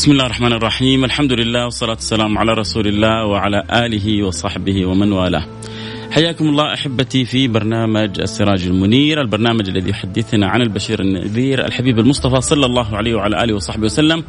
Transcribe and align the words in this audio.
بسم 0.00 0.12
الله 0.12 0.26
الرحمن 0.26 0.52
الرحيم 0.52 1.04
الحمد 1.04 1.32
لله 1.32 1.64
والصلاة 1.64 1.94
والسلام 1.94 2.38
على 2.38 2.52
رسول 2.52 2.86
الله 2.86 3.26
وعلى 3.26 3.64
آله 3.72 4.26
وصحبه 4.26 4.86
ومن 4.86 5.12
والاه 5.12 5.46
حياكم 6.10 6.48
الله 6.48 6.74
احبتي 6.74 7.24
في 7.24 7.48
برنامج 7.48 8.20
السراج 8.20 8.66
المنير، 8.66 9.20
البرنامج 9.20 9.68
الذي 9.68 9.90
يحدثنا 9.90 10.48
عن 10.48 10.62
البشير 10.62 11.00
النذير 11.00 11.66
الحبيب 11.66 11.98
المصطفى 11.98 12.40
صلى 12.40 12.66
الله 12.66 12.96
عليه 12.96 13.14
وعلى 13.14 13.44
اله 13.44 13.54
وصحبه 13.54 13.84
وسلم، 13.84 14.24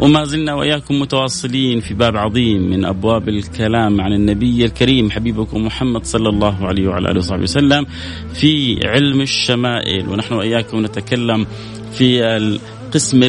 وما 0.00 0.24
زلنا 0.24 0.54
واياكم 0.54 1.00
متواصلين 1.00 1.80
في 1.80 1.94
باب 1.94 2.16
عظيم 2.16 2.70
من 2.70 2.84
ابواب 2.84 3.28
الكلام 3.28 4.00
عن 4.00 4.12
النبي 4.12 4.64
الكريم 4.64 5.10
حبيبكم 5.10 5.66
محمد 5.66 6.04
صلى 6.04 6.28
الله 6.28 6.66
عليه 6.66 6.88
وعلى 6.88 7.10
اله 7.10 7.18
وصحبه 7.18 7.42
وسلم 7.42 7.86
في 8.34 8.80
علم 8.84 9.20
الشمائل، 9.20 10.08
ونحن 10.08 10.34
واياكم 10.34 10.84
نتكلم 10.84 11.46
في 11.92 12.24
القسم 12.24 13.22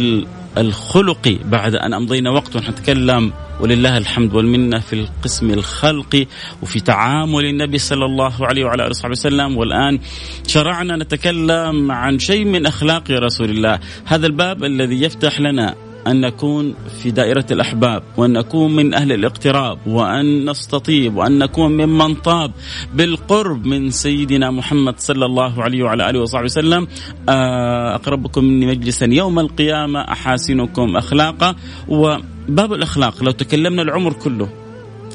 الخلقي 0.57 1.37
بعد 1.45 1.75
أن 1.75 1.93
أمضينا 1.93 2.29
وقت 2.29 2.55
ونتكلم 2.55 3.33
ولله 3.59 3.97
الحمد 3.97 4.33
والمنة 4.33 4.79
في 4.79 4.93
القسم 4.93 5.51
الخلقي 5.51 6.27
وفي 6.61 6.79
تعامل 6.79 7.45
النبي 7.45 7.77
صلى 7.77 8.05
الله 8.05 8.45
عليه 8.45 8.65
وعلى 8.65 8.83
آله 8.83 8.89
وصحبه 8.89 9.11
وسلم. 9.11 9.57
والآن 9.57 9.99
شرعنا 10.47 10.95
نتكلم 10.95 11.91
عن 11.91 12.19
شيء 12.19 12.45
من 12.45 12.65
أخلاق 12.65 13.11
رسول 13.11 13.49
الله. 13.49 13.79
هذا 14.05 14.27
الباب 14.27 14.63
الذي 14.63 15.01
يفتح 15.01 15.39
لنا 15.39 15.75
أن 16.07 16.21
نكون 16.21 16.75
في 17.01 17.11
دائرة 17.11 17.45
الأحباب 17.51 18.03
وأن 18.17 18.33
نكون 18.33 18.75
من 18.75 18.93
أهل 18.93 19.11
الاقتراب 19.11 19.87
وأن 19.87 20.49
نستطيب 20.49 21.15
وأن 21.15 21.37
نكون 21.37 21.71
ممن 21.71 22.15
طاب 22.15 22.51
بالقرب 22.93 23.65
من 23.65 23.89
سيدنا 23.89 24.51
محمد 24.51 24.99
صلى 24.99 25.25
الله 25.25 25.63
عليه 25.63 25.83
وعلى 25.83 26.09
آله 26.09 26.19
وصحبه 26.19 26.45
وسلم. 26.45 26.87
آه، 27.29 27.95
أقربكم 27.95 28.43
مني 28.43 28.65
مجلسا 28.65 29.05
يوم 29.05 29.39
القيامة 29.39 29.99
أحاسنكم 29.99 30.97
أخلاقا. 30.97 31.55
وباب 31.87 32.73
الأخلاق 32.73 33.23
لو 33.23 33.31
تكلمنا 33.31 33.81
العمر 33.81 34.13
كله 34.13 34.49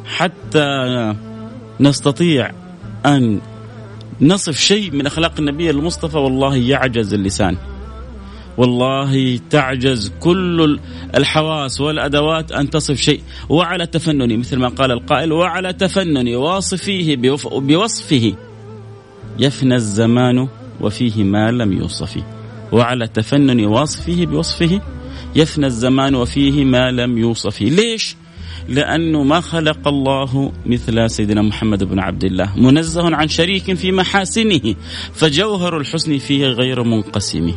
حتى 0.06 0.66
نستطيع 1.81 2.50
أن 3.06 3.41
نصف 4.21 4.59
شيء 4.59 4.91
من 4.91 5.06
أخلاق 5.06 5.32
النبي 5.38 5.71
المصطفى 5.71 6.19
والله 6.19 6.56
يعجز 6.56 7.15
اللسان. 7.15 7.56
والله 8.59 9.41
تعجز 9.50 10.12
كل 10.21 10.78
الحواس 11.15 11.81
والأدوات 11.81 12.53
أن 12.53 12.71
تصف 12.71 12.97
شيء. 12.97 13.21
وعلى 13.49 13.87
تفنن 13.87 14.39
مثل 14.39 14.56
ما 14.56 14.69
قال 14.69 14.91
القائل 14.91 15.33
وعلى 15.33 15.72
تفنن 15.72 16.34
واصفيه 16.34 17.17
بوصفه. 17.50 18.34
يفنى 19.39 19.75
الزمان 19.75 20.49
وفيه 20.81 21.25
ما 21.25 21.50
لم 21.50 21.72
يوصف. 21.72 22.22
وعلى 22.72 23.06
تفنن 23.06 23.67
وصفه 23.67 24.25
بوصفه. 24.25 24.81
يفنى 25.37 25.67
الزمان 25.67 26.15
وفيه 26.15 26.65
ما 26.65 26.91
لم 26.91 27.19
يوصف. 27.19 27.62
ليش؟ 27.62 28.17
لأنه 28.69 29.23
ما 29.23 29.41
خلق 29.41 29.88
الله 29.88 30.53
مثل 30.67 31.11
سيدنا 31.11 31.43
محمد 31.43 31.84
بن 31.84 31.99
عبد 31.99 32.25
الله 32.25 32.53
منزه 32.56 33.17
عن 33.17 33.28
شريك 33.28 33.75
في 33.75 33.93
محاسنه 33.93 34.75
فجوهر 35.12 35.77
الحسن 35.77 36.19
فيه 36.19 36.47
غير 36.47 36.83
منقسم. 36.83 37.53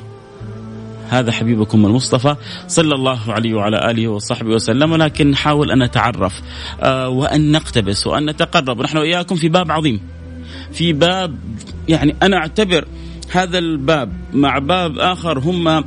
هذا 1.09 1.31
حبيبكم 1.31 1.85
المصطفى 1.85 2.35
صلى 2.67 2.95
الله 2.95 3.33
عليه 3.33 3.53
وعلى 3.53 3.91
آله 3.91 4.07
وصحبه 4.07 4.49
وسلم 4.49 4.91
ولكن 4.91 5.31
نحاول 5.31 5.71
أن 5.71 5.83
نتعرف 5.83 6.41
آه، 6.81 7.09
وأن 7.09 7.51
نقتبس 7.51 8.07
وأن 8.07 8.29
نتقرب. 8.29 8.81
نحن 8.81 8.97
واياكم 8.97 9.35
في 9.35 9.49
باب 9.49 9.71
عظيم 9.71 10.01
في 10.71 10.93
باب 10.93 11.39
يعني 11.87 12.15
أنا 12.23 12.37
أعتبر 12.37 12.85
هذا 13.31 13.57
الباب 13.57 14.13
مع 14.33 14.59
باب 14.59 14.99
آخر 14.99 15.39
هم 15.39 15.83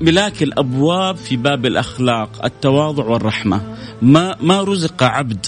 ملاك 0.00 0.42
الأبواب 0.42 1.16
في 1.16 1.36
باب 1.36 1.66
الأخلاق 1.66 2.44
التواضع 2.44 3.04
والرحمة. 3.04 3.76
ما 4.02 4.36
ما 4.40 4.62
رزق 4.62 5.02
عبد 5.02 5.46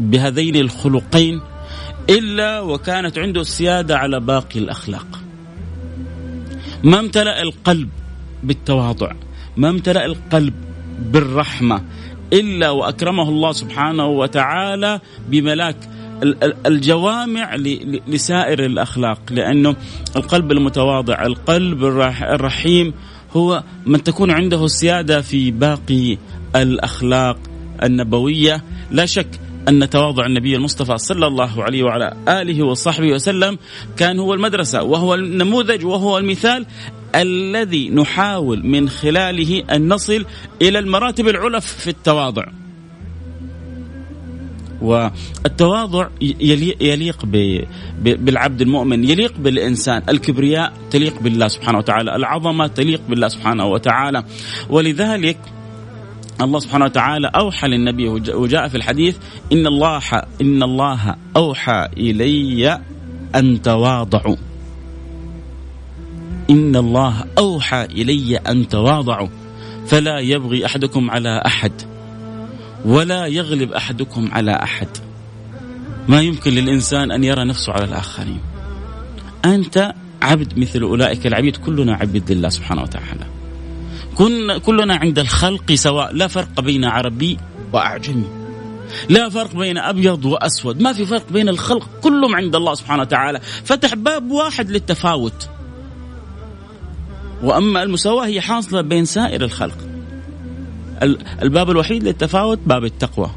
بهذين 0.00 0.56
الخلقين 0.56 1.40
إلا 2.10 2.60
وكانت 2.60 3.18
عنده 3.18 3.40
السيادة 3.40 3.98
على 3.98 4.20
باقي 4.20 4.60
الأخلاق. 4.60 5.06
ما 6.84 7.00
امتلأ 7.00 7.42
القلب 7.42 7.88
بالتواضع. 8.46 9.12
ما 9.56 9.68
امتلأ 9.68 10.06
القلب 10.06 10.54
بالرحمة 11.12 11.82
إلا 12.32 12.70
وأكرمه 12.70 13.28
الله 13.28 13.52
سبحانه 13.52 14.06
وتعالى 14.06 15.00
بملاك 15.28 15.76
الجوامع 16.66 17.56
لسائر 18.08 18.64
الأخلاق 18.64 19.20
لأنه 19.30 19.76
القلب 20.16 20.52
المتواضع 20.52 21.26
القلب 21.26 21.84
الرحيم 21.84 22.94
هو 23.36 23.62
من 23.86 24.02
تكون 24.02 24.30
عنده 24.30 24.64
السيادة 24.64 25.20
في 25.20 25.50
باقي 25.50 26.18
الأخلاق 26.56 27.38
النبوية. 27.82 28.62
لا 28.90 29.06
شك 29.06 29.40
أن 29.68 29.90
تواضع 29.90 30.26
النبي 30.26 30.56
المصطفى 30.56 30.98
صلى 30.98 31.26
الله 31.26 31.62
عليه 31.62 31.82
وعلى 31.82 32.16
آله 32.28 32.62
وصحبه 32.62 33.12
وسلم 33.12 33.58
كان 33.96 34.18
هو 34.18 34.34
المدرسة 34.34 34.82
وهو 34.82 35.14
النموذج 35.14 35.84
وهو 35.84 36.18
المثال 36.18 36.66
الذي 37.16 37.90
نحاول 37.90 38.66
من 38.66 38.88
خلاله 38.88 39.62
أن 39.72 39.88
نصل 39.88 40.24
إلى 40.62 40.78
المراتب 40.78 41.28
العلى 41.28 41.60
في 41.60 41.90
التواضع. 41.90 42.44
والتواضع 44.82 46.08
يليق 46.80 47.24
بالعبد 47.98 48.60
المؤمن 48.60 49.04
يليق 49.04 49.34
بالإنسان. 49.38 50.02
الكبرياء 50.08 50.72
تليق 50.90 51.20
بالله 51.20 51.48
سبحانه 51.48 51.78
وتعالى 51.78 52.16
العظمة 52.16 52.66
تليق 52.66 53.00
بالله 53.08 53.28
سبحانه 53.28 53.66
وتعالى. 53.66 54.24
ولذلك 54.70 55.38
الله 56.42 56.58
سبحانه 56.58 56.84
وتعالى 56.84 57.30
أوحى 57.36 57.68
للنبي 57.68 58.08
وجاء 58.34 58.68
في 58.68 58.76
الحديث 58.76 59.16
إن 59.52 59.66
الله 59.66 60.00
إن 60.40 60.62
الله 60.62 61.16
أوحى 61.36 61.88
إلي 61.96 62.80
أن 63.34 63.62
تواضعوا. 63.62 64.36
إن 66.50 66.76
الله 66.76 67.24
أوحى 67.38 67.84
إلي 67.84 68.36
أن 68.36 68.68
تواضعوا 68.68 69.28
فلا 69.86 70.18
يبغي 70.18 70.66
أحدكم 70.66 71.10
على 71.10 71.42
أحد 71.46 71.72
ولا 72.84 73.26
يغلب 73.26 73.72
أحدكم 73.72 74.28
على 74.32 74.52
أحد. 74.62 74.88
ما 76.08 76.20
يمكن 76.20 76.50
للإنسان 76.50 77.10
أن 77.10 77.24
يرى 77.24 77.44
نفسه 77.44 77.72
على 77.72 77.84
الآخرين. 77.84 78.40
أنت 79.44 79.94
عبد 80.22 80.58
مثل 80.58 80.82
أولئك 80.82 81.26
العبيد 81.26 81.56
كلنا 81.56 81.94
عبيد 81.94 82.32
لله 82.32 82.48
سبحانه 82.48 82.82
وتعالى. 82.82 83.26
كن 84.14 84.58
كلنا 84.58 84.96
عند 84.96 85.18
الخلق 85.18 85.72
سواء 85.74 86.14
لا 86.14 86.26
فرق 86.26 86.60
بين 86.60 86.84
عربي 86.84 87.38
وأعجمي. 87.72 88.28
لا 89.08 89.28
فرق 89.28 89.56
بين 89.56 89.78
أبيض 89.78 90.24
وأسود. 90.24 90.80
ما 90.80 90.92
في 90.92 91.06
فرق 91.06 91.32
بين 91.32 91.48
الخلق 91.48 91.88
كلهم 92.02 92.34
عند 92.34 92.56
الله 92.56 92.74
سبحانه 92.74 93.02
وتعالى. 93.02 93.40
فتح 93.40 93.94
باب 93.94 94.30
واحد 94.30 94.70
للتفاوت. 94.70 95.48
وأما 97.42 97.82
المساواة 97.82 98.26
هي 98.26 98.40
حاصلة 98.40 98.80
بين 98.80 99.04
سائر 99.04 99.44
الخلق. 99.44 99.78
الباب 101.42 101.70
الوحيد 101.70 102.04
للتفاوت 102.04 102.58
باب 102.66 102.84
التقوى. 102.84 103.30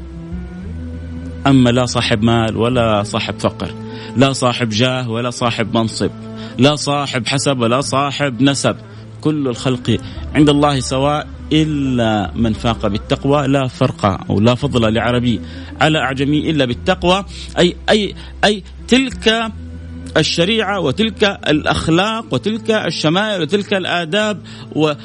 أما 1.46 1.70
لا 1.70 1.86
صاحب 1.86 2.22
مال 2.22 2.56
ولا 2.56 3.02
صاحب 3.02 3.38
فقر 3.38 3.74
لا 4.16 4.32
صاحب 4.32 4.68
جاه 4.68 5.10
ولا 5.10 5.30
صاحب 5.30 5.76
منصب 5.76 6.10
لا 6.58 6.76
صاحب 6.76 7.26
حسب 7.26 7.60
ولا 7.60 7.80
صاحب 7.80 8.42
نسب 8.42 8.76
كل 9.20 9.48
الخلق 9.48 10.00
عند 10.34 10.48
الله 10.48 10.80
سواء 10.80 11.28
إلا 11.52 12.32
من 12.34 12.52
فاق 12.52 12.86
بالتقوى 12.86 13.46
لا 13.46 13.66
فرق 13.66 14.30
أو 14.30 14.40
لا 14.40 14.54
فضل 14.54 14.94
لعربي 14.94 15.40
على 15.80 15.98
أعجمي 15.98 16.50
إلا 16.50 16.64
بالتقوى. 16.64 17.24
أي 17.58 17.76
أي 17.90 18.14
أي 18.44 18.62
تلك 18.88 19.52
الشريعة 20.16 20.80
وتلك 20.80 21.38
الأخلاق 21.48 22.24
وتلك 22.34 22.70
الشمائل 22.70 23.42
وتلك 23.42 23.74
الآداب 23.74 24.42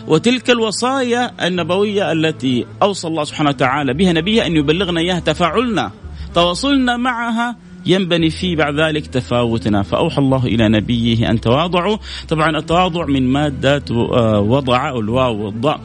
وتلك 0.07 0.49
الوصايا 0.49 1.47
النبوية 1.47 2.11
التي 2.11 2.65
أوصى 2.81 3.07
الله 3.07 3.23
سبحانه 3.23 3.49
وتعالى 3.49 3.93
بها 3.93 4.13
نبيه 4.13 4.45
أن 4.45 4.55
يبلغنا 4.55 4.99
إياها 4.99 5.19
تفاعلنا. 5.19 5.91
تواصلنا 6.35 6.97
معها 6.97 7.55
ينبني 7.85 8.29
فيه 8.29 8.55
بعد 8.55 8.79
ذلك 8.79 9.07
تفاوتنا. 9.07 9.83
فأوحى 9.83 10.17
الله 10.17 10.45
إلى 10.45 10.69
نبيه 10.69 11.29
أن 11.29 11.41
تواضعوا. 11.41 11.97
طبعا 12.29 12.57
التواضع 12.57 13.05
من 13.05 13.27
مادة 13.33 13.83
آه، 13.91 14.39
وضع 14.39 14.89
الواو 14.89 15.45
والضاء 15.45 15.79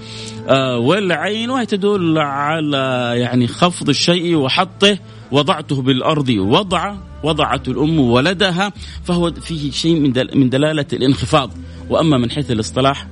آه، 0.48 0.78
والعين 0.78 1.50
وهي 1.50 1.66
تدل 1.66 2.18
على 2.18 3.12
يعني 3.16 3.46
خفض 3.46 3.88
الشيء 3.88 4.36
وحطه 4.36 4.98
وضعته 5.32 5.82
بالأرض 5.82 6.28
وضع 6.28 6.94
وضعت 7.22 7.68
الأم 7.68 8.00
ولدها 8.00 8.72
فهو 9.04 9.32
فيه 9.32 9.70
شيء 9.70 10.00
من 10.00 10.12
من 10.34 10.50
دلالة 10.50 10.86
الانخفاض. 10.92 11.50
وأما 11.90 12.18
من 12.18 12.30
حيث 12.30 12.50
الاصطلاح 12.50 13.06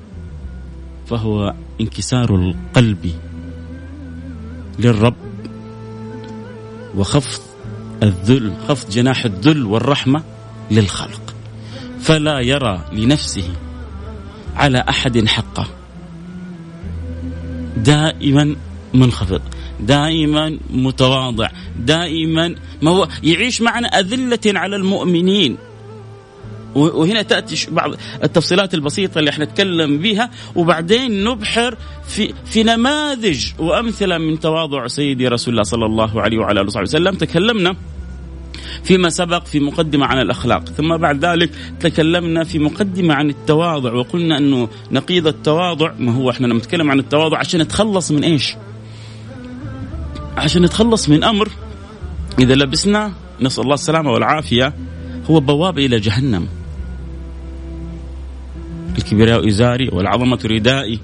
فهو 1.07 1.55
انكسار 1.81 2.35
القلب 2.35 3.13
للرب 4.79 5.15
وخفض 6.97 7.43
الذل 8.03 8.53
خفض 8.69 8.91
جناح 8.91 9.25
الذل 9.25 9.65
والرحمة 9.65 10.23
للخلق. 10.71 11.35
فلا 12.01 12.41
يرى 12.41 12.85
لنفسه 12.93 13.49
على 14.57 14.85
أحد 14.89 15.27
حقه. 15.27 15.67
دائما 17.77 18.57
منخفض. 18.95 19.43
دائما 19.81 20.59
متواضع 20.71 21.51
دائما 21.79 22.55
ما 22.83 22.91
هو 22.91 23.09
يعيش 23.23 23.63
معنا 23.63 23.89
أذلة 23.89 24.39
على 24.47 24.77
المؤمنين. 24.77 25.57
وهنا 26.75 27.23
تأتي 27.23 27.71
بعض 27.71 27.95
التفصيلات 28.25 28.75
البسيطة 28.75 29.19
اللي 29.19 29.31
إحنا 29.31 29.45
نتكلم 29.45 29.99
بها 29.99 30.31
وبعدين 30.57 31.25
نبحر 31.25 31.77
في 32.09 32.35
في 32.45 32.63
نماذج 32.63 33.47
وأمثلة 33.59 34.19
من 34.19 34.41
تواضع 34.41 34.87
سيدي 34.87 35.29
رسول 35.29 35.53
الله 35.55 35.63
صلى 35.63 35.87
الله 35.87 36.23
عليه 36.23 36.39
وعلى 36.39 36.61
آله 36.61 36.67
وصحبه 36.67 36.83
وسلم. 36.83 37.15
تكلمنا 37.15 37.77
فيما 38.85 39.09
سبق 39.11 39.45
في 39.45 39.61
مقدمة 39.61 40.07
عن 40.07 40.21
الأخلاق. 40.21 40.65
ثم 40.65 40.97
بعد 40.97 41.25
ذلك 41.25 41.51
تكلمنا 41.81 42.45
في 42.45 42.59
مقدمة 42.59 43.15
عن 43.15 43.31
التواضع 43.31 43.93
وقلنا 43.93 44.39
أنه 44.39 44.69
نقيض 44.93 45.27
التواضع 45.27 45.93
ما 45.99 46.13
هو 46.13 46.31
إحنا 46.31 46.55
نتكلم 46.55 46.91
عن 46.91 46.99
التواضع 46.99 47.39
عشان 47.39 47.61
نتخلص 47.61 48.11
من 48.11 48.25
إيش؟ 48.25 48.55
عشان 50.39 50.63
نتخلص 50.63 51.09
من 51.09 51.25
أمر. 51.25 51.49
إذا 52.39 52.55
لبسنا 52.55 53.13
نسأل 53.41 53.63
الله 53.63 53.75
السلامة 53.75 54.11
والعافية. 54.11 54.75
هو 55.31 55.41
بوابة 55.41 55.87
إلى 55.87 56.01
جهنم. 56.01 56.49
الكبرياء 58.99 59.49
إزاري 59.49 59.89
والعظمة 59.93 60.39
ردائي. 60.45 61.01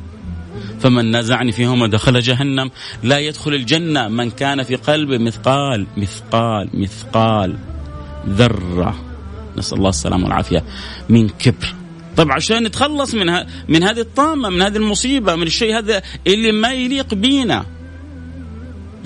فمن 0.81 1.17
نزعني 1.17 1.53
فيهما 1.53 1.87
دخل 1.87 2.21
جهنم. 2.21 2.71
لا 3.03 3.19
يدخل 3.19 3.55
الجنة 3.55 4.09
من 4.09 4.31
كان 4.31 4.63
في 4.63 4.77
قلبه 4.77 5.19
مثقال 5.19 5.87
مثقال 5.97 6.69
مثقال 6.75 7.57
ذرة. 8.29 9.01
نسأل 9.57 9.79
الله 9.79 9.89
السلامة 9.89 10.25
والعافية 10.25 10.65
من 11.09 11.29
كبر. 11.29 11.75
طيب 12.17 12.33
عشان 12.33 12.63
نتخلص 12.63 13.15
من 13.15 13.27
من 13.69 13.83
هذه 13.83 14.01
الطامة 14.01 14.49
من 14.49 14.63
هذه 14.63 14.77
المصيبة 14.77 15.37
من 15.37 15.47
الشيء 15.47 15.79
هذا 15.79 16.03
اللي 16.27 16.53
ما 16.53 16.73
يليق 16.73 17.15
بينا. 17.15 17.65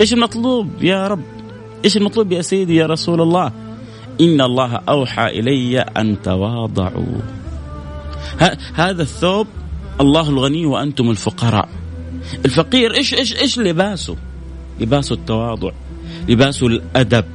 إيش 0.01 0.13
المطلوب 0.13 0.83
يا 0.83 1.07
رب؟ 1.07 1.23
إيش 1.85 1.97
المطلوب 1.97 2.31
يا 2.31 2.41
سيدي 2.41 2.75
يا 2.75 2.85
رسول 2.85 3.21
الله؟ 3.21 3.51
إن 4.21 4.41
الله 4.41 4.75
أوحى 4.75 5.25
إلي 5.39 5.79
أن 5.79 6.21
تواضعوا. 6.21 7.21
هذا 8.73 9.01
الثوب 9.01 9.47
الله 10.01 10.29
الغني 10.29 10.65
وأنتم 10.65 11.09
الفقراء. 11.09 11.69
الفقير 12.45 12.97
إيش 12.97 13.13
إيش 13.13 13.35
إيش 13.35 13.59
لباسه؟ 13.59 14.15
لباس 14.79 15.11
التواضع 15.11 15.71
لباس 16.29 16.63
الأدب 16.63 17.25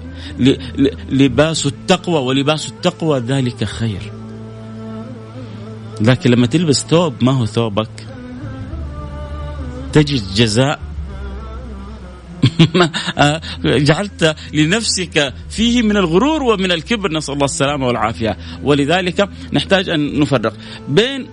لباس 1.11 1.67
التقوى 1.67 2.19
ولباس 2.19 2.69
التقوى 2.69 3.19
ذلك 3.19 3.65
خير. 3.65 4.13
لكن 6.01 6.31
لما 6.31 6.47
تلبس 6.47 6.87
ثوب 6.87 7.15
ما 7.21 7.33
هو 7.33 7.47
ثوبك؟ 7.47 8.07
تجد 9.93 10.23
جزاء 10.35 10.81
جعلت 13.89 14.37
لنفسك 14.53 15.35
فيه 15.51 15.83
من 15.83 15.97
الغرور 15.97 16.43
ومن 16.43 16.73
الكبر. 16.73 17.13
نسأل 17.13 17.35
الله 17.35 17.45
السلامة 17.45 17.87
والعافية. 17.87 18.37
ولذلك 18.63 19.29
نحتاج 19.53 19.89
أن 19.89 20.21
نفرق 20.21 20.53
بين 20.89 21.27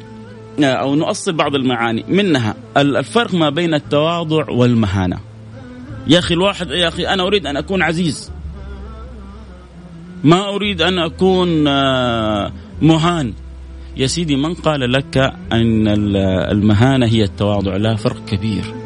آه، 0.63 0.65
أو 0.65 0.95
نؤصل 0.95 1.33
بعض 1.33 1.55
المعاني. 1.55 2.05
منها 2.07 2.55
الفرق 2.77 3.33
ما 3.33 3.49
بين 3.49 3.73
التواضع 3.73 4.49
والمهانة. 4.49 5.19
يا 6.07 6.19
أخي 6.19 6.33
الواحد 6.33 6.71
يا 6.71 6.87
أخي 6.87 7.07
أنا 7.07 7.23
أريد 7.23 7.45
أن 7.45 7.57
أكون 7.57 7.81
عزيز. 7.81 8.31
ما 10.23 10.49
أريد 10.55 10.81
أن 10.81 10.99
أكون 10.99 11.67
آه، 11.67 12.51
مهان. 12.81 13.33
يا 13.97 14.07
سيدي 14.07 14.35
من 14.35 14.53
قال 14.53 14.91
لك 14.91 15.17
أن 15.51 15.87
المهانة 16.51 17.05
هي 17.05 17.23
التواضع؟ 17.23 17.77
لا 17.77 17.95
فرق 17.95 18.25
كبير. 18.25 18.80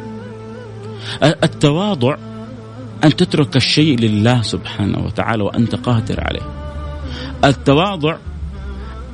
التواضع 1.22 2.16
أن 3.04 3.16
تترك 3.16 3.56
الشيء 3.56 3.98
لله 3.98 4.42
سبحانه 4.42 5.06
وتعالى 5.06 5.42
وأنت 5.42 5.74
قادر 5.74 6.20
عليه. 6.20 6.42
التواضع 7.44 8.16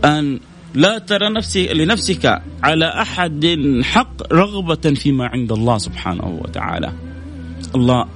أن 0.05 0.41
لا 0.75 0.99
ترى 0.99 1.29
نفسي 1.29 1.69
لنفسك 1.69 2.43
على 2.63 2.89
أحد 2.89 3.59
حق 3.85 4.33
رغبة 4.33 4.95
فيما 4.95 5.27
عند 5.27 5.53
الله 5.53 5.79
سبحانه 5.79 6.39
وتعالى. 6.45 6.93
الله 7.75 8.07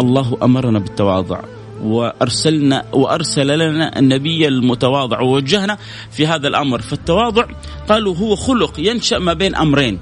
الله 0.00 0.38
أمرنا 0.42 0.78
بالتواضع 0.78 1.40
وأرسلنا 1.82 2.84
وأرسل 2.92 3.58
لنا 3.58 3.98
النبي 3.98 4.48
المتواضع 4.48 5.20
ووجهنا 5.20 5.78
في 6.10 6.26
هذا 6.26 6.48
الأمر. 6.48 6.80
فالتواضع 6.80 7.44
قالوا 7.88 8.16
هو 8.16 8.36
خلق 8.36 8.80
ينشأ 8.80 9.18
ما 9.18 9.32
بين 9.32 9.54
أمرين. 9.54 9.98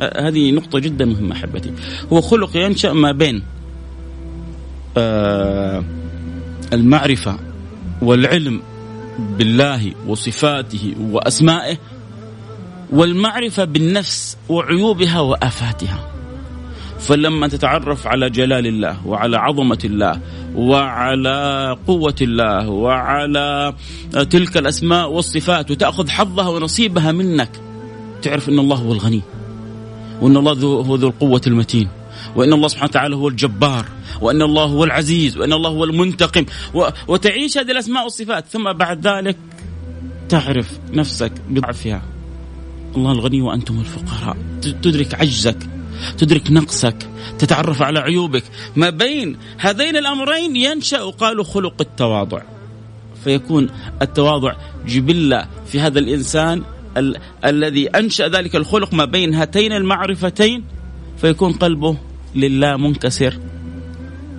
هذه 0.00 0.52
نقطة 0.52 0.78
جدا 0.78 1.04
مهمة 1.04 1.32
أحبتي. 1.36 1.72
هو 2.12 2.20
خلق 2.20 2.56
ينشأ 2.56 2.92
ما 2.92 3.12
بين 3.12 3.42
آه 4.96 5.84
المعرفة 6.72 7.38
والعلم 8.02 8.62
بالله 9.18 9.92
وصفاته 10.06 10.94
وأسمائه 11.00 11.76
والمعرفة 12.92 13.64
بالنفس 13.64 14.36
وعيوبها 14.48 15.20
وآفاتها. 15.20 16.08
فلما 16.98 17.48
تتعرف 17.48 18.06
على 18.06 18.30
جلال 18.30 18.66
الله 18.66 19.06
وعلى 19.06 19.36
عظمة 19.36 19.78
الله 19.84 20.20
وعلى 20.54 21.76
قوة 21.86 22.14
الله 22.20 22.68
وعلى 22.68 23.74
تلك 24.30 24.56
الأسماء 24.56 25.10
والصفات 25.10 25.70
وتأخذ 25.70 26.08
حظها 26.08 26.48
ونصيبها 26.48 27.12
منك 27.12 27.50
تعرف 28.22 28.48
أن 28.48 28.58
الله 28.58 28.76
هو 28.76 28.92
الغني. 28.92 29.22
وأن 30.20 30.36
الله 30.36 30.52
هو 30.52 30.94
ذو 30.94 31.08
القوة 31.08 31.40
المتين. 31.46 31.88
وأن 32.36 32.52
الله 32.52 32.68
سبحانه 32.68 32.90
وتعالى 32.90 33.16
هو 33.16 33.28
الجبار. 33.28 33.86
وأن 34.20 34.42
الله 34.42 34.64
هو 34.64 34.84
العزيز. 34.84 35.38
وأن 35.38 35.52
الله 35.52 35.70
هو 35.70 35.84
المنتقم. 35.84 36.44
وتعيش 37.08 37.58
هذه 37.58 37.70
الأسماء 37.70 38.04
والصفات. 38.04 38.44
ثم 38.46 38.72
بعد 38.72 39.06
ذلك 39.06 39.36
تعرف 40.28 40.78
نفسك 40.92 41.32
بضعفها. 41.48 42.02
الله 42.96 43.12
الغني 43.12 43.40
وأنتم 43.40 43.78
الفقراء. 43.80 44.36
تدرك 44.62 45.14
عجزك. 45.14 45.58
تدرك 46.18 46.50
نقصك. 46.50 47.08
تتعرف 47.38 47.82
على 47.82 47.98
عيوبك. 47.98 48.44
ما 48.76 48.90
بين 48.90 49.36
هذين 49.58 49.96
الأمرين 49.96 50.56
ينشأ 50.56 51.04
قالوا 51.04 51.44
خلق 51.44 51.74
التواضع. 51.80 52.42
فيكون 53.24 53.68
التواضع 54.02 54.52
جبلة 54.86 55.46
في 55.66 55.80
هذا 55.80 55.98
الإنسان 55.98 56.62
ال- 56.98 57.16
الذي 57.44 57.88
أنشأ 57.88 58.28
ذلك 58.28 58.56
الخلق 58.56 58.94
ما 58.94 59.04
بين 59.04 59.34
هاتين 59.34 59.72
المعرفتين 59.72 60.64
فيكون 61.20 61.52
قلبه 61.52 61.96
لله 62.34 62.76
منكسر 62.76 63.38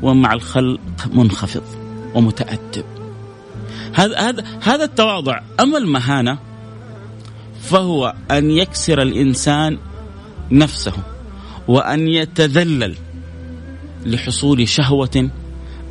ومع 0.01 0.33
الخلق 0.33 0.79
منخفض 1.13 1.63
ومتأدب. 2.15 2.85
هذا 3.93 4.19
هذا 4.19 4.43
هذا 4.61 4.83
التواضع. 4.83 5.41
أما 5.59 5.77
المهانة 5.77 6.37
فهو 7.61 8.13
أن 8.31 8.51
يكسر 8.51 9.01
الإنسان 9.01 9.77
نفسه 10.51 10.93
وأن 11.67 12.07
يتذلل 12.07 12.95
لحصول 14.05 14.67
شهوة 14.67 15.29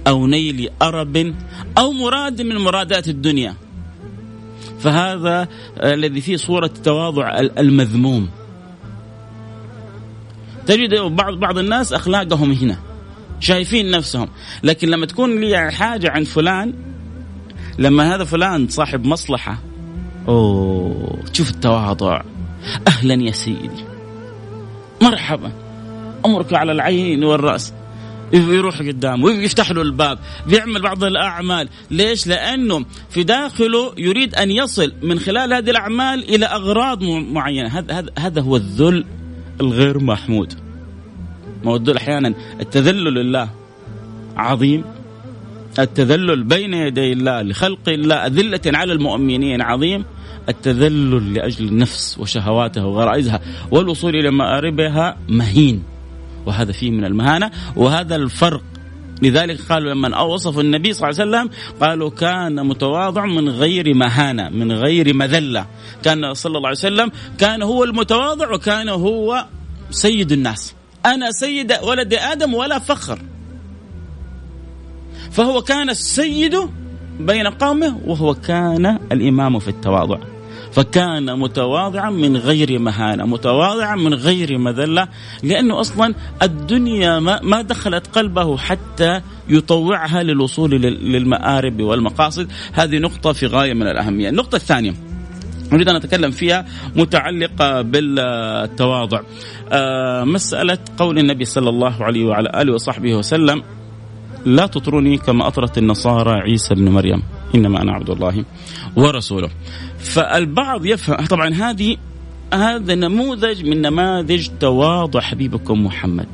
أو 0.07 0.27
نيل 0.27 0.71
أرب 0.83 1.35
أو 1.79 1.93
مراد 1.93 2.43
من 2.43 2.57
مرادات 2.57 3.09
الدنيا. 3.09 3.55
فهذا 4.79 5.49
الذي 5.83 6.21
فيه 6.21 6.37
صورة 6.37 6.67
التواضع 6.67 7.39
المذموم. 7.39 8.29
تجد 10.67 10.95
بعض 10.95 11.35
بعض 11.35 11.59
الناس 11.59 11.93
أخلاقهم 11.93 12.53
هنا 12.53 12.79
شايفين 13.41 13.91
نفسهم. 13.91 14.29
لكن 14.63 14.89
لما 14.89 15.07
تكون 15.07 15.41
لي 15.41 15.73
حاجة 15.73 16.11
عند 16.11 16.27
فلان 16.27 16.75
لما 17.79 18.15
هذا 18.15 18.25
فلان 18.25 18.69
صاحب 18.69 19.07
مصلحة 19.07 19.59
أوه 20.29 21.19
تشوف 21.33 21.51
التواضع. 21.51 22.23
أهلا 22.89 23.15
يا 23.15 23.33
سيدي. 23.33 23.85
مرحبا. 25.03 25.53
أمرك 26.27 26.55
على 26.55 26.73
العين 26.73 27.25
والرأس. 27.25 27.73
يروح 28.33 28.79
قدام 28.79 29.25
ويفتح 29.25 29.71
له 29.71 29.83
الباب 29.83 30.19
بيعمل 30.47 30.83
بعض 30.83 31.05
الأعمال. 31.05 31.69
ليش؟ 31.91 32.27
لأنه 32.27 32.85
في 33.11 33.23
داخله 33.23 33.93
يريد 33.99 34.35
أن 34.35 34.51
يصل 34.51 34.93
من 35.03 35.19
خلال 35.19 35.53
هذه 35.53 35.71
الأعمال 35.71 36.35
إلى 36.35 36.47
أغراض 36.47 37.03
معينة. 37.03 37.69
هذا 37.79 38.07
هذا 38.19 38.41
هو 38.41 38.57
الذل 38.57 39.05
الغير 39.61 39.99
محمود. 39.99 40.55
ما 41.65 41.71
هو 41.71 41.77
الذل 41.77 41.97
أحيانا؟ 41.97 42.35
التذلل 42.61 43.15
لله 43.15 43.51
عظيم. 44.37 44.85
التذلل 45.79 46.45
بين 46.45 46.75
يدي 46.75 47.13
الله 47.13 47.43
لخلق 47.43 47.89
الله 47.89 48.15
أذلة 48.15 48.61
على 48.67 48.93
المؤمنين 48.93 49.63
عظيم. 49.63 50.05
التذلل 50.49 51.35
لأجل 51.35 51.69
النفس 51.69 52.19
وشهواتها 52.19 52.85
وغرائزها 52.85 53.41
والوصول 53.71 54.17
إلى 54.17 54.31
مآربها 54.31 55.17
مهين. 55.29 55.83
وهذا 56.49 56.73
فيه 56.73 56.91
من 56.91 57.05
المهانة. 57.05 57.51
وهذا 57.77 58.17
الفرق. 58.17 58.63
لذلك 59.23 59.61
قالوا 59.69 59.95
لما 59.95 60.21
وصف 60.21 60.59
النبي 60.59 60.93
صلى 60.93 61.11
الله 61.11 61.21
عليه 61.21 61.31
وسلم 61.31 61.51
قالوا 61.81 62.11
كان 62.11 62.67
متواضع 62.67 63.27
من 63.27 63.49
غير 63.49 63.95
مهانة 63.95 64.49
من 64.49 64.73
غير 64.73 65.15
مذلة. 65.15 65.67
كان 66.03 66.35
صلى 66.35 66.57
الله 66.57 66.69
عليه 66.69 66.79
وسلم 66.79 67.11
كان 67.39 67.63
هو 67.63 67.85
المتواضع 67.85 68.55
وكان 68.55 68.89
هو 68.89 69.47
سيد 69.91 70.33
الناس. 70.33 70.75
أنا 71.07 71.31
سيد 71.31 71.73
ولد 71.83 72.15
آدم 72.15 72.55
ولا 72.55 72.79
فخر. 72.79 73.19
فهو 75.31 75.63
كان 75.63 75.91
السيد 75.91 76.57
بين 77.21 77.47
قومه 77.47 78.01
وهو 78.07 78.35
كان 78.35 78.99
الإمام 79.13 79.59
في 79.59 79.69
التواضع. 79.69 80.19
فكان 80.73 81.39
متواضعا 81.39 82.11
من 82.11 82.37
غير 82.37 82.79
مهانة، 82.79 83.27
متواضعا 83.27 83.97
من 83.97 84.15
غير 84.15 84.59
مذلة، 84.59 85.09
لأنه 85.43 85.81
أصلا 85.81 86.15
الدنيا 86.43 87.19
ما, 87.21 87.63
دخلت 87.63 88.07
قلبه 88.07 88.57
حتى 88.57 89.21
يطوعها 89.49 90.23
للوصول 90.23 90.71
للمآرب 90.81 91.81
والمقاصد، 91.81 92.49
هذه 92.73 92.99
نقطة 92.99 93.33
في 93.33 93.47
غاية 93.47 93.75
من 93.75 93.87
الأهمية. 93.87 94.29
النقطة 94.29 94.57
الثانية 94.57 94.95
أريد 95.73 95.89
أن 95.89 95.97
أتكلم 95.97 96.31
فيها 96.31 96.67
متعلقة 96.97 97.83
بالتواضع. 97.83 99.21
آه 99.73 100.25
مسألة 100.25 100.79
قول 100.99 101.19
النبي 101.19 101.45
صلى 101.45 101.69
الله 101.69 102.05
عليه 102.05 102.27
وعلى 102.27 102.63
آله 102.63 102.75
وصحبه 102.75 103.15
وسلم 103.15 103.63
لا 104.45 104.67
تطرني 104.67 105.19
كما 105.19 105.47
أطرت 105.47 105.79
النصارى 105.79 106.41
عيسى 106.41 106.75
بن 106.75 106.89
مريم 106.89 107.23
إنما 107.55 107.83
أنا 107.83 107.93
عبد 107.93 108.11
الله 108.11 108.45
ورسوله. 108.97 109.51
فالبعض 109.99 110.87
يفهم 110.87 111.27
طبعا 111.27 111.55
هذه 111.55 111.97
هذا 112.55 112.95
نموذج 112.95 113.65
من 113.65 113.83
نماذج 113.83 114.49
تواضع 114.61 115.21
حبيبكم 115.21 115.85
محمد. 115.85 116.29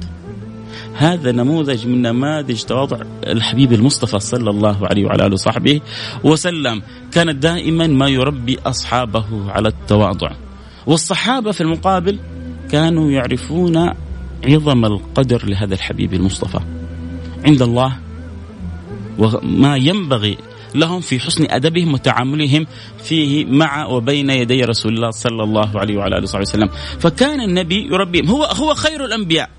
هذا 0.95 1.33
نموذج 1.33 1.87
من 1.87 2.03
نماذج 2.03 2.63
تواضع 2.63 2.99
الحبيب 3.27 3.73
المصطفى 3.73 4.19
صلى 4.19 4.51
الله 4.51 4.87
عليه 4.87 5.05
وعلى 5.05 5.27
آله 5.27 5.35
وصحبه 5.35 5.81
وسلم. 6.25 6.83
كان 7.13 7.41
دائما 7.41 7.87
ما 7.87 8.09
يربي 8.09 8.59
أصحابه 8.67 9.25
على 9.51 9.69
التواضع. 9.69 10.31
والصحابة 10.87 11.53
في 11.53 11.61
المقابل 11.61 12.19
كانوا 12.71 13.11
يعرفون 13.11 13.91
عظم 14.45 14.85
القدر 14.85 15.47
لهذا 15.47 15.75
الحبيب 15.75 16.15
المصطفى. 16.15 16.61
عند 17.47 17.63
الله 17.63 17.97
وما 19.19 19.77
ينبغي 19.77 20.39
لهم 20.75 21.01
في 21.01 21.21
حسن 21.21 21.47
أدبهم 21.51 21.95
وتعاملهم 21.95 22.67
فيه 23.05 23.45
مع 23.45 23.87
وبين 23.87 24.31
يدي 24.31 24.65
رسول 24.65 24.95
الله 24.95 25.11
صلى 25.11 25.43
الله 25.43 25.79
عليه 25.79 25.97
وعلى 25.97 26.17
آله 26.17 26.23
وصحبه 26.23 26.43
وسلم، 26.43 26.71
فكان 27.01 27.41
النبي 27.41 27.87
يربيهم 27.87 28.29
هو 28.29 28.45
هو 28.45 28.75
خير 28.75 29.05
الأنبياء. 29.05 29.51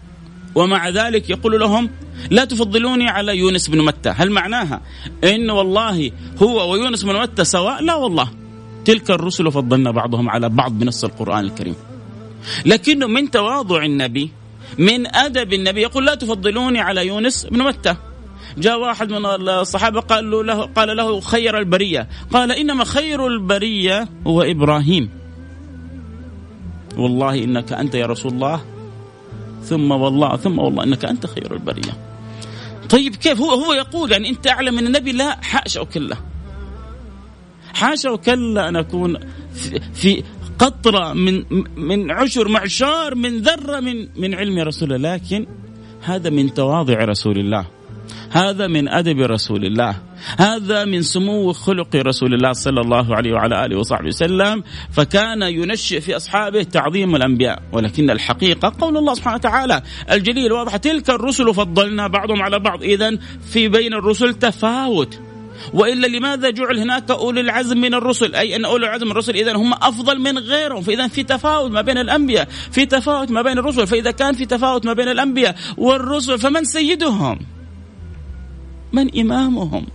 ومع 0.56 0.90
ذلك 0.90 1.30
يقول 1.30 1.60
لهم 1.60 1.90
لا 2.32 2.46
تفضلوني 2.46 3.10
على 3.10 3.38
يونس 3.38 3.68
بن 3.68 3.86
متى، 3.86 4.10
هل 4.10 4.32
معناها 4.32 4.82
إن 5.24 5.50
والله 5.50 6.12
هو 6.42 6.72
ويونس 6.72 7.04
بن 7.04 7.22
متى 7.22 7.44
سواء؟ 7.44 7.84
لا 7.84 7.96
والله. 7.96 8.30
تلك 8.86 9.12
الرسل 9.12 9.52
فضلنا 9.52 9.92
بعضهم 9.92 10.30
على 10.30 10.50
بعض 10.50 10.72
بنص 10.72 11.04
القرآن 11.04 11.46
الكريم. 11.46 11.76
لكنه 12.66 13.08
من 13.08 13.32
تواضع 13.32 13.84
النبي 13.84 14.32
من 14.78 15.16
أدب 15.16 15.54
النبي 15.54 15.82
يقول 15.82 16.06
لا 16.06 16.16
تفضلوني 16.16 16.80
على 16.80 17.08
يونس 17.08 17.46
بن 17.46 17.64
متى. 17.64 17.96
جاء 18.58 18.80
واحد 18.80 19.12
من 19.12 19.26
الصحابة 19.50 20.00
قال 20.00 20.32
له 20.32 20.62
قال 20.62 20.98
له 20.98 21.20
خير 21.20 21.58
البرية. 21.58 22.08
قال 22.32 22.52
إنما 22.52 22.84
خير 22.84 23.28
البرية 23.28 24.08
هو 24.28 24.42
إبراهيم. 24.42 25.10
والله 26.98 27.44
إنك 27.44 27.74
أنت 27.74 27.96
يا 27.96 28.06
رسول 28.06 28.32
الله. 28.32 28.62
ثم 29.64 29.92
والله 29.92 30.38
ثم 30.38 30.60
والله 30.60 30.84
إنك 30.84 31.06
أنت 31.06 31.26
خير 31.26 31.54
البرية. 31.54 31.98
طيب 32.90 33.16
كيف 33.16 33.42
هو 33.42 33.52
هو 33.52 33.74
يقول 33.74 34.12
يعني 34.12 34.30
أنت 34.30 34.48
اعلى 34.48 34.72
من 34.72 34.88
النبي 34.88 35.12
لا 35.12 35.42
حاشا 35.42 35.82
وكلا. 35.82 36.18
حاشا 37.74 38.10
وكلا 38.10 38.70
أن 38.70 38.76
أكون 38.76 39.18
في, 39.54 39.80
في 39.94 40.24
قطرة 40.60 41.14
من 41.14 41.44
من 41.78 42.12
عشر 42.12 42.48
معشار 42.48 43.16
من 43.16 43.38
ذرة 43.38 43.80
من 43.80 44.08
من 44.16 44.36
علم 44.36 44.60
رسول 44.60 44.94
الله. 44.94 45.16
لكن 45.16 45.46
هذا 46.02 46.30
من 46.30 46.54
تواضع 46.54 47.06
رسول 47.06 47.40
الله. 47.40 47.75
هذا 48.32 48.68
من 48.68 48.88
أدب 48.88 49.20
رسول 49.20 49.66
الله. 49.66 49.96
هذا 50.38 50.86
من 50.86 51.02
سمو 51.02 51.54
خلق 51.54 51.96
رسول 51.96 52.34
الله 52.34 52.54
صلى 52.54 52.82
الله 52.82 53.16
عليه 53.16 53.34
وعلى 53.34 53.66
آله 53.66 53.80
وصحبه 53.80 54.08
وسلم. 54.08 54.64
فكان 54.92 55.42
ينشئ 55.42 56.00
في 56.00 56.16
أصحابه 56.16 56.64
تعظيم 56.64 57.16
الأنبياء. 57.16 57.64
ولكن 57.72 58.10
الحقيقة 58.10 58.74
قول 58.80 58.98
الله 58.98 59.14
سبحانه 59.14 59.36
وتعالى 59.36 59.82
الجليل 60.12 60.52
واضح 60.52 60.78
تلك 60.78 61.10
الرسل 61.10 61.54
فضلنا 61.54 62.08
بعضهم 62.08 62.42
على 62.42 62.60
بعض. 62.60 62.84
اذا 62.84 63.18
في 63.52 63.68
بين 63.68 63.94
الرسل 63.94 64.34
تفاوت. 64.34 65.20
وإلا 65.74 66.08
لماذا 66.08 66.50
جعل 66.50 66.80
هناك 66.80 67.12
أولي 67.12 67.42
العزم 67.42 67.78
من 67.78 67.94
الرسل؟ 67.94 68.36
أي 68.36 68.56
أن 68.56 68.66
أولي 68.66 68.86
العزم 68.86 69.06
من 69.06 69.12
الرسل 69.12 69.36
اذا 69.36 69.56
هم 69.56 69.74
أفضل 69.74 70.20
من 70.20 70.38
غيرهم. 70.40 70.82
فاذا 70.82 71.08
في 71.08 71.24
تفاوت 71.24 71.72
ما 71.72 71.82
بين 71.82 71.98
الأنبياء 71.98 72.48
في 72.72 72.86
تفاوت 72.86 73.32
ما 73.32 73.42
بين 73.42 73.58
الرسل. 73.58 73.88
فإذا 73.88 74.12
كان 74.12 74.34
في 74.34 74.46
تفاوت 74.46 74.86
ما 74.86 74.94
بين 74.94 75.08
الأنبياء 75.08 75.56
والرسل 75.78 76.40
فمن 76.40 76.64
سيدهم؟ 76.64 77.40
من 78.96 79.20
إمامهم. 79.20 79.86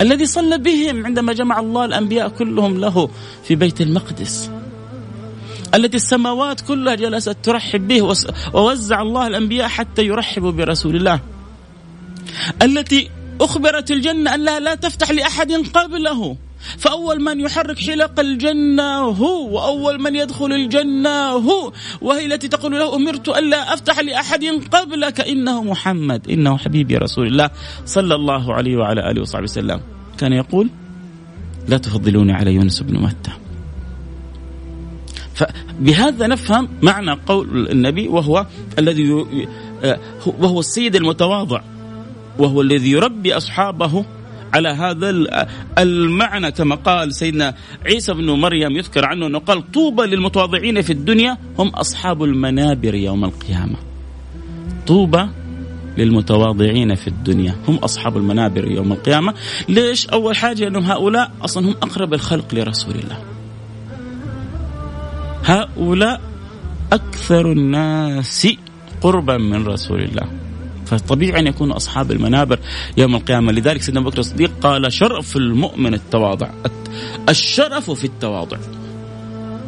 الذي 0.00 0.26
صلى 0.26 0.58
بهم 0.58 1.06
عندما 1.06 1.32
جمع 1.32 1.60
الله 1.60 1.84
الأنبياء 1.84 2.28
كلهم 2.28 2.80
له 2.80 3.10
في 3.44 3.54
بيت 3.54 3.80
المقدس. 3.80 4.50
التي 5.74 5.96
السماوات 5.96 6.60
كلها 6.60 6.94
جلست 6.94 7.36
ترحب 7.42 7.88
به 7.88 8.14
ووزع 8.54 9.02
الله 9.02 9.26
الأنبياء 9.26 9.68
حتى 9.68 10.02
يرحبوا 10.02 10.50
برسول 10.50 10.96
الله. 10.96 11.20
التي 12.62 13.10
أخبرت 13.40 13.90
الجنة 13.90 14.34
أنها 14.34 14.60
لا 14.60 14.74
تفتح 14.74 15.10
لأحد 15.10 15.52
قبله. 15.52 16.36
فأول 16.78 17.22
من 17.22 17.40
يحرك 17.40 17.78
حلق 17.78 18.20
الجنة 18.20 18.92
هو 18.98 19.54
وأول 19.54 20.00
من 20.00 20.16
يدخل 20.16 20.52
الجنة 20.52 21.30
هو. 21.30 21.72
وهي 22.00 22.26
التي 22.26 22.48
تقول 22.48 22.72
له 22.72 22.96
أمرت 22.96 23.28
ألا 23.28 23.74
أفتح 23.74 23.98
لأحد 23.98 24.44
قبلك 24.72 25.20
إنه 25.20 25.64
محمد 25.64 26.30
إنه 26.30 26.56
حبيبي 26.56 26.96
رسول 26.96 27.26
الله 27.26 27.50
صلى 27.86 28.14
الله 28.14 28.54
عليه 28.54 28.76
وعلى 28.76 29.10
آله 29.10 29.20
وصحبه 29.20 29.44
وسلم. 29.44 29.80
كان 30.18 30.32
يقول 30.32 30.70
لا 31.68 31.78
تفضلوني 31.78 32.32
على 32.32 32.54
يونس 32.54 32.82
بن 32.82 33.02
متى. 33.02 33.32
فبهذا 35.34 36.26
نفهم 36.26 36.68
معنى 36.82 37.12
قول 37.26 37.68
النبي 37.70 38.08
وهو 38.08 38.46
الذي 38.78 39.26
آه، 39.84 39.98
وهو 40.26 40.60
السيد 40.60 40.96
المتواضع 40.96 41.62
وهو 42.38 42.60
الذي 42.60 42.90
يربي 42.90 43.36
أصحابه 43.36 44.04
على 44.54 44.68
هذا 44.68 45.10
المعنى 45.78 46.50
كما 46.50 46.74
قال 46.74 47.14
سيدنا 47.14 47.54
عيسى 47.86 48.12
بن 48.12 48.30
مريم 48.30 48.76
يذكر 48.76 49.04
عنه 49.06 49.26
أنه 49.26 49.38
قال 49.38 49.72
طوبى 49.72 50.02
للمتواضعين 50.02 50.82
في 50.82 50.92
الدنيا 50.92 51.38
هم 51.58 51.68
أصحاب 51.68 52.24
المنابر 52.24 52.94
يوم 52.94 53.24
القيامة. 53.24 53.76
طوبى 54.86 55.26
للمتواضعين 55.98 56.94
في 56.94 57.08
الدنيا 57.08 57.56
هم 57.68 57.76
أصحاب 57.76 58.16
المنابر 58.16 58.70
يوم 58.70 58.92
القيامة، 58.92 59.34
ليش؟ 59.68 60.08
أول 60.08 60.36
حاجة 60.36 60.68
أنهم 60.68 60.84
هؤلاء 60.84 61.32
أصلا 61.42 61.66
هم 61.66 61.74
أقرب 61.82 62.14
الخلق 62.14 62.54
لرسول 62.54 62.94
الله. 62.94 63.18
هؤلاء 65.44 66.20
أكثر 66.92 67.52
الناس 67.52 68.48
قربا 69.00 69.36
من 69.36 69.66
رسول 69.66 70.02
الله. 70.02 70.49
فطبيعي 70.90 71.40
أن 71.40 71.46
يكونوا 71.46 71.76
أصحاب 71.76 72.10
المنابر 72.10 72.58
يوم 72.96 73.14
القيامة. 73.14 73.52
لذلك 73.52 73.82
سيدنا 73.82 74.00
بكر 74.00 74.18
الصديق 74.18 74.52
قال 74.60 74.92
شرف 74.92 75.36
المؤمن 75.36 75.94
التواضع. 75.94 76.50
الشرف 77.28 77.90
في 77.90 78.04
التواضع. 78.04 78.56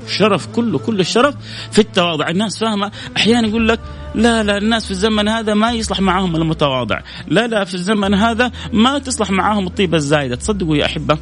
شرف 0.09 0.47
كله 0.47 0.79
كل 0.79 1.01
الشرف 1.01 1.35
في 1.71 1.79
التواضع. 1.79 2.29
الناس 2.29 2.59
فاهمة؟ 2.59 2.91
أحيانا 3.17 3.49
يقول 3.49 3.69
لك 3.69 3.81
لا 4.15 4.43
لا 4.43 4.59
الناس 4.59 4.85
في 4.85 4.91
الزمن 4.91 5.29
هذا 5.29 5.55
ما 5.55 5.73
يصلح 5.73 6.01
معاهم 6.01 6.37
المتواضع. 6.37 7.01
لا 7.29 7.47
لا 7.47 7.65
في 7.65 7.75
الزمن 7.75 8.15
هذا 8.15 8.53
ما 8.73 8.99
تصلح 8.99 9.31
معاهم 9.31 9.67
الطيبة 9.67 9.97
الزايدة. 9.97 10.37
تصدقوا 10.37 10.77
يا 10.77 10.87
أحبة 10.87 11.19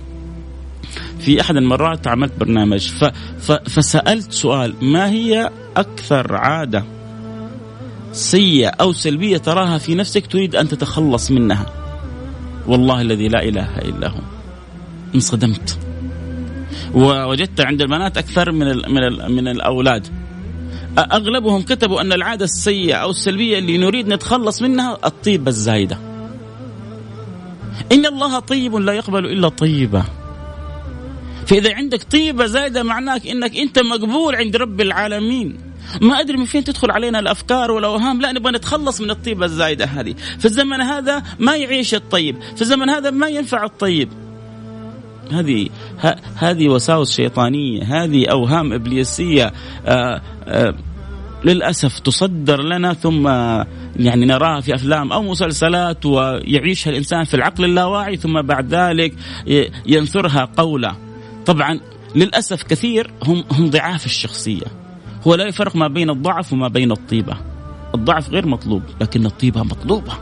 في 1.20 1.40
أحد 1.40 1.56
المرات 1.56 2.06
عملت 2.06 2.32
برنامج 2.40 2.88
ف 2.88 3.04
ف 3.38 3.52
فسألت 3.52 4.32
سؤال 4.32 4.74
ما 4.82 5.10
هي 5.10 5.50
أكثر 5.76 6.36
عادة 6.36 6.99
سيئة 8.12 8.68
أو 8.68 8.92
سلبية 8.92 9.36
تراها 9.36 9.78
في 9.78 9.94
نفسك 9.94 10.26
تريد 10.26 10.56
أن 10.56 10.68
تتخلص 10.68 11.30
منها. 11.30 11.66
والله 12.66 13.00
الذي 13.00 13.28
لا 13.28 13.42
إله 13.42 13.78
إلا 13.78 14.08
هو. 14.08 14.20
انصدمت. 15.14 15.78
ووجدت 16.94 17.60
عند 17.60 17.82
البنات 17.82 18.18
أكثر 18.18 18.52
من 18.52 18.70
ال 18.70 18.92
من 18.92 19.02
ال 19.04 19.32
من 19.32 19.48
الأولاد. 19.48 20.06
أغلبهم 20.98 21.62
كتبوا 21.62 22.00
أن 22.00 22.12
العادة 22.12 22.44
السيئة 22.44 22.94
أو 22.94 23.10
السلبية 23.10 23.58
اللي 23.58 23.78
نريد 23.78 24.08
نتخلص 24.08 24.62
منها 24.62 24.98
الطيبة 25.04 25.48
الزايدة. 25.48 25.98
إن 27.92 28.06
الله 28.06 28.38
طيب 28.38 28.74
لا 28.74 28.92
يقبل 28.92 29.26
إلا 29.26 29.48
طيبة. 29.48 30.04
فإذا 31.46 31.74
عندك 31.74 32.02
طيبة 32.02 32.46
زايدة 32.46 32.82
معناك 32.82 33.26
إنك 33.26 33.56
أنت 33.56 33.78
مقبول 33.78 34.34
عند 34.34 34.56
رب 34.56 34.80
العالمين. 34.80 35.69
ما 36.00 36.20
أدري 36.20 36.36
من 36.36 36.44
فين 36.44 36.64
تدخل 36.64 36.90
علينا 36.90 37.18
الأفكار 37.18 37.70
والاوهام 37.70 38.20
لا 38.20 38.32
نبغى 38.32 38.52
نتخلص 38.52 39.00
من 39.00 39.10
الطيبة 39.10 39.44
الزايدة 39.46 39.84
هذه. 39.84 40.14
في 40.38 40.44
الزمن 40.44 40.80
هذا 40.80 41.22
ما 41.38 41.56
يعيش 41.56 41.94
الطيب 41.94 42.36
في 42.56 42.62
الزمن 42.62 42.90
هذا 42.90 43.10
ما 43.10 43.28
ينفع 43.28 43.64
الطيب. 43.64 44.08
هذه 45.32 45.68
هذه 46.36 46.68
وساوس 46.68 47.10
شيطانية 47.10 47.82
هذه 47.82 48.26
أوهام 48.26 48.72
إبليسية 48.72 49.44
آآ 49.44 49.52
آه، 49.86 50.22
آآ 50.46 50.68
آه، 50.68 50.74
للأسف 51.44 51.98
تصدر 51.98 52.62
لنا 52.62 52.94
ثم 52.94 53.28
يعني 53.96 54.26
نراها 54.26 54.60
في 54.60 54.74
أفلام 54.74 55.12
أو 55.12 55.22
مسلسلات 55.22 56.06
ويعيشها 56.06 56.90
الإنسان 56.90 57.24
في 57.24 57.34
العقل 57.34 57.64
اللاواعي 57.64 58.16
ثم 58.16 58.42
بعد 58.42 58.74
ذلك 58.74 59.14
ينثرها 59.86 60.48
قولا. 60.56 60.94
طبعا 61.46 61.80
للأسف 62.14 62.62
كثير 62.62 63.10
هم 63.24 63.44
هم 63.52 63.70
ضعاف 63.70 64.06
الشخصية. 64.06 64.66
هو 65.26 65.34
لا 65.34 65.44
يفرق 65.44 65.76
ما 65.76 65.88
بين 65.88 66.10
الضعف 66.10 66.52
وما 66.52 66.68
بين 66.68 66.92
الطيبة. 66.92 67.36
الضعف 67.94 68.30
غير 68.30 68.46
مطلوب 68.46 68.82
لكن 69.00 69.26
الطيبة 69.26 69.62
مطلوبة. 69.62 70.12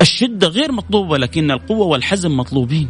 الشدة 0.00 0.48
غير 0.48 0.72
مطلوبة 0.72 1.18
لكن 1.18 1.50
القوة 1.50 1.86
والحزم 1.86 2.36
مطلوبين. 2.36 2.88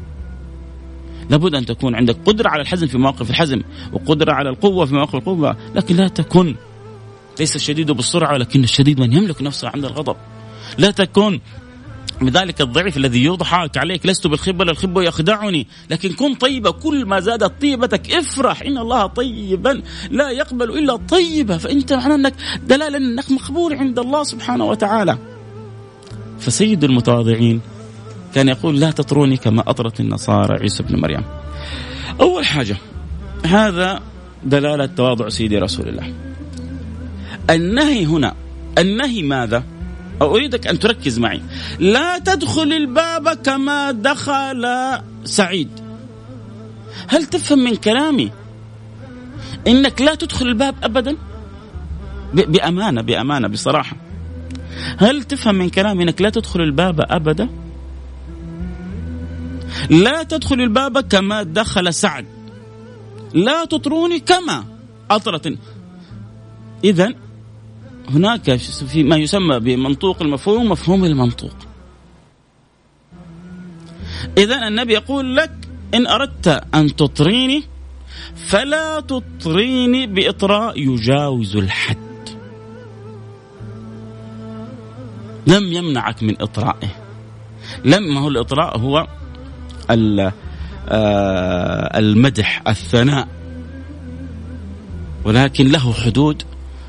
لابد 1.31 1.55
أن 1.55 1.67
تكون 1.67 1.95
عندك 1.95 2.17
قدرة 2.27 2.49
على 2.49 2.63
الحزم 2.63 2.87
في 2.87 2.99
مواقف 2.99 3.31
الحزم 3.31 3.63
وقدرة 3.93 4.33
على 4.33 4.49
القوة 4.49 4.87
في 4.87 4.95
مواقف 4.95 5.15
القوة 5.15 5.57
لكن 5.75 5.97
لا 5.97 6.09
تكن. 6.09 6.55
ليس 7.41 7.57
الشديد 7.57 7.91
بالسرعة 7.91 8.33
ولكن 8.33 8.65
الشديد 8.65 9.01
من 9.01 9.13
يملك 9.13 9.43
نفسه 9.43 9.69
عند 9.69 9.85
الغضب. 9.85 10.17
لا 10.79 10.91
تكن 10.91 11.41
لذلك 12.23 12.61
الضعيف 12.61 12.97
الذي 12.97 13.25
يضحك 13.25 13.79
عليك. 13.79 14.07
لست 14.07 14.27
بالخبة 14.27 14.65
الخب 14.65 14.99
يخدعني. 14.99 15.67
لكن 15.91 16.13
كن 16.13 16.35
طيبة 16.35 16.71
كل 16.71 17.07
ما 17.07 17.21
زادت 17.21 17.61
طيبتك 17.61 18.11
افرح. 18.11 18.63
إن 18.63 18.79
الله 18.79 19.07
طيبا 19.07 19.83
لا 20.11 20.31
يقبل 20.31 20.79
إلا 20.79 20.97
طيبة. 20.97 21.59
فأنت 21.59 21.93
معناه 21.93 22.15
أنك 22.15 22.35
دلالة 22.67 22.97
أنك 22.97 23.31
مقبول 23.31 23.75
عند 23.75 23.99
الله 23.99 24.25
سبحانه 24.25 24.65
وتعالى. 24.65 25.19
فسيد 26.39 26.85
المتواضعين 26.85 27.61
كان 28.35 28.49
يقول 28.49 28.81
لا 28.81 28.91
تطروني 28.91 29.37
كما 29.37 29.71
أطرت 29.71 30.01
النصارى 30.01 30.61
عيسى 30.61 30.83
بن 30.83 31.01
مريم. 31.01 31.25
أول 32.21 32.45
حاجة 32.45 32.77
هذا 33.47 34.01
دلالة 34.45 34.87
تواضع 34.87 35.29
سيدي 35.29 35.59
رسول 35.59 35.89
الله. 35.89 36.15
النهي 37.51 38.07
هنا 38.07 38.35
النهي 38.79 39.23
ماذا؟ 39.23 39.65
أريدك 40.23 40.67
أن 40.67 40.79
تركز 40.79 41.19
معي. 41.19 41.43
لا 41.79 42.19
تدخل 42.19 42.73
الباب 42.73 43.29
كما 43.29 43.91
دخل 43.91 44.67
سعيد. 45.25 45.69
هل 47.09 47.27
تفهم 47.27 47.59
من 47.59 47.77
كلامي؟ 47.77 48.31
إنك 49.67 50.01
لا 50.01 50.15
تدخل 50.15 50.47
الباب 50.47 50.75
ابدا؟ 50.83 51.17
بأمانة 52.35 53.03
بأمانة 53.03 53.49
بصراحة. 53.49 53.97
هل 54.99 55.23
تفهم 55.23 55.55
من 55.55 55.71
كلامي 55.71 56.03
إنك 56.03 56.23
لا 56.23 56.31
تدخل 56.31 56.61
الباب 56.61 57.01
ابدا؟ 57.01 57.49
لا 59.91 60.23
تدخل 60.23 60.61
الباب 60.61 61.01
كما 61.01 61.43
دخل 61.43 61.95
سعد. 61.95 62.27
لا 63.35 63.65
تطروني 63.65 64.21
كما 64.21 64.65
أطرت. 65.11 65.59
اذا 66.85 67.15
هناك 68.11 68.57
في 68.57 69.03
ما 69.03 69.17
يسمى 69.17 69.61
بمنطوق 69.61 70.23
المفهوم 70.23 70.69
مفهوم 70.69 71.05
المنطوق. 71.05 71.57
إذا 74.39 74.69
النبي 74.69 74.93
يقول 74.93 75.37
لك 75.37 75.53
إن 75.95 76.07
أردت 76.07 76.65
أن 76.75 76.97
تطريني 76.97 77.63
فلا 78.37 79.01
تطريني 79.01 80.07
بإطراء 80.07 80.81
يجاوز 80.81 81.57
الحد. 81.57 81.97
لم 85.47 85.73
يمنعك 85.73 86.23
من 86.23 86.43
إطرائه. 86.43 86.89
لم 87.85 88.15
ما 88.15 88.21
هو 88.21 88.29
الإطراء؟ 88.29 88.79
هو 88.79 89.07
آه، 90.89 91.99
المدح 91.99 92.63
الثناء. 92.69 93.29
ولكن 95.25 95.69
له 95.69 95.93
حدود. 95.93 96.43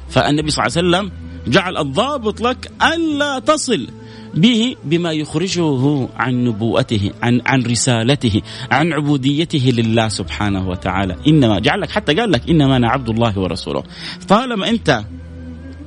فالنبي 0.09 0.49
صلى 0.51 0.65
الله 0.65 0.77
عليه 0.77 0.87
وسلم 0.87 1.11
جعل 1.47 1.77
الضابط 1.77 2.41
لك 2.41 2.71
ألا 2.93 3.39
تصل 3.39 3.87
به 4.35 4.75
بما 4.83 5.11
يخرجه 5.11 6.07
عن 6.15 6.43
نبوءته 6.43 7.11
عن 7.23 7.41
عن 7.45 7.63
رسالته 7.63 8.41
عن 8.71 8.93
عبوديته 8.93 9.73
لله 9.77 10.07
سبحانه 10.07 10.69
وتعالى. 10.69 11.15
إنما 11.27 11.59
جعل 11.59 11.81
لك 11.81 11.89
حتى 11.89 12.13
قال 12.13 12.31
لك 12.31 12.49
إنما 12.49 12.75
أنا 12.77 12.89
عبد 12.89 13.09
الله 13.09 13.39
ورسوله. 13.39 13.83
طالما 14.27 14.69
أنت 14.69 15.03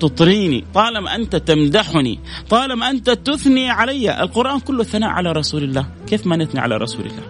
تطريني 0.00 0.64
طالما 0.74 1.14
أنت 1.14 1.37
تمدحني 1.37 2.18
طالما 2.50 2.90
أنت 2.90 3.11
تثني 3.11 3.70
علي. 3.70 4.22
القرآن 4.22 4.61
كله 4.61 4.85
ثناء 4.85 5.11
على 5.11 5.33
رسول 5.33 5.62
الله. 5.64 5.87
كيف 6.07 6.26
ما 6.26 6.37
نثني 6.37 6.61
على 6.61 6.76
رسول 6.76 7.07
الله؟ 7.07 7.22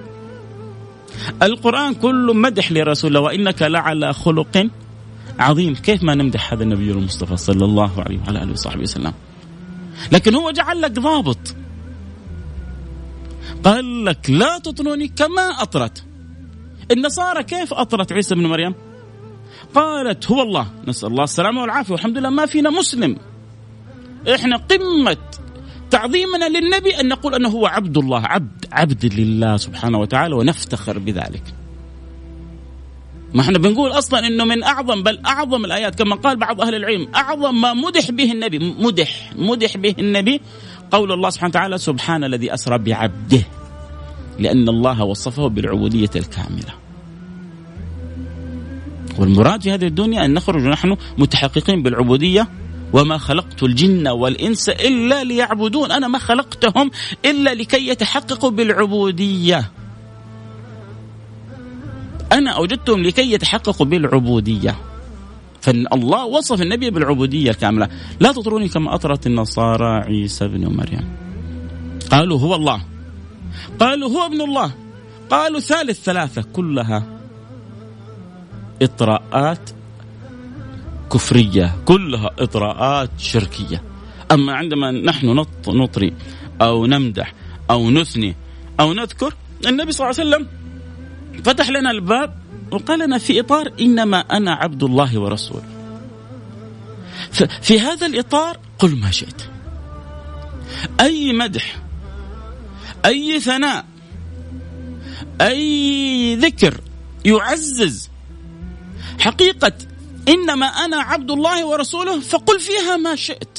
القرآن 1.43 1.95
كله 1.95 2.35
مدح 2.35 2.73
لرسول 2.73 3.09
الله. 3.09 3.21
وإنك 3.21 3.63
لعلى 3.63 4.13
خلق 4.13 4.69
عظيم. 5.39 5.75
كيف 5.75 6.03
ما 6.03 6.15
نمدح 6.15 6.53
هذا 6.53 6.63
النبي 6.63 6.91
المصطفى 6.91 7.37
صلى 7.37 7.65
الله 7.65 8.01
عليه 8.01 8.19
وعلى 8.19 8.43
آله 8.43 8.53
وصحبه 8.53 8.83
وسلم؟ 8.83 9.13
لكن 10.13 10.35
هو 10.35 10.51
جعل 10.51 10.81
لك 10.81 10.91
ضابط. 10.93 11.55
قال 13.65 14.05
لك 14.05 14.31
لا 14.31 14.59
تطروني 14.59 15.09
كما 15.09 15.43
أطرت. 15.43 16.05
النصارى 16.91 17.43
كيف 17.43 17.75
أطرت 17.75 18.13
عيسى 18.13 18.35
بن 18.35 18.47
مريم؟ 18.47 18.75
قالت 19.75 20.31
هو 20.31 20.43
الله. 20.43 20.67
نسأل 20.87 21.09
الله 21.09 21.25
السلامة 21.25 21.61
والعافية. 21.61 21.93
والحمد 21.93 22.19
لله 22.19 22.31
ما 22.31 22.47
فينا 22.47 22.71
مسلم. 22.71 23.17
إحنا 24.35 24.57
قمة. 24.57 25.17
تعظيمنا 25.91 26.49
للنبي 26.49 27.01
أن 27.01 27.09
نقول 27.09 27.35
أنه 27.35 27.49
هو 27.49 27.67
عبد 27.67 27.99
الله. 27.99 28.27
عبد 28.27 28.67
عبد 28.73 29.15
لله 29.15 29.57
سبحانه 29.57 29.99
وتعالى 29.99 30.35
ونفتخر 30.35 30.99
بذلك. 30.99 31.58
ما 33.35 33.41
إحنا 33.41 33.59
بنقول 33.59 33.91
أصلا 33.91 34.27
إنه 34.27 34.45
من 34.45 34.63
أعظم 34.63 35.03
بل 35.03 35.19
أعظم 35.27 35.65
الآيات 35.65 35.95
كما 35.95 36.17
قال 36.17 36.37
بعض 36.37 36.61
أهل 36.61 36.75
العلم 36.75 37.09
أعظم 37.15 37.61
ما 37.61 37.75
مدح 37.75 38.11
به 38.11 38.33
النبي 38.33 38.59
مدح 38.59 39.31
مدح 39.37 39.77
به 39.77 39.95
النبي 39.99 40.41
قول 40.91 41.13
الله 41.13 41.31
سبحانه 41.31 41.51
وتعالى 41.51 41.79
سبحان 41.79 42.25
الذي 42.25 42.55
أسرى 42.55 42.79
بعبده 42.79 43.43
لأن 44.39 44.69
الله 44.69 45.05
وصفه 45.05 45.49
بالعبودية 45.49 46.11
الكاملة. 46.17 46.75
والمراد 49.19 49.63
في 49.63 49.71
هذه 49.71 49.87
الدنيا 49.87 50.25
أن 50.25 50.35
نخرج 50.35 50.63
نحن 50.63 50.97
متحققين 51.19 51.83
بالعبودية 51.83 52.49
وما 52.93 53.19
خلقت 53.19 53.63
الجن 53.63 54.09
والإنس 54.09 54.69
إلا 54.69 55.25
ليعبدون، 55.25 55.93
أنا 55.93 56.09
ما 56.09 56.19
خلقتهم 56.19 56.91
إلا 57.25 57.55
لكي 57.55 57.89
يتحققوا 57.89 58.51
بالعبودية. 58.51 59.71
أنا 62.33 62.51
أوجدتهم 62.51 63.03
لكي 63.03 63.33
يتحققوا 63.33 63.87
بالعبودية. 63.87 64.77
فالله 65.61 66.25
وصف 66.25 66.63
النبي 66.63 66.91
بالعبودية 66.91 67.51
الكاملة 67.51 67.89
لا 68.21 68.33
تطروني 68.33 68.69
كما 68.69 68.95
أطرت 68.95 69.27
النصارى 69.27 70.05
عيسى 70.07 70.49
بن 70.49 70.67
مريم. 70.67 71.17
قالوا 72.11 72.39
هو 72.41 72.55
الله. 72.55 72.85
قالوا 73.81 74.11
هو 74.11 74.27
ابن 74.27 74.41
الله. 74.41 74.75
قالوا 75.31 75.61
ثالث 75.61 76.03
ثلاثة 76.05 76.43
كلها 76.43 77.07
إطراءات 78.83 79.71
كفرية. 81.13 81.77
كلها 81.85 82.31
إطراءات 82.39 83.11
شركية. 83.19 83.83
أما 84.33 84.53
عندما 84.53 84.91
نحن 84.91 85.45
نطري 85.69 86.15
أو 86.63 86.87
نمدح 86.87 87.35
أو 87.71 87.91
نثني 87.91 88.37
أو 88.81 88.93
نذكر 88.93 89.35
النبي 89.67 89.93
صلى 89.93 90.11
الله 90.11 90.21
عليه 90.21 90.29
وسلم 90.31 90.58
فتح 91.45 91.69
لنا 91.69 91.91
الباب 91.91 92.35
وقال 92.71 92.99
لنا 92.99 93.19
في 93.19 93.41
إطار 93.41 93.73
إنما 93.81 94.21
أنا 94.21 94.53
عبد 94.55 94.83
الله 94.83 95.19
ورسوله. 95.19 95.63
في 97.63 97.81
هذا 97.81 98.07
الإطار 98.07 98.59
قل 98.79 98.97
ما 98.97 99.11
شئت. 99.11 99.43
أي 101.01 101.33
مدح 101.33 101.77
أي 103.05 103.41
ثناء 103.41 103.85
أي 105.41 106.37
ذكر 106.37 106.81
يعزز 107.25 108.11
حقيقة 109.19 109.73
إنما 110.29 110.67
أنا 110.67 110.97
عبد 110.97 111.31
الله 111.31 111.67
ورسوله 111.67 112.21
فقل 112.21 112.61
فيها 112.61 112.97
ما 112.97 113.15
شئت. 113.15 113.59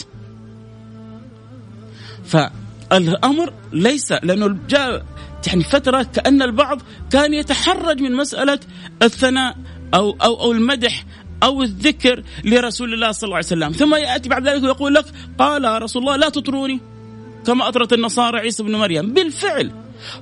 فالأمر 2.26 3.54
ليس 3.74 4.12
لأنه 4.12 4.58
جاء 4.70 5.06
يعني 5.48 5.64
فترة 5.64 6.04
كأن 6.04 6.42
البعض 6.42 6.82
كان 7.12 7.34
يتحرج 7.34 8.02
من 8.02 8.16
مسألة 8.16 8.60
الثناء 9.02 9.56
أو 9.94 10.18
أو 10.22 10.42
أو 10.42 10.52
المدح 10.52 11.06
أو 11.44 11.64
الذكر 11.64 12.24
لرسول 12.44 12.94
الله 12.94 13.12
صلى 13.12 13.28
الله 13.28 13.36
عليه 13.36 13.46
وسلم. 13.46 13.72
ثم 13.72 13.96
يأتي 13.96 14.30
بعد 14.30 14.48
ذلك 14.48 14.64
ويقول 14.64 14.94
لك 14.94 15.06
قال 15.40 15.82
رسول 15.82 16.02
الله 16.02 16.16
لا 16.16 16.30
تطروني. 16.30 16.80
كما 17.46 17.68
أطرت 17.68 17.94
النصارى 17.94 18.40
عيسى 18.40 18.64
بن 18.64 18.76
مريم. 18.76 19.14
بالفعل 19.14 19.72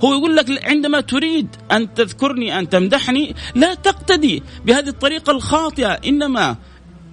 هو 0.03 0.13
يقول 0.13 0.35
لك 0.35 0.65
عندما 0.65 1.01
تريد 1.01 1.47
أن 1.71 1.93
تذكرني 1.93 2.59
أن 2.59 2.69
تمدحني 2.69 3.35
لا 3.55 3.73
تقتدي 3.73 4.43
بهذه 4.65 4.87
الطريقة 4.87 5.31
الخاطئة. 5.31 5.91
إنما 5.91 6.55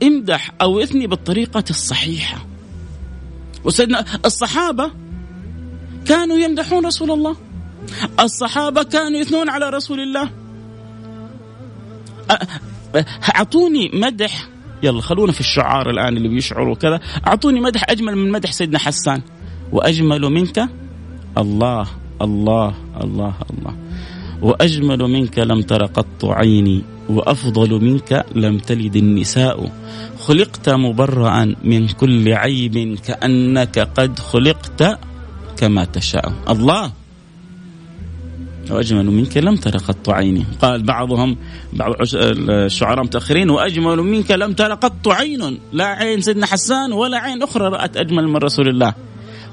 امدح 0.03 0.51
أو 0.62 0.81
اثني 0.81 1.07
بالطريقة 1.07 1.64
الصحيحة. 1.71 2.47
وسيدنا 3.64 4.05
الصحابة 4.25 4.90
كانوا 6.07 6.37
يمدحون 6.37 6.87
رسول 6.87 7.11
الله. 7.11 7.37
الصحابة 8.20 8.83
كانوا 8.83 9.20
يثنون 9.20 9.51
على 9.51 9.70
رسول 9.70 10.01
الله. 10.01 10.31
أعطوني 13.35 13.90
مدح. 13.94 14.49
يلا 14.83 15.01
خلونا 15.01 15.33
في 15.33 15.40
الشعار 15.40 15.90
الآن 15.90 16.16
اللي 16.16 16.29
بيشعروا 16.29 16.75
كذا 16.75 17.01
أعطوني 17.27 17.61
مدح 17.61 17.85
أجمل 17.88 18.16
من 18.16 18.31
مدح 18.31 18.53
سيدنا 18.53 18.79
حسان. 18.79 19.23
وأجمل 19.73 20.20
منك 20.20 20.68
الله 21.38 21.87
الله 22.23 22.75
الله 23.03 23.35
الله. 23.51 23.75
وأجمل 24.42 24.99
منك 24.99 25.38
لم 25.38 25.61
تر 25.62 25.85
قط 25.87 26.25
عيني. 26.25 26.83
وأفضل 27.09 27.85
منك 27.85 28.27
لم 28.35 28.59
تلد 28.59 28.97
النساء. 28.97 29.73
خلقت 30.18 30.68
مبرأ 30.68 31.55
من 31.64 31.88
كل 31.88 32.33
عيب 32.33 32.99
كأنك 33.07 33.79
قد 33.79 34.18
خلقت 34.18 34.99
كما 35.57 35.85
تشاء. 35.85 36.33
الله. 36.49 37.04
وأجمل 38.70 39.07
منك 39.07 39.37
لم 39.37 39.57
تر 39.57 39.77
قط 39.77 40.11
عيني 40.11 40.44
قال 40.62 40.83
بعضهم 40.83 41.37
بعض 41.72 41.94
الشعراء 42.14 43.05
متأخرين 43.05 43.50
وأجمل 43.50 43.96
منك 43.96 44.31
لم 44.31 44.53
تر 44.53 44.74
قط 44.74 45.09
عين 45.09 45.61
لا 45.72 45.85
عين 45.85 46.20
سيدنا 46.20 46.46
حسان 46.46 46.92
ولا 46.92 47.18
عين 47.18 47.42
أخرى 47.42 47.68
رأت 47.68 47.96
أجمل 47.96 48.29
من 48.29 48.37
رسول 48.37 48.68
الله. 48.68 48.94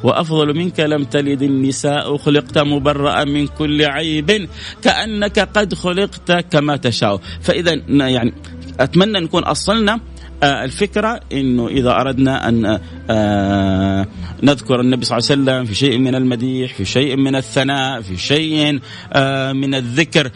وأفضل 0.03 0.57
منك 0.57 0.79
لم 0.79 1.03
تلد 1.03 1.41
النساء 1.41 2.17
خلقت 2.17 2.57
مبرأ 2.57 3.23
من 3.23 3.47
كل 3.47 3.85
عيب. 3.85 4.49
كأنك 4.81 5.39
قد 5.39 5.73
خلقت 5.73 6.31
كما 6.31 6.77
تشاء. 6.77 7.21
فإذا 7.41 7.73
يعني 7.89 8.33
أتمنى 8.79 9.19
نكون 9.19 9.43
أصلنا 9.43 9.93
آه، 9.93 10.10
الفكرة 10.43 11.19
أنه 11.33 11.67
إذا 11.67 11.91
أردنا 11.91 12.49
أن 12.49 12.79
آه، 13.09 14.07
نذكر 14.43 14.81
النبي 14.81 15.05
صلى 15.05 15.17
الله 15.17 15.31
عليه 15.31 15.41
وسلم 15.41 15.65
في 15.65 15.75
شيء 15.75 15.97
من 15.99 16.15
المديح 16.15 16.73
في 16.73 16.85
شيء 16.85 17.15
من 17.15 17.35
الثناء 17.35 18.01
في 18.01 18.17
شيء 18.17 18.79
آه، 19.13 19.53
من 19.53 19.75
الذكر 19.75 20.31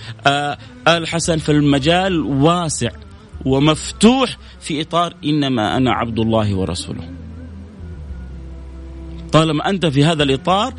الحسن 0.87 1.37
في 1.37 1.51
المجال 1.51 2.21
واسع 2.21 2.89
ومفتوح 3.45 4.37
في 4.59 4.81
إطار 4.81 5.13
إنما 5.25 5.77
أنا 5.77 5.91
عبد 5.91 6.19
الله 6.19 6.55
ورسوله. 6.55 7.09
طالما 9.31 9.69
أنت 9.69 9.85
في 9.85 10.03
هذا 10.03 10.23
الإطار 10.23 10.73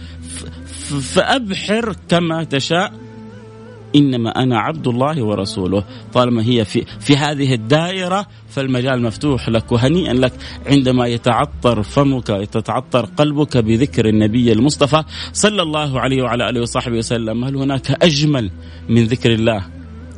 فأبحر 1.00 1.96
كما 2.08 2.44
تشاء. 2.44 3.05
إنما 3.96 4.30
أنا 4.42 4.58
عبد 4.58 4.88
الله 4.88 5.22
ورسوله. 5.22 5.84
طالما 6.12 6.42
هي 6.42 6.64
في 6.64 6.84
في 7.00 7.16
هذه 7.16 7.54
الدائرة 7.54 8.26
فالمجال 8.48 9.02
مفتوح 9.02 9.48
لك 9.48 9.72
وهنيئا 9.72 10.12
لك. 10.12 10.32
عندما 10.66 11.06
يتعطر 11.06 11.82
فمك 11.82 12.28
يتعطر 12.28 13.04
قلبك 13.04 13.56
بذكر 13.56 14.08
النبي 14.08 14.52
المصطفى 14.52 15.02
صلى 15.32 15.62
الله 15.62 16.00
عليه 16.00 16.22
وعلى 16.22 16.50
آله 16.50 16.60
وصحبه 16.60 16.96
وسلم 16.96 17.44
هل 17.44 17.56
هناك 17.56 17.90
أجمل 18.02 18.50
من 18.88 19.04
ذكر 19.04 19.32
الله 19.32 19.66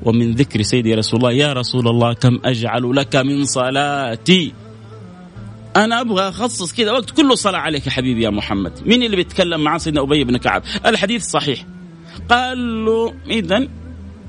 ومن 0.03 0.35
ذكر 0.35 0.63
سيدي 0.63 0.95
رسول 0.95 1.21
الله؟ 1.21 1.33
يا 1.33 1.53
رسول 1.53 1.89
الله 1.89 2.13
كم 2.13 2.39
أجعل 2.45 2.97
لك 2.97 3.17
من 3.17 3.45
صلاتي؟ 3.45 4.53
أنا 5.77 6.01
أبغى 6.01 6.29
أخصص 6.29 6.73
كذا 6.73 6.93
وقت 6.93 7.11
كله 7.11 7.35
صلاة 7.35 7.59
عليك 7.59 7.87
يا 7.87 7.91
حبيبي 7.91 8.23
يا 8.23 8.31
محمد. 8.31 8.73
مين 8.87 9.03
اللي 9.03 9.17
بيتكلم 9.17 9.61
مع 9.61 9.79
سيدنا 9.79 10.03
أبي 10.03 10.25
بن 10.25 10.37
كعب؟ 10.37 10.63
الحديث 10.87 11.25
صحيح. 11.25 11.65
قال 12.31 12.85
له 12.85 13.15
اذا 13.31 13.69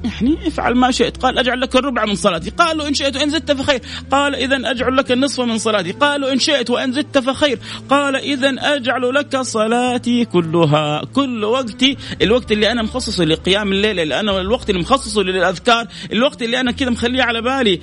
يعني 0.04 0.48
افعل 0.48 0.76
ما 0.76 0.92
شئت. 0.92 1.18
قال 1.18 1.38
أجعل 1.38 1.62
لك 1.62 1.76
الربع 1.76 2.06
من 2.06 2.16
صلاتي. 2.16 2.50
قالوا 2.50 2.88
إن 2.88 2.94
شئت 2.94 3.16
وإن 3.16 3.30
زدت 3.30 3.52
فخير. 3.52 3.82
قال 4.12 4.36
اذا 4.36 4.72
أجعل 4.72 4.98
لك 4.98 5.12
النصف 5.12 5.40
من 5.42 5.58
صلاتي. 5.58 5.92
قالوا 5.92 6.32
إن 6.32 6.40
شئت 6.40 6.70
وإن 6.70 6.92
زدت 6.92 7.18
فخير. 7.18 7.60
قال 7.90 8.16
اذا 8.16 8.56
أجعل 8.60 9.14
لك 9.14 9.38
صلاتي 9.38 10.26
كلها 10.26 11.02
كل 11.14 11.44
وقتي. 11.44 11.98
الوقت 12.22 12.52
اللي 12.52 12.72
أنا 12.72 12.84
مخصصه 12.84 13.24
لقيام 13.26 13.72
الليل 13.72 14.00
اللي 14.00 14.20
أنا 14.20 14.42
الوقت 14.42 14.70
اللي 14.70 14.82
مخصصه 14.82 15.22
للأذكار 15.22 15.88
الوقت 16.14 16.42
اللي 16.42 16.60
أنا 16.60 16.72
كذا 16.72 16.90
مخليه 16.90 17.24
على 17.24 17.42
بالي 17.42 17.80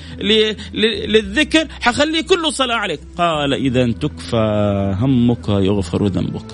للذكر 1.07 1.67
حخليه 1.81 2.21
كله 2.21 2.51
صلاة 2.51 2.77
عليك. 2.77 3.01
قال 3.19 3.55
اذا 3.55 3.93
تكفى 3.93 4.97
همك 5.01 5.49
يغفر 5.49 6.07
ذنبك. 6.07 6.47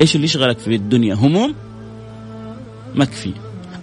إيش 0.00 0.16
اللي 0.16 0.24
يشغلك 0.24 0.58
في 0.58 0.74
الدنيا؟ 0.74 1.14
هموم؟ 1.14 1.54
مكفي. 2.94 3.32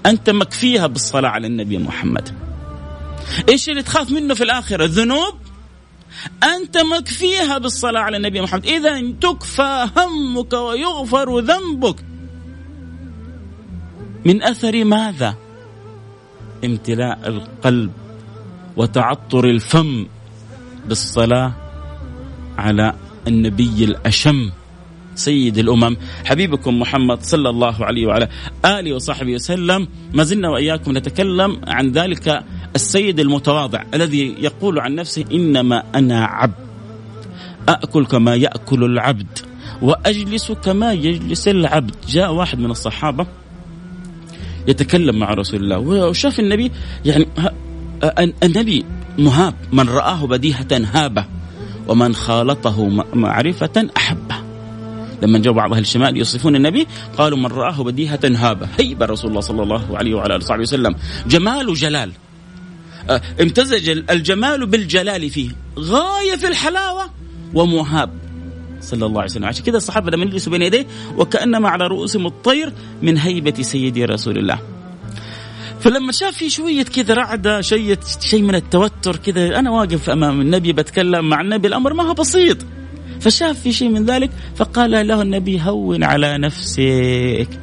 أنت 0.06 0.30
مكفيها 0.30 0.88
بالصلاة 0.88 1.30
على 1.30 1.48
النبي 1.48 1.78
محمد. 1.78 2.30
إيش 3.50 3.70
اللي 3.70 3.84
تخاف 3.84 4.12
منه 4.12 4.34
في 4.34 4.44
الآخرة؟ 4.44 4.86
الذنوب؟ 4.86 5.36
أنت 6.44 6.78
مكفيها 6.78 7.58
بالصلاة 7.58 8.02
على 8.02 8.18
النبي 8.18 8.42
محمد. 8.42 8.66
إذا 8.66 9.12
تكفى 9.22 9.90
همك 9.98 10.54
ويغفر 10.54 11.40
ذنبك. 11.40 12.06
من 14.26 14.44
أثر 14.44 14.84
ماذا؟ 14.84 15.36
امتلاء 16.66 17.20
القلب 17.28 17.92
وتعطر 18.78 19.46
الفم 19.50 20.08
بالصلاة 20.86 21.54
على 22.58 22.94
النبي 23.28 23.84
الأشم. 23.84 24.52
سيد 25.18 25.58
الأمم. 25.58 25.98
حبيبكم 26.26 26.80
محمد 26.80 27.22
صلى 27.22 27.50
الله 27.50 27.86
عليه 27.86 28.08
وعلى 28.08 28.28
آله 28.66 28.94
وصحبه 28.94 29.34
وسلم. 29.34 29.88
ما 30.14 30.24
زلنا 30.24 30.50
وإياكم 30.50 30.98
نتكلم 30.98 31.62
عن 31.68 31.92
ذلك 31.92 32.44
السيد 32.76 33.20
المتواضع 33.20 33.84
الذي 33.94 34.36
يقول 34.40 34.80
عن 34.80 34.96
نفسه 34.96 35.26
إنما 35.32 35.84
أنا 35.96 36.26
عبد. 36.26 36.68
أكل 37.68 38.06
كما 38.06 38.36
يأكل 38.36 38.84
العبد 38.84 39.40
وأجلس 39.82 40.52
كما 40.52 40.94
يجلس 40.94 41.48
العبد. 41.48 41.96
جاء 42.08 42.34
واحد 42.34 42.60
من 42.60 42.72
الصحابة 42.72 43.28
يتكلم 44.68 45.20
مع 45.20 45.34
رسول 45.34 45.64
الله 45.64 45.80
وشاف 45.80 46.40
النبي 46.40 46.72
يعني 47.06 47.28
النبي 48.44 48.86
مهاب 49.18 49.54
من 49.74 49.90
رآه 49.90 50.26
بديهة 50.26 50.68
هابة 50.72 51.26
ومن 51.88 52.16
خالطه 52.16 52.88
معرفة 53.14 53.90
أحبه. 53.98 54.37
لما 55.22 55.40
جاء 55.40 55.54
بعض 55.54 55.74
أهل 55.74 55.82
الشمال 55.82 56.18
يصفون 56.18 56.56
النبي 56.56 56.88
قالوا 57.18 57.38
من 57.38 57.46
رآه 57.46 57.84
بديهة 57.84 58.20
هابة. 58.24 58.68
هيبة 58.80 59.06
رسول 59.06 59.30
الله 59.30 59.42
صلى 59.42 59.64
الله 59.64 59.98
عليه 59.98 60.16
وعلى 60.16 60.36
آله 60.36 60.44
وصحبه 60.44 60.62
وسلم. 60.62 60.96
جمال 61.28 61.70
وجلال 61.70 62.12
آه، 63.10 63.22
امتزج 63.42 63.90
الجمال 63.90 64.66
بالجلال 64.66 65.30
فيه. 65.30 65.50
غاية 65.80 66.36
في 66.36 66.48
الحلاوة 66.48 67.10
ومهاب. 67.54 68.10
صلى 68.82 69.06
الله 69.06 69.22
عليه 69.22 69.32
وسلم. 69.32 69.46
عشان 69.46 69.64
كذا 69.64 69.78
الصحابة 69.78 70.12
لما 70.12 70.26
يجلسوا 70.26 70.52
بين 70.52 70.62
يديه 70.62 70.88
وكأنما 71.18 71.70
على 71.70 71.88
رؤوسهم 71.88 72.26
الطير 72.28 72.74
من 73.02 73.18
هيبة 73.18 73.62
سيدي 73.62 74.06
رسول 74.06 74.38
الله. 74.38 74.60
فلما 75.80 76.12
شاف 76.12 76.38
في 76.38 76.50
شوية 76.50 76.84
كذا 76.84 77.14
رعدة 77.14 77.62
شيء 77.62 77.98
شيء 78.20 78.42
من 78.42 78.56
التوتر 78.56 79.16
كذا 79.16 79.60
أنا 79.60 79.72
واقف 79.72 80.10
أمام 80.10 80.42
النبي 80.42 80.74
بتكلم 80.74 81.30
مع 81.30 81.42
النبي 81.42 81.68
الأمر 81.68 81.94
ما 81.94 82.04
هو 82.04 82.14
بسيط. 82.14 82.58
فشاف 83.20 83.60
في 83.60 83.74
شيء 83.74 83.90
من 83.90 84.06
ذلك 84.06 84.32
فقال 84.56 85.08
له 85.08 85.22
النبي 85.22 85.62
هون 85.62 86.04
على 86.04 86.38
نفسك. 86.38 87.60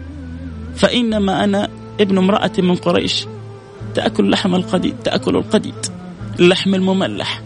فإنما 0.77 1.45
أنا 1.45 1.69
ابن 2.01 2.19
امرأة 2.19 2.53
من 2.59 2.75
قريش 2.75 3.27
تأكل 3.95 4.31
لحم 4.31 4.55
القديد 4.55 4.95
تأكل 5.05 5.37
القديد 5.37 5.87
اللحم 6.41 6.75
المملح. 6.75 7.43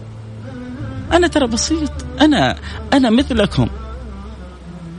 أنا 1.11 1.27
ترى 1.27 1.47
بسيط 1.47 1.91
أنا 2.21 2.55
أنا 2.93 3.09
مثلكم. 3.09 3.67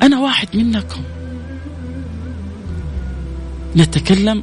أنا 0.03 0.21
واحد 0.21 0.57
منكم. 0.57 1.03
نتكلم 3.77 4.43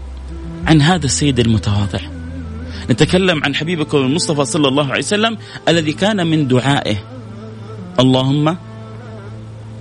عن 0.66 0.82
هذا 0.82 1.06
السيد 1.06 1.40
المتواضع. 1.40 2.00
نتكلم 2.90 3.44
عن 3.44 3.56
حبيبكم 3.56 3.98
المصطفى 3.98 4.46
صلى 4.46 4.68
الله 4.68 4.88
عليه 4.88 5.04
وسلم 5.04 5.38
الذي 5.68 5.94
كان 5.94 6.28
من 6.28 6.48
دعائه. 6.48 7.17
اللهم 8.00 8.58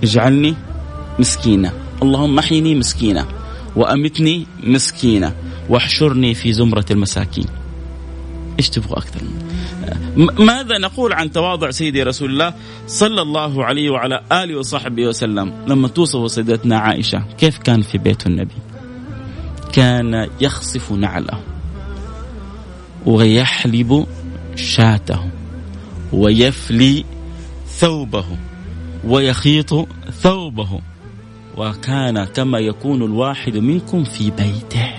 اجعلني 0.02 0.54
مسكينة 1.18 1.72
اللهم 2.02 2.38
احيني 2.38 2.74
مسكينة 2.74 3.26
وأمتني 3.76 4.46
مسكينة 4.62 5.34
واحشرني 5.68 6.34
في 6.34 6.52
زمرة 6.52 6.84
المساكين. 6.90 7.46
إيش 8.58 8.70
تبغى 8.70 8.92
أكثر 8.92 9.20
ماذا 10.38 10.78
نقول 10.78 11.12
عن 11.12 11.32
تواضع 11.32 11.70
سيدي 11.70 12.02
رسول 12.02 12.30
الله 12.30 12.54
صلى 12.86 13.22
الله 13.22 13.64
عليه 13.64 13.90
وعلى 13.90 14.20
آله 14.32 14.58
وصحبه 14.58 15.06
وسلم؟ 15.06 15.52
لما 15.68 15.88
توصف 15.88 16.30
سيدتنا 16.30 16.78
عائشة 16.78 17.24
كيف 17.38 17.58
كان 17.58 17.82
في 17.82 17.98
بيت 17.98 18.26
النبي؟ 18.26 18.54
كان 19.72 20.28
يخصف 20.40 20.92
نعله 20.92 21.40
ويحلب 23.06 24.06
شاته 24.56 25.20
ويفلي 26.12 27.04
ثوبه 27.78 28.24
ويخيط 29.04 29.88
ثوبه 30.22 30.80
وكان 31.56 32.24
كما 32.24 32.58
يكون 32.58 33.02
الواحد 33.02 33.56
منكم 33.56 34.04
في 34.04 34.30
بيته. 34.30 34.92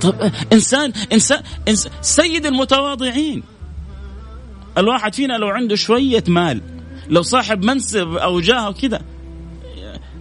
طب 0.00 0.14
إنسان 0.52 0.92
إنسان, 1.12 1.42
إنسان 1.68 1.92
سيد 2.00 2.46
المتواضعين. 2.46 3.42
الواحد 4.78 5.14
فينا 5.14 5.32
لو 5.32 5.48
عنده 5.48 5.76
شوية 5.76 6.24
مال 6.28 6.60
لو 7.08 7.22
صاحب 7.22 7.64
منصب 7.64 8.14
أو 8.14 8.40
جاه 8.40 8.72
كذا 8.72 9.00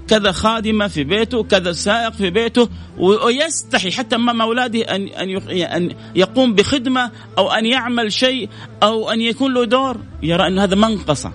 كذا 0.10 0.32
خادمة 0.32 0.88
في 0.88 1.04
بيته 1.04 1.44
كذا 1.44 1.72
سائق 1.72 2.14
في 2.14 2.30
بيته 2.30 2.70
ويستحي 2.98 3.92
حتى 3.92 4.16
امام 4.16 4.42
اولاده 4.42 4.82
ان 4.82 5.08
أن 5.08 5.38
أن 5.52 5.96
يقوم 6.16 6.54
بخدمة 6.56 7.12
أو 7.38 7.52
أن 7.52 7.66
يعمل 7.66 8.14
شيء 8.14 8.50
أو 8.84 9.12
أن 9.12 9.22
يكون 9.22 9.54
له 9.54 9.66
دور. 9.66 9.98
يرى 10.24 10.48
أن 10.48 10.60
هذا 10.60 10.76
منقصة. 10.76 11.32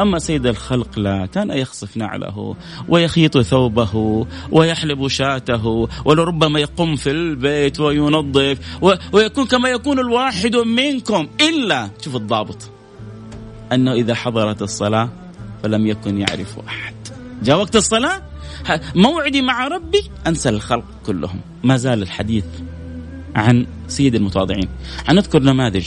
أما 0.00 0.18
سيد 0.18 0.46
الخلق 0.46 0.98
لا 0.98 1.26
كان 1.26 1.50
يخصف 1.50 1.96
نعله 1.96 2.56
ويخيط 2.88 3.38
ثوبه 3.38 4.26
ويحلب 4.50 5.08
شاته 5.08 5.88
ولربما 6.04 6.60
يقوم 6.60 6.96
في 6.96 7.10
البيت 7.10 7.80
وينظف 7.80 8.58
ويكون 9.12 9.46
كما 9.46 9.68
يكون 9.68 9.98
الواحد 9.98 10.56
منكم. 10.56 11.28
إلا 11.40 11.90
شوف 12.04 12.16
الضابط 12.16 12.70
أنه 13.72 13.92
إذا 13.92 14.14
حضرت 14.14 14.62
الصلاة 14.62 15.08
فلم 15.62 15.86
يكن 15.86 16.18
يعرف 16.18 16.58
أحد. 16.68 16.91
جاء 17.42 17.58
وقت 17.58 17.76
الصلاة؟ 17.76 18.22
موعدي 18.94 19.42
مع 19.42 19.68
ربي 19.68 20.10
أنسى 20.26 20.48
الخلق 20.48 20.84
كلهم. 21.06 21.40
ما 21.64 21.76
زال 21.76 22.02
الحديث 22.02 22.44
عن 23.36 23.66
سيد 23.88 24.14
المتواضعين. 24.14 24.68
حنذكر 25.06 25.42
نماذج 25.42 25.86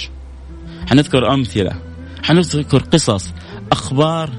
حنذكر 0.90 1.34
أمثلة 1.34 1.82
حنذكر 2.24 2.80
قصص 2.80 3.34
أخبار 3.72 4.30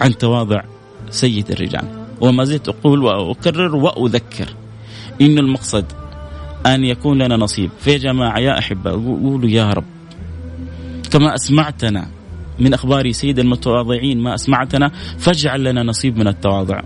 عن 0.00 0.18
تواضع 0.18 0.62
سيد 1.10 1.50
الرجال. 1.50 2.06
وما 2.20 2.44
زلت 2.44 2.68
أقول 2.68 3.02
وأكرر 3.02 3.76
وأذكر 3.76 4.54
إن 5.20 5.38
المقصد 5.38 5.84
أن 6.66 6.84
يكون 6.84 7.22
لنا 7.22 7.36
نصيب. 7.36 7.70
في 7.80 7.98
جماعة 7.98 8.38
يا 8.38 8.58
أحبة 8.58 8.90
قولوا 8.90 9.50
يا 9.50 9.70
رب. 9.70 9.84
كما 11.10 11.34
أسمعتنا 11.34 12.10
من 12.62 12.74
أخبار 12.74 13.10
سيد 13.10 13.38
المتواضعين 13.38 14.20
ما 14.20 14.34
أسمعتنا 14.34 14.88
فاجعل 15.18 15.64
لنا 15.64 15.82
نصيب 15.82 16.18
من 16.18 16.28
التواضع. 16.28 16.80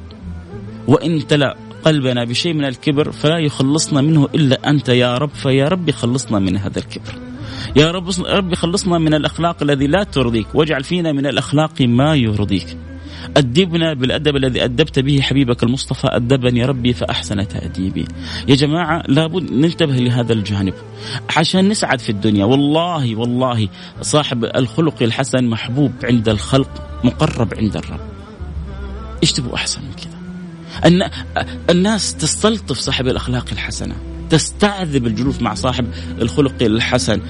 وإن 0.89 1.27
تلا 1.27 1.57
قلبنا 1.85 2.25
بشيء 2.25 2.55
من 2.55 2.65
الكبر 2.65 3.12
فلا 3.12 3.39
يخلصنا 3.39 4.01
منه 4.01 4.29
إلا 4.35 4.71
أنت 4.71 4.89
يا 4.89 5.19
رب 5.19 5.31
فيا 5.31 5.69
رب 5.69 5.91
خلصنا 5.91 6.39
من 6.39 6.57
هذا 6.57 6.79
الكبر. 6.79 7.15
يا 7.77 7.91
رب 7.91 8.09
رب 8.27 8.55
خلصنا 8.55 8.99
من 8.99 9.15
الأخلاق 9.15 9.62
الذي 9.62 9.87
لا 9.87 10.03
ترضيك 10.03 10.55
واجعل 10.55 10.85
فينا 10.85 11.12
من 11.12 11.27
الأخلاق 11.27 11.83
ما 11.83 12.15
يرضيك. 12.15 12.77
أدبنا 13.37 13.95
بالأدب 13.95 14.37
الذي 14.37 14.65
أدبت 14.65 14.99
به 14.99 15.21
حبيبك 15.21 15.62
المصطفى 15.62 16.07
أدبني 16.07 16.65
ربي 16.65 16.93
فأحسن 16.93 17.49
تأديبي. 17.49 18.05
يا 18.49 18.55
جماعة 18.55 19.03
لابد 19.09 19.53
ننتبه 19.53 19.95
لهذا 19.95 20.33
الجانب. 20.33 20.75
عشان 21.37 21.69
نسعد 21.69 22.01
في 22.01 22.11
الدنيا 22.11 22.45
والله 22.45 23.17
والله 23.17 23.69
صاحب 24.03 24.45
الخلق 24.45 25.03
الحسن 25.03 25.45
محبوب 25.45 25.93
عند 26.05 26.29
الخلق 26.29 27.01
مقرب 27.05 27.55
عند 27.55 27.77
الرب. 27.77 28.01
إيش 29.23 29.33
تبغوا 29.33 29.55
أحسن 29.55 29.81
من 29.81 29.93
كذا؟ 29.93 31.11
الناس 31.71 32.15
تستلطف 32.15 32.79
صاحب 32.79 33.07
الأخلاق 33.07 33.47
الحسنة. 33.53 33.95
تستعذب 34.31 35.07
الجلوس 35.07 35.43
مع 35.43 35.55
صاحب 35.55 35.87
الخلق 36.21 36.62
الحسن 36.62 37.21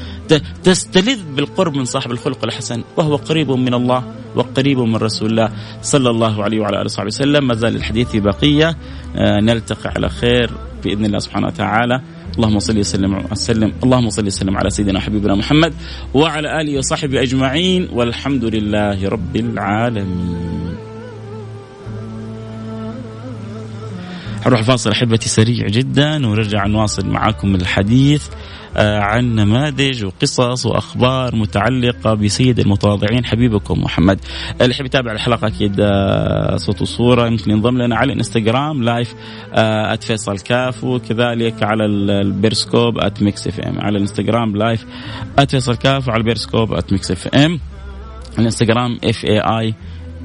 تستلذ 0.65 1.23
بالقرب 1.37 1.77
من 1.77 1.85
صاحب 1.85 2.11
الخلق 2.11 2.45
الحسن 2.45 2.83
وهو 2.97 3.17
قريب 3.17 3.51
من 3.51 3.75
الله 3.75 4.05
وقريب 4.37 4.79
من 4.79 4.97
رسول 4.97 5.31
الله 5.31 5.53
صلى 5.83 6.11
الله 6.11 6.45
عليه 6.45 6.61
وعلى 6.61 6.77
آله 6.77 6.85
وصحبه 6.85 7.07
وسلم. 7.07 7.47
ما 7.47 7.55
زال 7.55 7.77
الحديث 7.77 8.17
بقية. 8.17 8.77
آه، 9.17 9.41
نلتقي 9.41 9.91
على 9.91 10.09
خير 10.09 10.51
بإذن 10.85 11.05
الله 11.05 11.19
سبحانه 11.19 11.47
وتعالى. 11.47 12.01
اللهم 12.37 12.59
صل 12.59 12.79
وسلم 12.79 13.25
وسلم. 13.31 13.73
اللهم 13.85 14.09
صل 14.11 14.27
وسلم 14.27 14.57
على 14.57 14.71
سيدنا 14.71 15.01
حبيبنا 15.01 15.35
محمد 15.35 15.75
وعلى 16.15 16.61
آله 16.61 16.79
وصحبه 16.79 17.23
أجمعين. 17.23 17.89
والحمد 17.93 18.45
لله 18.45 19.09
رب 19.09 19.37
العالمين. 19.37 20.86
حنروح 24.47 24.63
فاصل 24.63 24.91
احبتي 24.91 25.29
سريع 25.29 25.67
جدا 25.67 26.27
ونرجع 26.27 26.67
نواصل 26.67 27.07
معاكم 27.07 27.55
الحديث 27.55 28.29
آه، 28.77 28.99
عن 28.99 29.35
نماذج 29.35 30.05
وقصص 30.05 30.67
وأخبار 30.67 31.37
متعلقة 31.37 32.15
بسيد 32.15 32.59
المتواضعين 32.59 33.25
حبيبكم 33.25 33.81
محمد. 33.81 34.21
اللي 34.61 34.71
يحب 34.71 34.87
يتابع 34.87 35.13
الحلقة 35.13 35.47
أكيد 35.47 35.77
آه، 35.81 36.57
صوت 36.57 36.83
وصورة 36.83 37.27
يمكن 37.27 37.51
ينضم 37.51 37.79
لنا 37.79 37.97
على 37.97 38.13
الإنستغرام 38.13 38.83
live 38.83 39.15
فيصل 40.01 40.39
كاف 40.39 40.85
وكذلك 40.85 41.63
على 41.63 41.85
البيرسكوب 41.87 42.95
Mix 43.21 43.47
FM 43.47 43.81
على 43.81 43.97
الإنستغرام 43.97 44.57
live 44.57 44.87
فيصل 45.49 45.77
كاف 45.77 46.09
وعلى 46.09 46.21
البيرسكوب 46.21 46.73
Mix 46.93 47.11
FM 47.11 47.61
الإنستغرام 48.39 48.99
F 49.05 49.25
A 49.25 49.41
I 49.41 49.75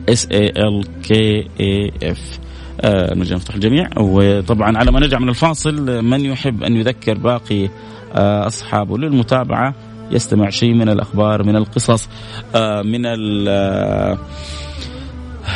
S 0.10 0.28
A 0.32 0.48
L 0.48 0.84
K 1.04 1.48
A 1.60 1.92
F 2.04 2.40
آه، 2.82 3.14
نرجع 3.14 3.36
نفتح 3.36 3.56
الجميع. 3.56 3.90
وطبعا 3.98 4.78
على 4.78 4.92
ما 4.92 5.00
نرجع 5.00 5.20
من 5.20 5.30
الفاصل 5.30 6.04
من 6.04 6.26
يحب 6.26 6.64
أن 6.64 6.76
يذكر 6.76 7.18
باقي 7.18 7.70
آه، 8.16 8.48
أصحابه 8.48 8.98
للمتابعة 8.98 9.76
يستمع 10.12 10.50
شيء 10.50 10.74
من 10.74 10.90
الأخبار 10.90 11.44
من 11.44 11.56
القصص 11.56 12.10
آه، 12.56 12.82
من 12.82 13.06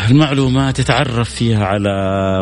المعلومات 0.10 0.80
يتعرف 0.80 1.30
فيها 1.30 1.66
على 1.66 1.90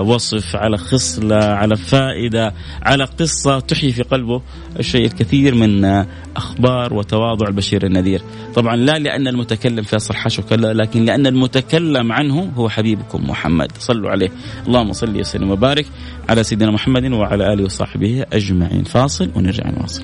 وصف 0.05 0.55
على 0.55 0.77
خصلة 0.77 1.35
على 1.35 1.75
فائدة 1.75 2.53
على 2.81 3.03
قصة 3.03 3.59
تحيي 3.59 3.91
في 3.91 4.03
قلبه 4.03 4.41
الشيء 4.79 5.05
الكثير 5.05 5.55
من 5.55 5.85
أخبار 6.35 6.93
وتواضع 6.93 7.47
البشير 7.47 7.85
النذير. 7.85 8.21
طبعا 8.55 8.75
لا 8.75 8.99
لأن 8.99 9.27
المتكلم 9.27 9.83
فيصل 9.83 10.15
حشو 10.15 10.41
لكن 10.51 11.05
لأن 11.05 11.27
المتكلم 11.27 12.11
عنه 12.11 12.51
هو 12.55 12.69
حبيبكم 12.69 13.29
محمد. 13.29 13.71
صلوا 13.79 14.09
عليه. 14.09 14.31
اللهم 14.67 14.93
صل 14.93 15.19
وسلم 15.19 15.51
وبارك 15.51 15.85
على 16.29 16.43
سيدنا 16.43 16.71
محمد 16.71 17.11
وعلى 17.11 17.53
آله 17.53 17.63
وصحبه 17.63 18.25
أجمعين. 18.33 18.83
فاصل 18.83 19.31
ونرجع 19.35 19.69
نواصل. 19.69 20.03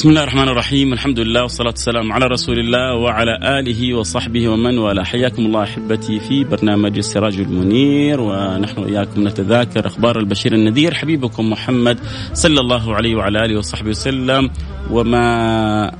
بسم 0.00 0.08
الله 0.08 0.22
الرحمن 0.22 0.48
الرحيم 0.48 0.92
الحمد 0.92 1.20
لله 1.20 1.42
والصلاة 1.42 1.68
والسلام 1.68 2.12
على 2.12 2.26
رسول 2.26 2.58
الله 2.58 2.96
وعلى 2.96 3.60
آله 3.60 3.94
وصحبه 3.94 4.48
ومن 4.48 4.78
والاه 4.78 5.04
حياكم 5.04 5.46
الله 5.46 5.62
أحبتي 5.62 6.20
في 6.20 6.44
برنامج 6.44 6.96
السراج 6.96 7.40
المنير 7.40 8.20
ونحن 8.20 8.80
وإياكم 8.80 9.28
نتذاكر 9.28 9.86
أخبار 9.86 10.18
البشير 10.18 10.52
النذير 10.52 10.94
حبيبكم 10.94 11.50
محمد 11.50 11.98
صلى 12.32 12.60
الله 12.60 12.94
عليه 12.94 13.14
وعلى 13.14 13.44
آله 13.44 13.58
وصحبه 13.58 13.88
وسلم 13.88 14.50
وما 14.90 15.92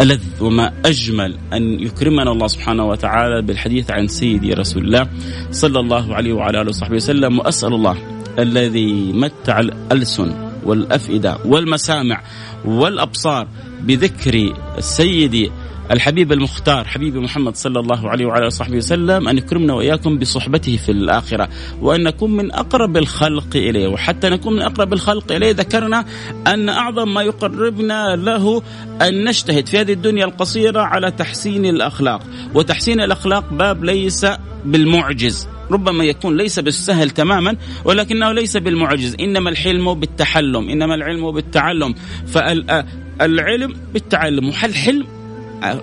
ألذ 0.00 0.22
وما 0.40 0.72
أجمل 0.86 1.36
أن 1.52 1.80
يكرمنا 1.80 2.32
الله 2.32 2.46
سبحانه 2.46 2.88
وتعالى 2.88 3.42
بالحديث 3.42 3.90
عن 3.90 4.06
سيدي 4.06 4.52
رسول 4.52 4.84
الله 4.84 5.08
صلى 5.50 5.80
الله 5.80 6.14
عليه 6.14 6.32
وعلى 6.32 6.60
آله 6.60 6.68
وصحبه 6.68 6.96
وسلم 6.96 7.38
وأسأل 7.38 7.74
الله 7.74 7.96
الذي 8.38 9.12
متع 9.12 9.60
الألسن 9.60 10.55
والأفئدة 10.64 11.38
والمسامع 11.44 12.22
والأبصار 12.64 13.48
بذكر 13.80 14.52
سيدي 14.78 15.50
الحبيب 15.90 16.32
المختار 16.32 16.84
حبيبي 16.84 17.18
محمد 17.18 17.56
صلى 17.56 17.80
الله 17.80 18.10
عليه 18.10 18.26
وعلى 18.26 18.46
وصحبه 18.46 18.76
وسلم 18.76 19.28
أن 19.28 19.38
يكرمنا 19.38 19.74
وإياكم 19.74 20.18
بصحبته 20.18 20.76
في 20.76 20.92
الآخرة 20.92 21.48
وأن 21.80 22.02
نكون 22.02 22.36
من 22.36 22.52
أقرب 22.52 22.96
الخلق 22.96 23.56
إليه 23.56 23.88
وحتى 23.88 24.28
نكون 24.28 24.52
من 24.52 24.62
أقرب 24.62 24.92
الخلق 24.92 25.32
إليه 25.32 25.50
ذكرنا 25.52 26.04
أن 26.46 26.68
أعظم 26.68 27.14
ما 27.14 27.22
يقربنا 27.22 28.16
له 28.16 28.62
أن 29.02 29.24
نجتهد 29.24 29.66
في 29.66 29.80
هذه 29.80 29.92
الدنيا 29.92 30.24
القصيرة 30.24 30.80
على 30.80 31.10
تحسين 31.10 31.66
الأخلاق 31.66 32.22
وتحسين 32.54 33.00
الأخلاق 33.00 33.52
باب 33.52 33.84
ليس 33.84 34.26
بالمعجز. 34.64 35.48
ربما 35.70 36.04
يكون 36.04 36.36
ليس 36.36 36.58
بالسهل 36.58 37.10
تماما 37.10 37.56
ولكنه 37.84 38.32
ليس 38.32 38.56
بالمعجز. 38.56 39.16
إنما 39.20 39.50
الحلم 39.50 39.94
بالتحلم 39.94 40.68
إنما 40.68 40.94
العلم 40.94 41.30
بالتعلم. 41.30 41.94
فالعلم 42.26 43.74
بالتعلم. 43.92 44.48
وحل 44.48 44.74
حلم 44.74 45.06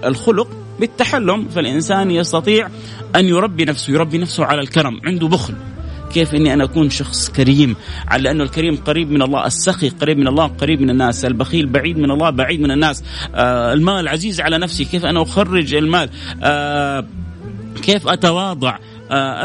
الخلق 0.05 0.47
بالتحلم؟ 0.79 1.49
فالإنسان 1.49 2.11
يستطيع 2.11 2.69
أن 3.15 3.25
يربي 3.25 3.65
نفسه 3.65 3.93
يربي 3.93 4.17
نفسه 4.17 4.45
على 4.45 4.61
الكرم 4.61 5.01
عنده 5.05 5.27
بخل. 5.27 5.53
كيف 6.13 6.33
إني 6.35 6.53
أنا 6.53 6.63
أكون 6.63 6.89
شخص 6.89 7.29
كريم؟ 7.29 7.75
على 8.07 8.31
انه 8.31 8.43
الكريم 8.43 8.75
قريب 8.75 9.11
من 9.11 9.21
الله 9.21 9.45
السخي 9.45 9.89
قريب 9.89 10.17
من 10.17 10.27
الله 10.27 10.47
قريب 10.47 10.81
من 10.81 10.89
الناس 10.89 11.25
البخيل 11.25 11.65
بعيد 11.65 11.97
من 11.97 12.11
الله 12.11 12.29
بعيد 12.29 12.61
من 12.61 12.71
الناس. 12.71 13.03
آه 13.35 13.73
المال 13.73 14.07
عزيز 14.07 14.41
على 14.41 14.57
نفسي 14.57 14.85
كيف 14.85 15.05
أنا 15.05 15.21
أخرج 15.21 15.73
المال؟ 15.73 16.09
آه 16.43 17.05
كيف 17.81 18.07
أتواضع؟ 18.07 18.77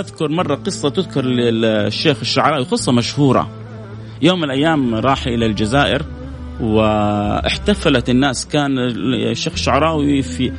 أذكر 0.01 0.29
مرة 0.29 0.55
قصة 0.55 0.89
تذكر 0.89 1.25
للشيخ 1.25 2.19
الشعراوي 2.21 2.65
قصة 2.65 2.93
مشهورة. 2.93 3.51
يوم 4.23 4.39
من 4.39 4.45
الأيام 4.45 4.95
راح 4.95 5.27
إلى 5.27 5.47
الجزائر 5.47 6.03
واحتفلت 6.61 8.11
الناس. 8.11 8.47
كان 8.47 8.79
الشيخ 8.79 9.53
الشعراوي 9.53 10.23
في 10.23 10.53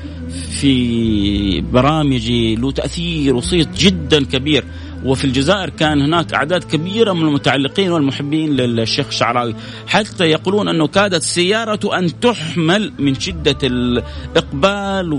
في 0.59 1.61
برامج 1.61 2.31
له 2.31 2.71
تأثير 2.71 3.35
وصيت 3.35 3.77
جدا 3.77 4.25
كبير. 4.25 4.63
وفي 5.05 5.25
الجزائر 5.25 5.69
كان 5.69 6.01
هناك 6.01 6.33
أعداد 6.33 6.63
كبيرة 6.63 7.13
من 7.13 7.27
المتعلقين 7.27 7.91
والمحبين 7.91 8.55
للشيخ 8.55 9.07
الشعراوي 9.07 9.55
حتى 9.87 10.25
يقولون 10.25 10.67
أنه 10.67 10.87
كادت 10.87 11.21
السياره 11.21 11.99
أن 11.99 12.19
تحمل 12.19 12.93
من 12.99 13.19
شدة 13.19 13.57
الإقبال 13.63 15.13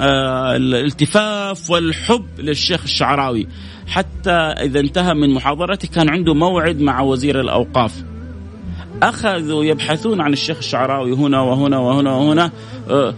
والالتفاف 0.00 1.70
والحب 1.70 2.26
للشيخ 2.38 2.82
الشعراوي. 2.82 3.48
حتى 3.86 4.30
إذا 4.30 4.80
انتهى 4.80 5.14
من 5.14 5.34
محاضرته 5.34 5.88
كان 5.88 6.08
عنده 6.08 6.34
موعد 6.34 6.80
مع 6.80 7.00
وزير 7.00 7.40
الأوقاف. 7.40 8.04
أخذوا 9.02 9.64
يبحثون 9.64 10.20
عن 10.20 10.32
الشيخ 10.32 10.56
الشعراوي 10.56 11.12
هنا 11.12 11.40
وهنا 11.40 11.78
وهنا 11.78 12.12
وهنا 12.12 12.50
آه، 12.90 13.14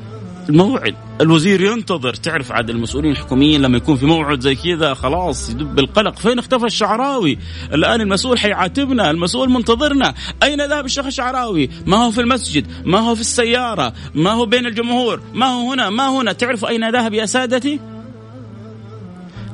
الموعد 0.51 0.95
الوزير 1.21 1.61
ينتظر. 1.61 2.15
تعرف 2.15 2.53
عاد 2.53 2.71
المسؤولين 2.71 3.11
الحكوميين 3.11 3.63
لما 3.63 3.77
يكون 3.77 3.97
في 3.97 4.07
موعد 4.07 4.41
زي 4.41 4.55
كذا 4.55 4.95
خلاص 4.95 5.51
يدب 5.51 5.79
القلق. 5.79 6.17
فين 6.17 6.39
اختفى 6.39 6.67
الشعراوي؟ 6.67 7.39
الآن 7.73 8.01
المسؤول 8.01 8.39
حيعاتبنا 8.39 9.11
المسؤول 9.11 9.51
منتظرنا. 9.51 10.15
أين 10.43 10.67
ذهب 10.67 10.85
الشيخ 10.85 11.07
الشعراوي؟ 11.07 11.71
ما 11.87 11.97
هو 11.97 12.11
في 12.11 12.21
المسجد 12.21 12.67
ما 12.85 12.99
هو 12.99 13.15
في 13.15 13.21
السيارة 13.21 13.93
ما 14.15 14.31
هو 14.31 14.47
بين 14.47 14.67
الجمهور 14.67 15.21
ما 15.35 15.47
هو 15.47 15.73
هنا 15.73 15.91
ما 15.91 16.09
هنا. 16.09 16.33
تعرفوا 16.33 16.69
أين 16.69 16.91
ذهب 16.91 17.15
يا 17.15 17.27
سادتي؟ 17.27 17.81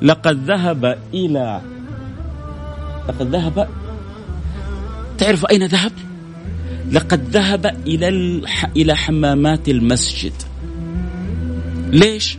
لقد 0.02 0.44
ذهب 0.50 0.98
إلى 1.14 1.61
لقد 3.09 3.35
ذهب 3.35 3.68
تعرفوا 5.18 5.50
أين 5.50 5.66
ذهب؟ 5.66 5.92
لقد 6.92 7.28
ذهب 7.30 7.66
إلى 7.87 8.09
الح... 8.09 8.64
إلى 8.76 8.96
حمامات 8.96 9.68
المسجد. 9.68 10.32
ليش؟ 11.90 12.38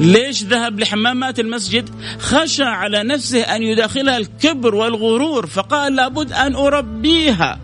ليش 0.00 0.44
ذهب 0.44 0.80
لحمامات 0.80 1.40
المسجد؟ 1.40 1.90
خشى 2.18 2.62
على 2.62 3.02
نفسه 3.02 3.40
أن 3.40 3.62
يداخلها 3.62 4.18
الكبر 4.18 4.74
والغرور 4.74 5.46
فقال 5.46 5.96
لابد 5.96 6.32
أن 6.32 6.54
أربيها. 6.54 7.60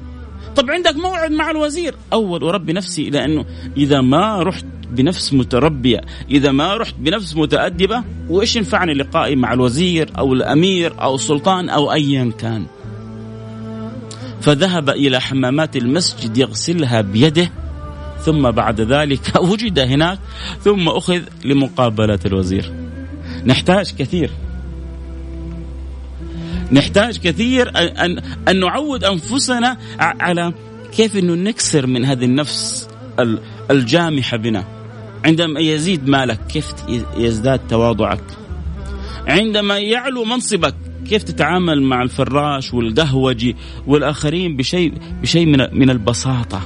طب 0.56 0.70
عندك 0.70 0.96
موعد 0.96 1.30
مع 1.30 1.50
الوزير، 1.50 1.94
أول 2.12 2.44
أربي 2.44 2.72
نفسي 2.72 3.10
لأنه 3.10 3.44
إذا 3.76 4.00
ما 4.00 4.42
رحت 4.42 4.64
بنفس 4.90 5.32
متربية، 5.32 6.00
إذا 6.30 6.52
ما 6.52 6.76
رحت 6.76 6.94
بنفس 6.98 7.36
متأدبة 7.36 8.04
وإيش 8.28 8.56
ينفعني 8.56 8.94
لقائي 8.94 9.36
مع 9.36 9.52
الوزير 9.52 10.10
أو 10.18 10.32
الأمير 10.32 11.02
أو 11.02 11.14
السلطان 11.14 11.68
أو 11.68 11.92
ايا 11.92 12.32
كان. 12.38 12.66
فذهب 14.40 14.90
إلى 14.90 15.20
حمامات 15.20 15.76
المسجد 15.76 16.38
يغسلها 16.38 17.00
بيده 17.00 17.50
ثم 18.24 18.50
بعد 18.50 18.80
ذلك 18.80 19.20
وجد 19.50 19.78
هناك 19.78 20.18
ثم 20.60 20.88
أخذ 20.88 21.20
لمقابلة 21.44 22.18
الوزير. 22.26 22.72
نحتاج 23.46 23.94
كثير. 23.98 24.30
نحتاج 26.72 27.18
كثير 27.18 27.68
أن, 27.76 28.22
أن 28.48 28.60
نعود 28.60 29.04
أنفسنا 29.04 29.76
على 29.98 30.52
كيف 30.96 31.16
أنه 31.16 31.34
نكسر 31.34 31.86
من 31.86 32.04
هذه 32.04 32.24
النفس 32.24 32.88
الجامحة 33.70 34.36
بنا. 34.36 34.64
عندما 35.24 35.60
يزيد 35.60 36.08
مالك 36.08 36.46
كيف 36.46 36.74
يزداد 37.16 37.60
تواضعك؟ 37.68 38.24
عندما 39.26 39.78
يعلو 39.78 40.24
منصبك 40.24 40.74
كيف 41.08 41.22
تتعامل 41.22 41.82
مع 41.82 42.02
الفراش 42.02 42.74
والقهوجي 42.74 43.56
والآخرين 43.86 44.56
بشيء 44.56 44.92
بشيء 45.22 45.46
من 45.46 45.78
من 45.78 45.90
البساطة؟ 45.90 46.60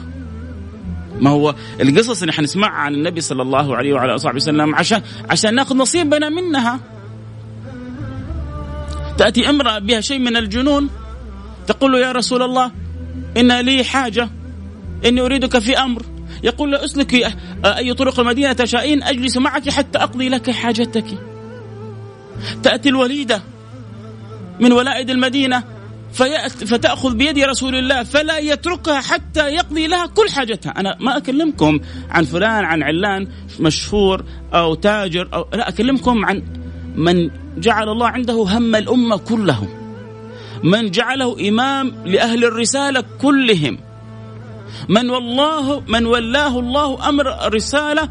ما 1.20 1.30
هو 1.30 1.54
القصص 1.80 2.20
اللي 2.20 2.32
حنسمعها 2.32 2.70
عن 2.70 2.94
النبي 2.94 3.20
صلى 3.20 3.42
الله 3.42 3.76
عليه 3.76 3.92
وعلى 3.92 4.06
آله 4.06 4.14
وصحبه 4.14 4.36
وسلم 4.36 4.74
عشان 4.74 5.02
عشان 5.30 5.54
ناخذ 5.54 5.76
نصيبنا 5.76 6.28
منها. 6.28 6.80
تأتي 9.18 9.50
امرأة 9.50 9.78
بها 9.78 10.00
شيء 10.00 10.18
من 10.18 10.36
الجنون 10.36 10.90
تقول 11.66 11.92
له 11.92 11.98
يا 11.98 12.12
رسول 12.12 12.42
الله 12.42 12.70
إن 13.36 13.60
لي 13.60 13.84
حاجة 13.84 14.28
إني 15.04 15.20
أريدك 15.20 15.58
في 15.58 15.78
أمر. 15.78 16.02
يقول 16.42 16.72
له 16.72 16.84
اسلكي 16.84 17.26
أي 17.64 17.94
طرق 17.94 18.20
المدينة 18.20 18.52
تشائين 18.52 19.02
أجلس 19.02 19.36
معك 19.36 19.68
حتى 19.68 19.98
أقضي 19.98 20.28
لك 20.28 20.50
حاجتك. 20.50 21.06
تأتي 22.62 22.88
الوليدة 22.88 23.42
من 24.60 24.72
ولائد 24.72 25.10
المدينة 25.10 25.62
فتأخذ 26.66 27.14
بيد 27.14 27.38
رسول 27.38 27.74
الله 27.74 28.02
فلا 28.02 28.38
يتركها 28.38 29.00
حتى 29.00 29.48
يقضي 29.48 29.86
لها 29.86 30.06
كل 30.06 30.28
حاجتها. 30.30 30.70
أنا 30.70 30.96
ما 31.00 31.16
أكلمكم 31.16 31.80
عن 32.10 32.24
فلان 32.24 32.64
عن 32.64 32.82
علان 32.82 33.28
مشهور 33.60 34.24
أو 34.54 34.74
تاجر 34.74 35.28
أو 35.34 35.46
لا 35.52 35.68
أكلمكم 35.68 36.24
عن 36.24 36.42
من 36.96 37.30
جعل 37.58 37.88
الله 37.88 38.08
عنده 38.08 38.34
هم 38.34 38.74
الأمة 38.74 39.16
كلهم 39.16 39.68
من 40.64 40.90
جعله 40.90 41.48
إمام 41.48 41.92
لأهل 42.06 42.44
الرسالة 42.44 43.04
كلهم 43.20 43.78
من 44.88 45.10
والله 45.10 45.82
من 45.88 46.06
ولاه 46.06 46.58
الله 46.58 47.08
أمر 47.08 47.46
الرسالة 47.46 48.08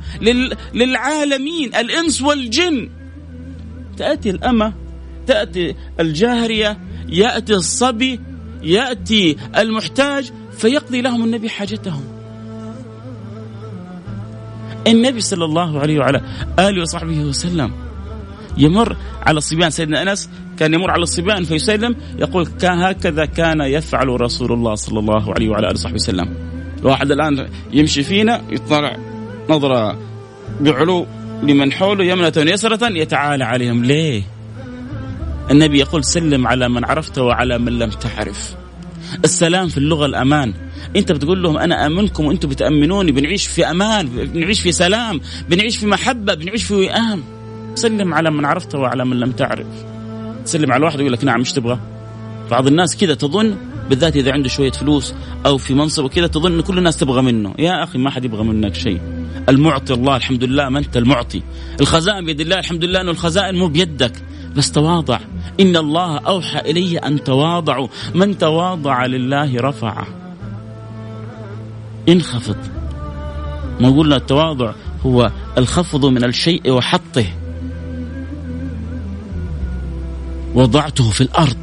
للعالمين 0.74 1.76
الإنس 1.76 2.22
والجن. 2.22 2.90
تأتي 3.98 4.30
الأمة 4.30 4.74
تأتي 5.28 5.76
الجارية 6.00 6.78
يأتي 7.10 7.54
الصبي 7.54 8.20
يأتي 8.64 9.38
المحتاج 9.58 10.32
فيقضي 10.58 11.02
لهم 11.02 11.24
النبي 11.24 11.50
حاجتهم. 11.50 12.04
النبي 14.88 15.22
صلى 15.22 15.46
الله 15.46 15.80
عليه 15.80 16.00
وعلى 16.00 16.22
آله 16.60 16.82
وصحبه 16.82 17.20
وسلم 17.20 17.72
يمر 18.58 18.98
على 19.26 19.38
الصبيان 19.38 19.70
سيدنا 19.70 20.02
أنس 20.02 20.30
كان 20.60 20.74
يمر 20.74 20.92
على 20.92 21.04
الصبيان 21.04 21.44
فيسلم 21.44 21.96
يقول 22.20 22.48
كان 22.48 22.80
هكذا 22.80 23.26
كان 23.26 23.62
يفعل 23.62 24.22
رسول 24.22 24.52
الله 24.52 24.76
صلى 24.76 25.00
الله 25.00 25.34
عليه 25.34 25.50
وعلى 25.50 25.68
آله 25.68 25.74
وصحبه 25.74 25.96
وسلم. 25.96 26.34
الواحد 26.80 27.12
الآن 27.12 27.50
يمشي 27.74 28.04
فينا 28.04 28.42
يطلع 28.50 28.98
نظرة 29.50 30.00
بعلو 30.62 31.06
لمن 31.44 31.72
حوله 31.72 32.04
يمنة 32.04 32.34
يسرة 32.38 32.88
يتعالى 32.88 33.44
عليهم. 33.44 33.86
ليه؟ 33.86 34.24
النبي 35.52 35.80
يقول 35.80 36.04
سلم 36.04 36.48
على 36.48 36.70
من 36.70 36.86
عرفت 36.86 37.20
وعلى 37.20 37.58
من 37.58 37.80
لم 37.80 37.90
تعرف. 37.90 38.56
السلام 39.26 39.68
في 39.68 39.78
اللغة 39.78 40.06
الأمان. 40.06 40.54
أنت 40.96 41.12
بتقول 41.12 41.44
لهم 41.44 41.58
أنا 41.58 41.86
أمنكم 41.86 42.26
وأنتم 42.26 42.50
بتأمنوني 42.50 43.12
بنعيش 43.12 43.48
في 43.48 43.66
أمان 43.66 44.08
بنعيش 44.08 44.62
في 44.62 44.72
سلام 44.72 45.22
بنعيش 45.50 45.78
في 45.78 45.86
محبة 45.86 46.34
بنعيش 46.34 46.64
في 46.64 46.74
وئام. 46.74 47.24
سلم 47.76 48.14
على 48.14 48.32
من 48.32 48.46
عرفته 48.46 48.80
وعلى 48.80 49.06
من 49.06 49.20
لم 49.20 49.32
تعرف. 49.32 49.68
سلم 50.46 50.72
على 50.72 50.86
واحد 50.86 51.00
يقول 51.00 51.14
لك 51.14 51.24
نعم 51.24 51.40
إيش 51.40 51.52
تبغى؟ 51.52 51.80
بعض 52.52 52.68
الناس 52.68 52.98
كذا 52.98 53.14
تظن 53.14 53.56
بالذات 53.90 54.16
إذا 54.16 54.32
عنده 54.32 54.50
شوية 54.50 54.72
فلوس 54.72 55.14
أو 55.46 55.58
في 55.58 55.74
منصب 55.74 56.04
وكذا 56.04 56.28
تظن 56.28 56.54
إن 56.54 56.62
كل 56.62 56.78
الناس 56.78 56.98
تبغى 56.98 57.22
منه. 57.22 57.56
يا 57.60 57.84
أخي 57.84 57.98
ما 57.98 58.10
حد 58.10 58.26
يبغى 58.26 58.44
منك 58.44 58.76
شيء. 58.76 59.02
المعطي 59.50 59.94
الله 59.94 60.16
الحمد 60.16 60.44
لله 60.44 60.70
ما 60.70 60.80
أنت 60.80 60.98
المعطي. 60.98 61.42
الخزائن 61.82 62.26
بيد 62.26 62.42
الله 62.42 62.60
الحمد 62.60 62.84
لله 62.84 63.02
إنه 63.02 63.12
الخزائن 63.12 63.56
مو 63.56 63.68
بيدك. 63.68 64.14
بس 64.56 64.72
تواضع. 64.72 65.20
إن 65.60 65.78
الله 65.78 66.18
أوحى 66.18 66.60
إلي 66.60 66.98
أن 66.98 67.24
تواضعوا. 67.24 67.88
من 68.16 68.38
تواضع 68.38 69.06
لله 69.06 69.58
رفعه 69.58 70.08
انخفض. 72.10 72.58
ما 73.80 73.90
قلنا 73.90 74.16
التواضع 74.16 74.74
هو 75.06 75.32
الخفض 75.58 76.06
من 76.06 76.24
الشيء 76.24 76.72
وحطه. 76.72 77.26
وضعته 80.56 81.10
في 81.10 81.22
الأرض. 81.22 81.58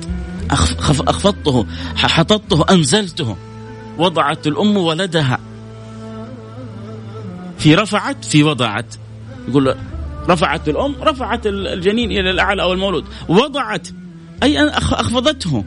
أخفضته. 1.08 1.66
حططته 1.96 2.64
أنزلته. 2.74 3.36
وضعت 3.98 4.46
الأم 4.46 4.76
ولدها. 4.76 5.38
في 7.58 7.74
رفعت 7.74 8.24
في 8.24 8.42
وضعت. 8.42 8.94
يقول 9.48 9.74
رفعت 10.28 10.68
الأم 10.68 10.94
رفعت 11.02 11.46
الجنين 11.46 12.10
إلى 12.10 12.30
الأعلى 12.30 12.62
أو 12.62 12.72
المولود. 12.72 13.04
وضعت 13.28 13.88
أي 14.42 14.68
أخفضته. 14.68 15.64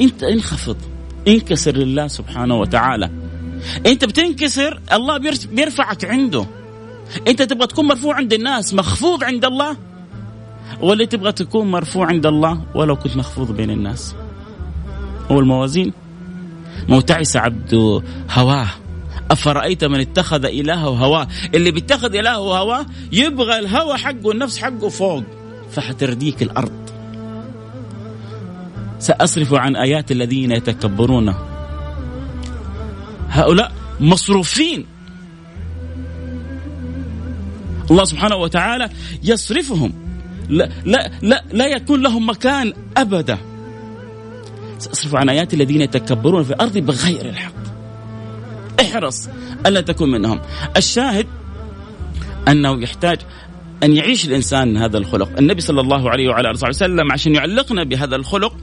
انت 0.00 0.22
انخفض. 0.22 0.76
انكسر 1.28 1.76
لله 1.76 2.08
سبحانه 2.08 2.54
وتعالى. 2.54 3.10
أنت 3.86 4.04
بتنكسر 4.04 4.80
الله 4.92 5.18
بيرفعك 5.52 6.04
عنده. 6.04 6.46
أنت 7.28 7.42
تبغى 7.42 7.66
تكون 7.66 7.86
مرفوع 7.86 8.14
عند 8.14 8.32
الناس 8.32 8.74
مخفوض 8.74 9.24
عند 9.24 9.44
الله. 9.44 9.76
ولا 10.80 11.04
تبغى 11.04 11.32
تكون 11.32 11.70
مرفوع 11.70 12.06
عند 12.06 12.26
الله 12.26 12.62
ولو 12.74 12.96
كنت 12.96 13.16
مخفوض 13.16 13.56
بين 13.56 13.70
الناس. 13.70 14.14
هو 15.30 15.40
الموازين 15.40 15.92
مو 16.88 17.00
تعس 17.00 17.36
عبد 17.36 18.02
هواه. 18.30 18.68
أفرأيت 19.30 19.84
من 19.84 20.00
اتخذ 20.00 20.44
إلهه 20.44 20.88
هواه؟ 20.88 21.28
اللي 21.54 21.70
بيتخذ 21.70 22.14
إلهه 22.14 22.58
هواه 22.58 22.86
يبغى 23.12 23.58
الهوى 23.58 23.96
حقه 23.96 24.26
والنفس 24.26 24.58
حقه 24.58 24.88
فوق. 24.88 25.24
فحترديك 25.70 26.42
الأرض. 26.42 26.90
سأصرف 28.98 29.54
عن 29.54 29.76
آيات 29.76 30.10
الذين 30.10 30.52
يتكبرون. 30.52 31.34
هؤلاء 33.28 33.72
مصروفين. 34.00 34.86
الله 37.90 38.04
سبحانه 38.04 38.36
وتعالى 38.36 38.88
يصرفهم. 39.22 39.92
لا 40.48 40.68
لا 40.84 41.10
لا, 41.22 41.44
لا 41.52 41.66
يكون 41.66 42.02
لهم 42.02 42.28
مكان 42.28 42.72
أبدا. 42.96 43.38
سأصرف 44.78 45.14
عن 45.14 45.28
آيات 45.28 45.54
الذين 45.54 45.80
يتكبرون 45.80 46.42
في 46.44 46.50
الأرض 46.50 46.78
بغير 46.78 47.28
الحق. 47.28 47.57
احرص 48.80 49.28
ألا 49.66 49.80
تكون 49.80 50.10
منهم. 50.10 50.40
الشاهد 50.76 51.26
أنه 52.48 52.82
يحتاج 52.82 53.18
أن 53.82 53.96
يعيش 53.96 54.24
الإنسان 54.24 54.76
هذا 54.76 54.98
الخلق. 54.98 55.38
النبي 55.38 55.60
صلى 55.60 55.80
الله 55.80 56.10
عليه 56.10 56.28
وعلى 56.28 56.50
آله 56.50 56.68
وسلم 56.68 57.12
عشان 57.12 57.34
يعلقنا 57.34 57.84
بهذا 57.84 58.16
الخلق 58.16 58.56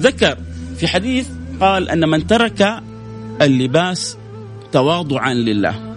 ذكر 0.00 0.36
في 0.76 0.88
حديث 0.88 1.28
قال 1.60 1.88
أن 1.88 2.08
من 2.08 2.26
ترك 2.26 2.82
اللباس 3.42 4.16
تواضعا 4.72 5.34
لله. 5.34 5.90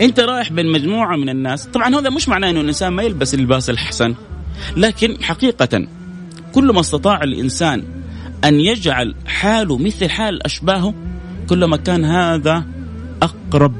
أنت 0.00 0.20
رايح 0.20 0.52
بين 0.52 0.72
مجموعة 0.72 1.16
من 1.16 1.28
الناس 1.28 1.66
طبعا 1.66 1.94
هذا 1.94 2.10
مش 2.10 2.28
معناه 2.28 2.50
إنه 2.50 2.60
الإنسان 2.60 2.92
ما 2.92 3.02
يلبس 3.02 3.34
اللباس 3.34 3.70
الحسن 3.70 4.14
لكن 4.76 5.24
حقيقه 5.24 5.86
كل 6.52 6.72
ما 6.72 6.80
استطاع 6.80 7.22
الإنسان 7.22 7.84
أن 8.44 8.60
يجعل 8.60 9.14
حاله 9.26 9.78
مثل 9.78 10.10
حال 10.10 10.42
أشباهه 10.42 10.94
كلما 11.48 11.76
كان 11.76 12.04
هذا 12.04 12.64
أقرب 13.22 13.74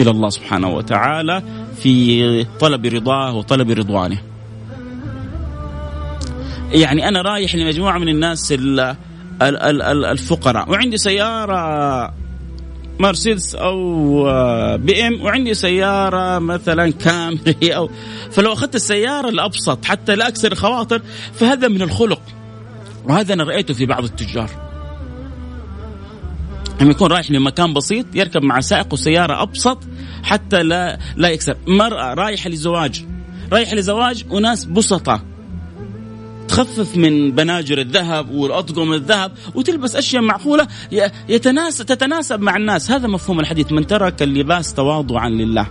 إلى 0.00 0.10
الله 0.10 0.28
سبحانه 0.28 0.68
وتعالى 0.68 1.42
في 1.82 2.44
طلب 2.60 2.86
رضاه 2.86 3.34
وطلب 3.34 3.70
رضوانه. 3.70 4.18
يعني 6.72 7.08
أنا 7.08 7.22
رايح 7.22 7.54
لمجموعة 7.54 7.98
من 7.98 8.08
الناس 8.08 8.54
الفقراء 9.42 10.70
وعندي 10.70 10.96
سيارة 10.96 12.14
مرسيدس 12.98 13.54
أو 13.54 13.76
بي 14.76 15.06
إم 15.06 15.22
وعندي 15.22 15.54
سيارة 15.54 16.38
مثلا 16.38 16.90
كامري 16.90 17.76
أو 17.76 17.90
فلو 18.30 18.52
أخذت 18.52 18.74
السيارة 18.74 19.28
الأبسط 19.28 19.84
حتى 19.84 20.16
لا 20.16 20.28
أكسر 20.28 20.52
الخواطر 20.52 21.02
فهذا 21.34 21.68
من 21.68 21.82
الخلق 21.82 22.22
وهذا 23.08 23.34
أنا 23.34 23.44
رأيته 23.44 23.74
في 23.74 23.86
بعض 23.86 24.04
التجار 24.04 24.69
لما 26.80 26.90
يكون 26.90 27.12
رايح 27.12 27.30
لمكان 27.30 27.74
بسيط 27.74 28.06
يركب 28.14 28.42
مع 28.42 28.60
سائق 28.60 28.92
وسيارة 28.92 29.42
أبسط 29.42 29.78
حتى 30.22 30.62
لا 30.62 30.98
لا 31.16 31.28
يكسر. 31.28 31.56
مرأة 31.66 32.14
رايحة 32.14 32.50
لزواج 32.50 33.04
رايحة 33.52 33.74
لزواج 33.74 34.24
وناس 34.30 34.64
بسطة. 34.64 35.22
تخفف 36.48 36.96
من 36.96 37.32
بناجر 37.32 37.78
الذهب 37.78 38.30
والأطقم 38.30 38.92
الذهب 38.92 39.32
وتلبس 39.54 39.96
أشياء 39.96 40.22
معقولة 40.22 40.68
يتناسب 41.28 41.86
تتناسب 41.86 42.40
مع 42.40 42.56
الناس. 42.56 42.90
هذا 42.90 43.08
مفهوم 43.08 43.40
الحديث. 43.40 43.72
من 43.72 43.86
ترك 43.86 44.22
اللباس 44.22 44.74
تواضعا 44.74 45.28
لله 45.28 45.66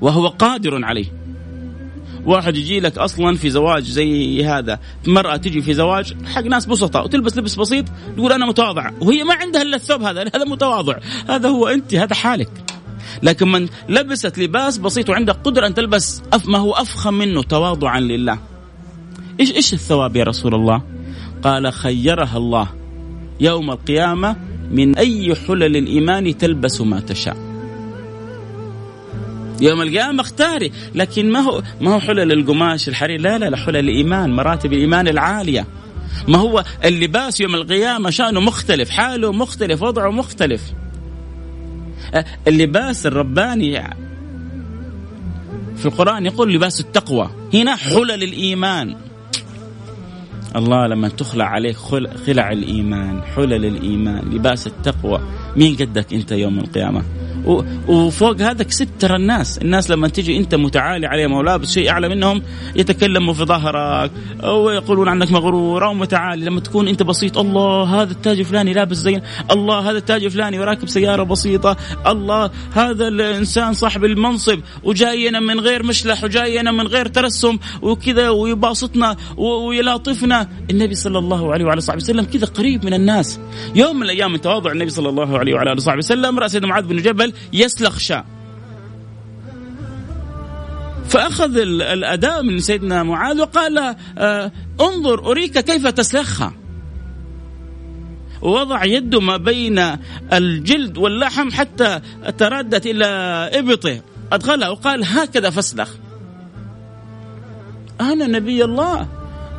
وهو 0.00 0.28
قادر 0.28 0.84
عليه. 0.84 1.12
واحد 2.28 2.56
يجي 2.56 2.80
لك 2.80 2.98
أصلا 2.98 3.36
في 3.36 3.50
زواج 3.50 3.84
زي 3.84 4.44
هذا. 4.44 4.78
مرأة 5.06 5.36
تجي 5.36 5.62
في 5.62 5.74
زواج 5.74 6.14
حق 6.24 6.42
ناس 6.42 6.66
بسطاء 6.66 7.04
وتلبس 7.04 7.36
لبس 7.36 7.54
بسيط 7.54 7.84
تقول 8.16 8.32
أنا 8.32 8.46
متواضعة 8.46 8.94
وهي 9.00 9.24
ما 9.24 9.34
عندها 9.34 9.62
إلا 9.62 9.76
الثوب 9.76 10.02
هذا 10.02 10.22
هذا 10.22 10.44
متواضع. 10.44 10.98
هذا 11.28 11.48
هو 11.48 11.68
أنت 11.68 11.94
هذا 11.94 12.14
حالك. 12.14 12.50
لكن 13.22 13.48
من 13.48 13.68
لبست 13.88 14.38
لباس 14.38 14.78
بسيط 14.78 15.10
وعندها 15.10 15.34
قدرة 15.34 15.66
أن 15.66 15.74
تلبس 15.74 16.22
ما 16.44 16.58
هو 16.58 16.72
أفخم 16.72 17.14
منه 17.14 17.42
تواضعا 17.42 18.00
لله. 18.00 18.38
إيش 19.40 19.52
إيش 19.52 19.74
الثواب 19.74 20.16
يا 20.16 20.24
رسول 20.24 20.54
الله؟ 20.54 20.82
قال 21.42 21.72
خيرها 21.72 22.36
الله. 22.36 22.68
يوم 23.40 23.70
القيامة 23.70 24.36
من 24.70 24.96
أي 24.96 25.34
حلل 25.34 25.76
الإيمان 25.76 26.38
تلبس 26.38 26.80
ما 26.80 27.00
تشاء. 27.00 27.47
يوم 29.60 29.82
القيامة 29.82 30.20
اختاري. 30.20 30.72
لكن 30.94 31.32
ما 31.32 31.40
هو 31.40 31.62
ما 31.80 31.94
هو 31.94 32.00
حلل 32.00 32.32
القماش 32.32 32.88
الحرير؟ 32.88 33.20
لا 33.20 33.38
لا 33.38 33.50
لا 33.50 33.56
حلل 33.56 33.76
الإيمان 33.76 34.36
مراتب 34.36 34.72
الإيمان 34.72 35.08
العالية. 35.08 35.66
ما 36.28 36.38
هو 36.38 36.64
اللباس 36.84 37.40
يوم 37.40 37.54
القيامة 37.54 38.10
شأنه 38.10 38.40
مختلف 38.40 38.90
حاله 38.90 39.32
مختلف 39.32 39.82
وضعه 39.82 40.10
مختلف. 40.10 40.62
اللباس 42.48 43.06
الرباني 43.06 43.82
في 45.76 45.86
القرآن 45.86 46.26
يقول 46.26 46.54
لباس 46.54 46.80
التقوى. 46.80 47.30
هنا 47.54 47.76
حلل 47.76 48.22
الإيمان. 48.22 48.96
الله 50.56 50.86
لما 50.86 51.08
تخلع 51.08 51.44
عليك 51.44 51.76
خلع 52.26 52.52
الإيمان 52.52 53.22
حلل 53.22 53.64
الإيمان 53.64 54.30
لباس 54.30 54.66
التقوى. 54.66 55.20
مين 55.56 55.76
قدك 55.76 56.14
أنت 56.14 56.32
يوم 56.32 56.58
القيامة؟ 56.58 57.02
وفوق 57.88 58.40
هذا 58.40 58.62
كسبت 58.62 58.88
ترى 58.98 59.16
الناس. 59.16 59.58
الناس 59.58 59.90
لما 59.90 60.08
تجي 60.08 60.36
انت 60.36 60.54
متعالي 60.54 61.06
عليهم 61.06 61.32
أو 61.32 61.42
لابس 61.42 61.72
شيء 61.72 61.90
أعلى 61.90 62.08
منهم 62.08 62.42
يتكلموا 62.76 63.34
في 63.34 63.44
ظهرك 63.44 64.10
أو 64.42 64.70
يقولون 64.70 65.08
عنك 65.08 65.32
مغرور 65.32 65.86
أو 65.86 65.94
متعالي 65.94 66.44
لما 66.44 66.60
تكون 66.60 66.88
انت 66.88 67.02
بسيط 67.02 67.38
الله 67.38 68.02
هذا 68.02 68.12
التاج 68.12 68.38
الفلاني 68.38 68.72
لابس 68.72 68.96
زي 68.96 69.22
الله 69.50 69.90
هذا 69.90 69.98
التاج 69.98 70.24
الفلاني 70.24 70.60
وراكب 70.60 70.88
سيارة 70.88 71.22
بسيطة 71.22 71.76
الله 72.06 72.50
هذا 72.72 73.08
الإنسان 73.08 73.72
صاحب 73.72 74.04
المنصب 74.04 74.60
وجاينا 74.84 75.40
من 75.40 75.60
غير 75.60 75.82
مشلح 75.82 76.24
وجاينا 76.24 76.72
من 76.72 76.86
غير 76.86 77.06
ترسم 77.06 77.58
وكذا 77.82 78.28
ويباسطنا 78.30 79.16
ويلاطفنا. 79.36 80.48
النبي 80.70 80.94
صلى 80.94 81.18
الله 81.18 81.52
عليه 81.52 81.64
وعلى 81.64 81.80
صحبه 81.80 81.96
وسلم 81.96 82.24
كذا 82.24 82.46
قريب 82.46 82.84
من 82.84 82.94
الناس. 82.94 83.40
يوم 83.74 83.96
من 83.96 84.02
الأيام 84.02 84.32
من 84.32 84.40
تواضع 84.40 84.72
النبي 84.72 84.90
صلى 84.90 85.08
الله 85.08 85.38
عليه 85.38 85.54
وعلى 85.54 85.80
صحبه 85.80 85.98
وسلم 85.98 86.38
راى 86.38 86.48
سيدنا 86.48 86.68
معاذ 86.68 86.86
بن 86.86 86.96
جبل 86.96 87.32
يسلخ 87.52 87.98
شاء 87.98 88.24
فأخذ 91.08 91.56
الأداء 91.56 92.42
من 92.42 92.58
سيدنا 92.58 93.02
معاذ 93.02 93.40
وقال 93.40 93.96
آه 94.18 94.52
انظر 94.80 95.30
أريك 95.30 95.58
كيف 95.58 95.86
تسلخها. 95.86 96.52
ووضع 98.42 98.84
يده 98.84 99.20
ما 99.20 99.36
بين 99.36 99.96
الجلد 100.32 100.98
واللحم 100.98 101.50
حتى 101.50 102.00
تردت 102.38 102.86
إلى 102.86 103.06
إبطه. 103.54 104.00
أدخلها 104.32 104.68
وقال 104.68 105.04
هكذا 105.04 105.50
فاسلخ. 105.50 105.90
أنا 108.00 108.26
نبي 108.26 108.64
الله 108.64 109.08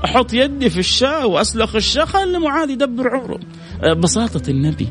أحط 0.05 0.33
يدي 0.33 0.69
في 0.69 0.79
الشاة 0.79 1.27
وأسلخ 1.27 1.75
الشاة. 1.75 2.05
خلي 2.05 2.39
معاذ 2.39 2.69
يدبر 2.69 3.15
عمره 3.15 3.39
آه، 3.83 3.93
بساطة 3.93 4.49
النبي. 4.49 4.87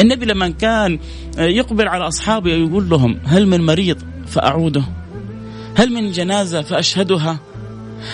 النبي 0.00 0.26
لما 0.26 0.48
كان 0.48 0.98
آه، 1.38 1.42
يقبل 1.42 1.88
على 1.88 2.08
أصحابه 2.08 2.50
يقول 2.50 2.88
لهم 2.88 3.18
هل 3.24 3.46
من 3.46 3.66
مريض 3.66 3.98
فأعوده؟ 4.26 4.84
هل 5.76 5.92
من 5.92 6.10
جنازة 6.10 6.62
فأشهدها؟ 6.62 7.38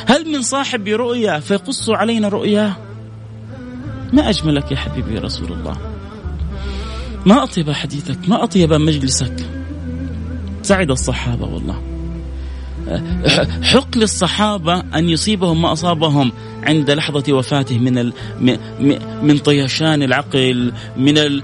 هل 0.07 0.33
من 0.33 0.43
صاحب 0.43 0.89
رؤيا 0.89 1.41
فيقص 1.41 1.91
علينا 1.91 2.29
رؤياه 2.29 2.77
ما 4.13 4.29
أجملك 4.29 4.73
يا 4.73 4.77
حبيبي 4.77 5.15
يا 5.15 5.21
رسول 5.21 5.53
الله. 5.53 5.77
ما 7.27 7.43
أطيب 7.43 7.71
حديثك 7.71 8.29
ما 8.29 8.45
أطيب 8.45 8.73
مجلسك. 8.73 9.37
سعد 10.63 10.91
الصحابة 10.91 11.47
والله. 11.47 11.88
حق 13.73 13.99
للصحابة 13.99 14.81
أن 14.95 15.09
يصيبهم 15.09 15.63
ما 15.63 15.73
أصابهم 15.73 16.33
عند 16.63 16.91
لحظة 16.91 17.33
وفاته 17.33 17.79
من 17.79 18.13
من 19.23 19.39
طيشان 19.39 20.03
العقل 20.03 20.73
من 20.97 21.19
ال 21.19 21.43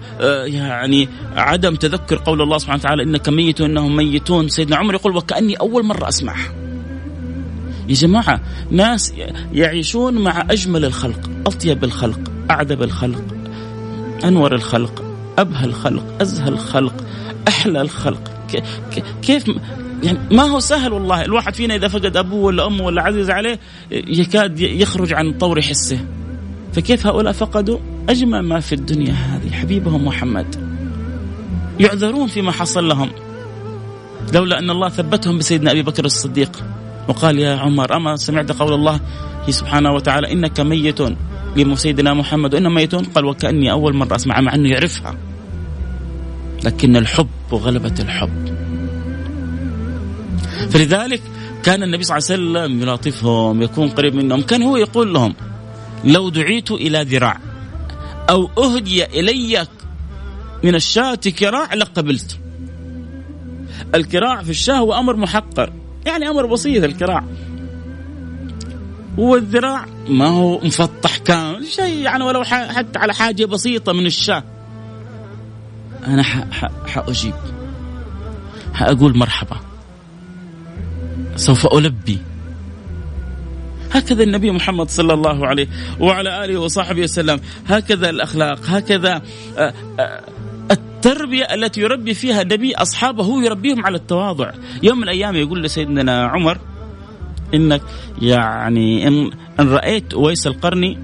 يعني 0.55 1.09
عدم 1.37 1.75
تذكر 1.75 2.17
قول 2.17 2.43
الله 2.43 2.59
سبحانه 2.59 2.81
وتعالى 2.81 3.03
إنك 3.03 3.29
ميت 3.29 3.61
وإنهم 3.61 3.97
ميتون. 3.97 4.49
سيدنا 4.49 4.77
عمر 4.77 4.95
يقول 4.95 5.17
وكأني 5.17 5.55
أول 5.55 5.85
مرة 5.85 6.09
أسمعها 6.09 6.53
يا 7.89 7.95
جماعة 7.95 8.41
ناس 8.71 9.15
يعيشون 9.53 10.15
مع 10.15 10.47
أجمل 10.51 10.85
الخلق 10.85 11.31
أطيب 11.47 11.85
الخلق 11.85 12.21
أعدب 12.51 12.83
الخلق 12.83 13.25
أنور 14.25 14.55
الخلق 14.55 15.05
أبهى 15.39 15.65
الخلق 15.65 16.05
أزهى 16.21 16.49
الخلق 16.49 17.05
أحلى 17.49 17.81
الخلق. 17.81 18.31
كيف 19.23 19.45
يعني 20.03 20.19
ما 20.31 20.43
هو 20.43 20.61
سهل 20.61 20.93
والله. 20.93 21.25
الواحد 21.25 21.55
فينا 21.55 21.75
إذا 21.75 21.89
فقد 21.89 22.17
أبوه 22.17 22.45
ولا 22.45 22.67
أمه 22.67 22.85
ولا 22.85 23.03
عزيز 23.03 23.31
عليه 23.31 23.59
يكاد 23.91 24.61
يخرج 24.61 25.13
عن 25.13 25.33
طور 25.33 25.61
حسه. 25.61 25.99
فكيف 26.73 27.07
هؤلاء 27.07 27.33
فقدوا؟ 27.33 27.79
اجمل 28.09 28.41
ما 28.41 28.61
في 28.61 28.75
الدنيا 28.75 29.13
هذه. 29.13 29.51
حبيبهم 29.51 30.05
محمد. 30.05 30.57
يعذرون 31.81 32.27
فيما 32.27 32.53
حصل 32.53 32.89
لهم. 32.89 33.11
لولا 34.35 34.59
أن 34.59 34.71
الله 34.71 34.89
ثبتهم 34.89 35.39
بسيدنا 35.39 35.71
أبي 35.71 35.83
بكر 35.83 36.05
الصديق. 36.05 36.63
وقال 37.09 37.39
يا 37.39 37.57
عمر 37.57 37.97
أما 37.97 38.17
سمعت 38.17 38.53
قول 38.53 38.73
الله 38.73 39.01
سبحانه 39.51 39.93
وتعالى 39.93 40.33
إنك 40.33 40.61
ميت 40.61 40.99
سيدنا 41.75 42.15
محمد. 42.15 42.55
وانما 42.55 42.75
ميتون؟ 42.75 43.05
قال 43.05 43.25
وكأني 43.25 43.73
أول 43.73 43.97
مرة 43.97 44.17
أسمع 44.17 44.41
مع 44.41 44.55
أنه 44.55 44.69
يعرفها. 44.69 45.15
لكن 46.65 46.97
الحب 46.97 47.29
وغلبه 47.51 47.95
الحب. 48.01 48.64
فلذلك 50.71 51.23
كان 51.63 51.83
النبي 51.83 52.03
صلى 52.03 52.19
الله 52.19 52.31
عليه 52.31 52.69
وسلم 52.69 52.83
يلاطفهم 52.83 53.63
يكون 53.63 53.89
قريب 53.89 54.15
منهم. 54.15 54.43
كان 54.43 54.63
هو 54.63 54.77
يقول 54.77 55.15
لهم 55.15 55.35
لو 56.05 56.29
دعيت 56.29 56.71
إلى 56.71 57.03
ذراع 57.03 57.39
أو 58.31 58.51
أهدي 58.59 59.05
إلي 59.05 59.67
من 60.65 60.75
الشاة 60.75 61.15
كراع 61.15 61.75
لقبلت. 61.75 62.39
الكراع 63.95 64.43
في 64.43 64.51
الشاة 64.51 64.75
هو 64.75 64.95
أمر 64.99 65.17
محقر 65.17 65.73
يعني 66.07 66.29
أمر 66.29 66.47
بسيط 66.47 66.85
الكراع. 66.85 67.25
والذراع 69.19 69.87
ما 70.09 70.27
هو 70.27 70.61
مفطح 70.61 71.17
كامل 71.17 71.67
شيء 71.67 71.97
يعني 71.97 72.25
ولو 72.25 72.45
حتى 72.45 72.99
على 72.99 73.15
حاجة 73.15 73.45
بسيطة 73.45 73.93
من 73.93 74.07
الشاة. 74.07 74.45
أنا 76.07 76.23
حأجيب 76.87 77.35
حأقول 78.75 79.17
مرحبا. 79.17 79.57
سوف 81.37 81.67
ألبي. 81.67 82.19
هكذا 83.93 84.23
النبي 84.23 84.51
محمد 84.51 84.91
صلى 84.91 85.15
الله 85.15 85.47
عليه 85.47 85.69
وعلى 86.01 86.45
آله 86.45 86.61
وصحبه 86.61 87.03
وسلم. 87.03 87.41
هكذا 87.67 88.11
الأخلاق 88.11 88.59
هكذا 88.67 89.23
آه، 89.59 89.75
آه، 90.01 90.21
التربية 90.71 91.45
التي 91.55 91.81
يربي 91.81 92.15
فيها 92.15 92.43
النبي 92.43 92.75
أصحابه 92.75 93.45
يربيهم 93.45 93.87
على 93.87 93.97
التواضع. 93.97 94.53
يوم 94.83 94.97
من 94.97 95.03
الأيام 95.03 95.37
يقول 95.37 95.63
لسيدنا 95.63 96.27
عمر 96.27 96.59
إنك 97.55 97.83
يعني 98.23 99.09
إن, 99.09 99.31
رأيت 99.61 100.15
أويس 100.15 100.47
القرني 100.47 100.99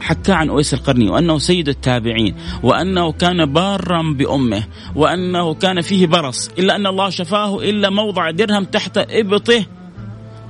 حكى 0.00 0.32
عن 0.32 0.48
أويس 0.48 0.74
القرني 0.74 1.10
وأنه 1.10 1.38
سيد 1.38 1.68
التابعين 1.68 2.34
وأنه 2.62 3.12
كان 3.12 3.52
بارا 3.52 4.02
بأمه 4.02 4.64
وأنه 4.94 5.54
كان 5.54 5.80
فيه 5.80 6.06
برص 6.06 6.50
إلا 6.58 6.76
أن 6.76 6.86
الله 6.86 7.10
شفاه 7.10 7.58
إلا 7.60 7.90
موضع 7.90 8.30
درهم 8.30 8.64
تحت 8.64 8.98
إبطه. 8.98 9.66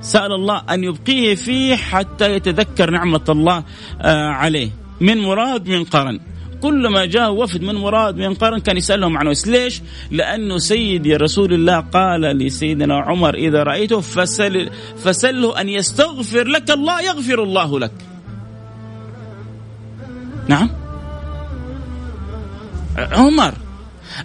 سأل 0.01 0.33
الله 0.33 0.63
أن 0.71 0.85
يبقيه 0.85 1.35
فيه 1.35 1.77
حتى 1.77 2.33
يتذكر 2.33 2.91
نعمة 2.91 3.25
الله 3.29 3.65
آه، 4.01 4.29
عليه. 4.29 4.71
من 5.01 5.19
مراد 5.19 5.69
من 5.69 5.85
قرن. 5.85 6.21
كلما 6.63 7.05
جاء 7.05 7.33
وفد 7.33 7.63
من 7.63 7.75
مراد 7.75 8.17
من 8.17 8.35
قرن 8.35 8.59
كان 8.61 8.77
يسألهم 8.77 9.19
عن 9.19 9.27
ويس 9.27 9.49
ليش؟ 9.49 9.83
لأنه 10.11 10.59
سيدي 10.59 11.17
رسول 11.17 11.53
الله 11.53 11.81
قال 11.81 12.21
لسيدنا 12.21 12.95
عمر 13.01 13.35
إذا 13.35 13.63
رأيته 13.63 14.01
فسل 14.01 14.71
فسله 14.97 15.61
أن 15.61 15.69
يستغفر 15.69 16.45
لك 16.45 16.71
الله 16.71 17.01
يغفر 17.01 17.43
الله 17.43 17.81
لك. 17.81 18.14
نعم. 20.49 20.71
عمر. 22.99 23.55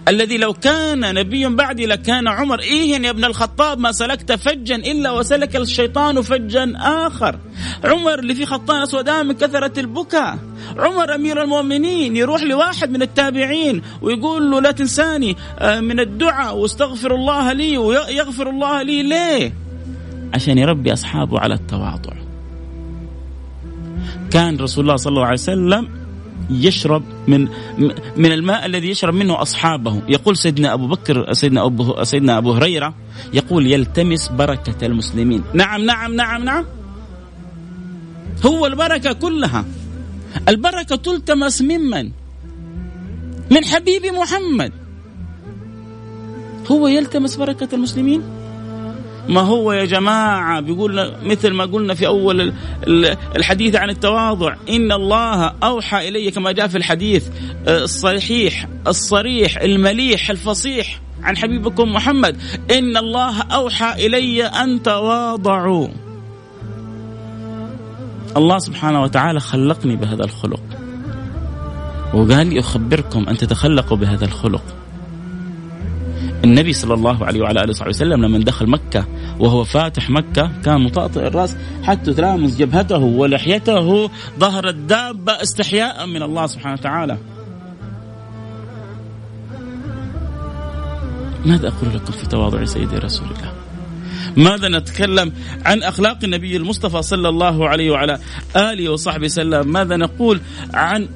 الذي 0.08 0.36
لو 0.38 0.52
كان 0.52 1.14
نبي 1.14 1.46
بعدي 1.48 1.86
لكان 1.86 2.28
عمر. 2.28 2.60
إيه 2.60 3.02
يا 3.02 3.10
ابن 3.10 3.24
الخطاب 3.24 3.78
ما 3.78 3.92
سلكت 3.92 4.32
فجا 4.32 4.76
إلا 4.76 5.10
وسلك 5.10 5.56
الشيطان 5.56 6.22
فجا 6.22 6.72
آخر. 6.76 7.38
عمر 7.84 8.18
اللي 8.18 8.34
فيه 8.34 8.44
خطان 8.44 8.82
أسود 8.82 9.10
من 9.10 9.32
كثرة 9.32 9.80
البكاء. 9.80 10.38
عمر 10.78 11.14
أمير 11.14 11.42
المؤمنين 11.42 12.16
يروح 12.16 12.42
لواحد 12.42 12.90
من 12.90 13.02
التابعين 13.02 13.82
ويقول 14.02 14.50
له 14.50 14.60
لا 14.60 14.70
تنساني 14.70 15.36
آه، 15.58 15.80
من 15.80 16.00
الدعاء 16.00 16.56
واستغفر 16.56 17.14
الله 17.14 17.52
لي 17.52 17.78
ويغفر 17.78 18.50
الله 18.50 18.82
لي 18.82 19.02
ليه؟ 19.02 19.52
عشان 20.34 20.58
يربي 20.58 20.92
أصحابه 20.92 21.40
على 21.40 21.54
التواضع. 21.54 22.12
كان 24.30 24.56
رسول 24.56 24.84
الله 24.84 24.96
صلى 24.96 25.10
الله 25.10 25.24
عليه 25.24 25.32
وسلم 25.32 25.99
يشرب 26.50 27.02
من 27.28 27.48
من 28.16 28.32
الماء 28.32 28.66
الذي 28.66 28.88
يشرب 28.90 29.14
منه 29.14 29.42
أصحابه. 29.42 30.02
يقول 30.08 30.36
سيدنا 30.36 30.72
أبو 30.72 30.86
بكر 30.86 31.32
سيدنا 31.32 31.64
أبو 31.64 32.04
سيدنا 32.04 32.38
أبو 32.38 32.52
هريرة 32.52 32.94
يقول 33.34 33.66
يلتمس 33.66 34.28
بركة 34.28 34.86
المسلمين. 34.86 35.42
نعم 35.54 35.84
نعم 35.84 36.14
نعم 36.14 36.44
نعم. 36.44 36.64
هو 38.46 38.66
البركة 38.66 39.12
كلها. 39.12 39.64
البركة 40.48 40.96
تلتمس 40.96 41.62
ممن؟ 41.62 42.10
من 43.50 43.64
حبيب 43.64 44.06
محمد. 44.06 44.72
هو 46.70 46.88
يلتمس 46.88 47.36
بركة 47.36 47.74
المسلمين؟ 47.74 48.39
ما 49.28 49.40
هو 49.40 49.72
يا 49.72 49.84
جماعة؟ 49.84 50.60
بيقول 50.60 51.12
مثل 51.22 51.50
ما 51.50 51.64
قلنا 51.64 51.94
في 51.94 52.06
أول 52.06 52.52
الحديث 53.36 53.76
عن 53.76 53.90
التواضع. 53.90 54.56
إن 54.68 54.92
الله 54.92 55.52
أوحى 55.62 56.08
إلي 56.08 56.30
كما 56.30 56.52
جاء 56.52 56.68
في 56.68 56.78
الحديث 56.78 57.28
آه، 57.68 57.84
الصحيح 57.84 58.68
الصريح 58.86 59.56
المليح 59.56 60.30
الفصيح 60.30 61.00
عن 61.22 61.36
حبيبكم 61.36 61.92
محمد. 61.92 62.36
إن 62.70 62.96
الله 62.96 63.42
أوحى 63.42 64.06
إلي 64.06 64.44
أن 64.44 64.82
تواضعوا. 64.82 65.88
الله 68.36 68.58
سبحانه 68.58 69.02
وتعالى 69.02 69.40
خلقني 69.40 69.96
بهذا 69.96 70.24
الخلق. 70.24 70.62
وقال 72.14 72.46
لي 72.46 72.60
أخبركم 72.60 73.28
أن 73.28 73.36
تتخلقوا 73.36 73.96
بهذا 73.96 74.24
الخلق. 74.24 74.79
النبي 76.44 76.72
صلى 76.72 76.94
الله 76.94 77.24
عليه 77.24 77.40
وعلى 77.40 77.60
آله 77.60 77.70
وصحبه 77.70 77.88
وسلم 77.88 78.24
لما 78.24 78.38
دخل 78.38 78.70
مكة 78.70 79.06
وهو 79.38 79.64
فاتح 79.64 80.10
مكة 80.10 80.50
كان 80.64 80.80
مطأطئ 80.80 81.26
الرأس 81.26 81.56
حتى 81.82 82.14
تلامس 82.14 82.56
جبهته 82.56 82.98
ولحيته 82.98 84.10
ظهر 84.38 84.68
الدابة 84.68 85.32
استحياء 85.32 86.06
من 86.06 86.22
الله 86.22 86.46
سبحانه 86.46 86.74
وتعالى. 86.74 87.18
ماذا 91.46 91.68
أقول 91.68 91.94
لكم 91.94 92.12
في 92.12 92.26
تواضع 92.26 92.64
سيدي 92.64 92.96
رسول 92.98 93.26
الله؟ 93.26 93.52
ماذا 94.36 94.68
نتكلم 94.68 95.32
عن 95.66 95.82
أخلاق 95.82 96.18
النبي 96.24 96.56
المصطفى 96.56 97.02
صلى 97.02 97.28
الله 97.28 97.68
عليه 97.68 97.90
وعلى 97.90 98.18
آله 98.56 98.88
وصحبه 98.88 99.24
وسلم؟ 99.24 99.72
ماذا 99.72 99.96
نقول 99.96 100.40
عن 100.74 101.08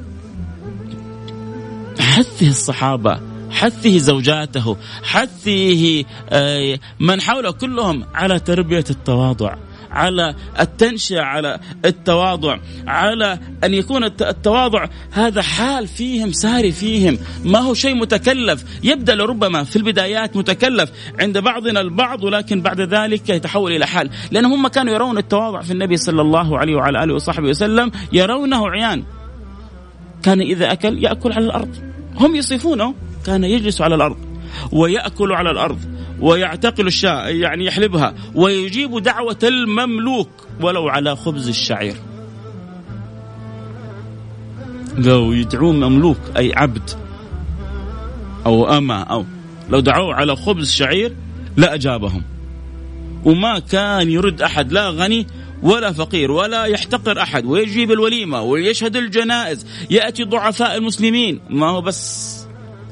حثه 2.01 2.49
الصحابة 2.49 3.34
حثه 3.55 3.99
زوجاته 3.99 4.77
حثه 5.03 6.05
آه، 6.31 6.79
من 7.01 7.21
حوله 7.21 7.51
كلهم 7.51 8.05
على 8.15 8.39
تربية 8.39 8.85
التواضع 8.91 9.57
على 9.95 10.35
التنشئة 10.61 11.21
على 11.21 11.61
التواضع 11.85 12.59
على 12.87 13.39
أن 13.65 13.75
يكون 13.75 14.05
التواضع 14.05 14.87
هذا 15.11 15.43
حال 15.43 15.87
فيهم 15.87 16.33
ساري 16.33 16.73
فيهم 16.73 17.19
ما 17.45 17.59
هو 17.59 17.75
شيء 17.75 17.95
متكلف. 17.95 18.65
يبدأ 18.83 19.15
لربما 19.15 19.65
في 19.65 19.77
البدايات 19.77 20.37
متكلف 20.37 20.93
عند 21.21 21.39
بعضنا 21.39 21.81
البعض 21.81 22.25
ولكن 22.25 22.61
بعد 22.61 22.81
ذلك 22.81 23.29
يتحول 23.29 23.73
إلى 23.73 23.87
حال. 23.87 24.11
لأن 24.31 24.45
هم 24.45 24.69
كانوا 24.69 24.95
يرون 24.95 25.19
التواضع 25.19 25.61
في 25.61 25.73
النبي 25.73 25.97
صلى 25.97 26.23
الله 26.23 26.59
عليه 26.59 26.75
وعلى 26.75 27.05
آله 27.05 27.15
وصحبه 27.15 27.49
وسلم 27.49 27.91
يرونه 28.13 28.69
عيان. 28.69 29.05
كان 30.23 30.41
إذا 30.41 30.73
أكل 30.73 31.05
يأكل 31.05 31.33
على 31.33 31.45
الأرض. 31.45 31.77
هم 32.21 32.37
يصفونه. 32.37 32.95
كان 33.27 33.45
يجلس 33.45 33.81
على 33.81 33.95
الأرض 33.95 34.17
ويأكل 34.73 35.33
على 35.33 35.51
الأرض 35.51 35.79
ويعتقل 36.21 36.87
الشاة 36.87 37.29
يعني 37.29 37.65
يحلبها 37.65 38.15
ويجيب 38.35 38.99
دعوة 38.99 39.39
المملوك 39.43 40.29
ولو 40.61 40.89
على 40.89 41.17
خبز 41.17 41.49
الشعير. 41.49 41.97
لو 44.99 45.33
يدعون 45.33 45.85
مملوك 45.85 46.19
أي 46.37 46.53
عبد 46.57 46.91
أو 48.47 48.79
أما 48.79 49.03
أو 49.03 49.25
لو 49.71 49.81
دعوه 49.81 50.15
على 50.15 50.37
خبز 50.37 50.71
شعير 50.71 51.17
لا 51.57 51.75
أجابهم. 51.75 52.23
وما 53.25 53.59
كان 53.59 54.11
يرد 54.11 54.43
أحد 54.43 54.73
لا 54.73 54.91
غني 54.91 55.27
ولا 55.63 55.93
فقير 55.93 56.31
ولا 56.31 56.65
يحتقر 56.65 57.23
أحد 57.23 57.45
ويجيب 57.45 57.93
الوليمة 57.93 58.43
ويشهد 58.43 58.97
الجنائز 58.97 59.67
يأتي 59.91 60.25
ضعفاء 60.25 60.77
المسلمين. 60.77 61.41
ما 61.51 61.69
هو 61.69 61.81
بس 61.81 62.44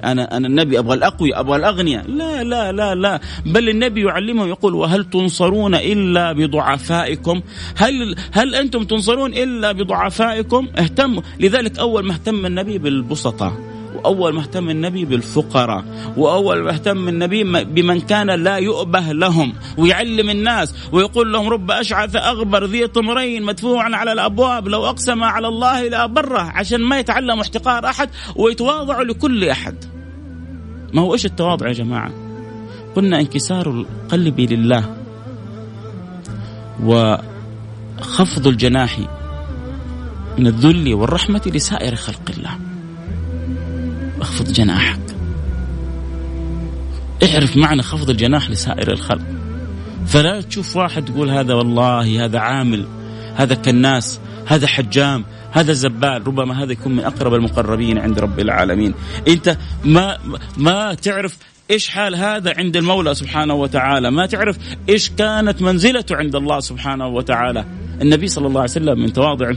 أنا 0.04 0.36
أنا 0.36 0.46
النبي 0.46 0.78
أبغى 0.78 0.94
الأقوياء 0.94 1.40
أبغى 1.40 1.56
الأغنياء. 1.56 2.10
لا 2.10 2.44
لا 2.44 2.72
لا 2.72 2.94
لا. 2.94 3.20
بل 3.46 3.68
النبي 3.68 4.02
يعلمهم 4.02 4.48
يقول 4.48 4.74
وهل 4.74 5.04
تنصرون 5.04 5.74
إلا 5.74 6.32
بضعفائكم؟ 6.32 7.42
هل 7.76 8.16
هل 8.32 8.54
أنتم 8.54 8.84
تنصرون 8.84 9.34
إلا 9.34 9.72
بضعفائكم؟ 9.72 10.68
اهتموا. 10.78 11.22
لذلك 11.40 11.78
أول 11.78 12.04
ما 12.04 12.12
اهتم 12.12 12.46
النبي 12.46 12.78
بالبسطاء 12.78 13.72
وأول 14.04 14.34
ما 14.34 14.40
اهتم 14.40 14.70
النبي 14.70 15.04
بالفقراء 15.04 15.84
وأول 16.16 16.62
ما 16.62 16.70
اهتم 16.70 17.08
النبي 17.08 17.44
بمن 17.64 18.00
كان 18.00 18.30
لا 18.30 18.56
يؤبه 18.56 19.00
لهم 19.12 19.52
ويعلم 19.78 20.30
الناس 20.30 20.74
ويقول 20.92 21.32
لهم 21.32 21.48
رب 21.48 21.70
أشعث 21.70 22.16
أغبر 22.16 22.64
ذي 22.64 22.86
طمرين 22.86 23.42
مدفوعا 23.42 23.96
على 23.96 24.12
الأبواب 24.12 24.68
لو 24.68 24.86
أقسم 24.86 25.24
على 25.24 25.48
الله 25.48 25.88
لأبره 25.88 26.40
عشان 26.40 26.80
ما 26.80 26.98
يتعلم 26.98 27.40
احتقار 27.40 27.86
أحد 27.86 28.10
ويتواضع 28.36 29.02
لكل 29.02 29.44
أحد. 29.44 29.91
ما 30.92 31.02
هو 31.02 31.12
إيش 31.12 31.26
التواضع 31.26 31.68
يا 31.68 31.72
جماعة؟ 31.72 32.12
قلنا 32.96 33.20
انكسار 33.20 33.70
القلب 33.70 34.40
لله 34.40 34.96
وخفض 36.82 38.46
الجناح 38.46 38.98
من 40.38 40.46
الذل 40.46 40.94
والرحمة 40.94 41.42
لسائر 41.46 41.94
خلق 41.94 42.30
الله. 42.36 42.58
اخفض 44.20 44.52
جناحك. 44.52 45.00
اعرف 47.22 47.56
معنى 47.56 47.82
خفض 47.82 48.10
الجناح 48.10 48.50
لسائر 48.50 48.92
الخلق. 48.92 49.24
فلا 50.06 50.40
تشوف 50.40 50.76
واحد 50.76 51.04
تقول 51.04 51.30
هذا 51.30 51.54
والله 51.54 52.24
هذا 52.24 52.38
عامل 52.38 52.86
هذا 53.36 53.54
كناس 53.54 54.20
هذا 54.46 54.66
حجام 54.66 55.24
هذا 55.52 55.72
زبال 55.72 56.26
ربما 56.26 56.62
هذا 56.62 56.72
يكون 56.72 56.92
من 56.92 57.04
أقرب 57.04 57.34
المقربين 57.34 57.98
عند 57.98 58.18
رب 58.18 58.40
العالمين. 58.40 58.94
أنت 59.28 59.56
ما 59.84 60.18
ما 60.56 60.94
تعرف 60.94 61.38
إيش 61.70 61.88
حال 61.88 62.14
هذا 62.14 62.54
عند 62.58 62.76
المولى 62.76 63.14
سبحانه 63.14 63.54
وتعالى. 63.54 64.10
ما 64.10 64.26
تعرف 64.26 64.58
إيش 64.88 65.10
كانت 65.10 65.62
منزلته 65.62 66.16
عند 66.16 66.36
الله 66.36 66.60
سبحانه 66.60 67.06
وتعالى. 67.06 67.64
النبي 68.02 68.26
صلى 68.26 68.46
الله 68.46 68.60
عليه 68.60 68.70
وسلم 68.70 68.98
من 68.98 69.12
تواضعه 69.12 69.56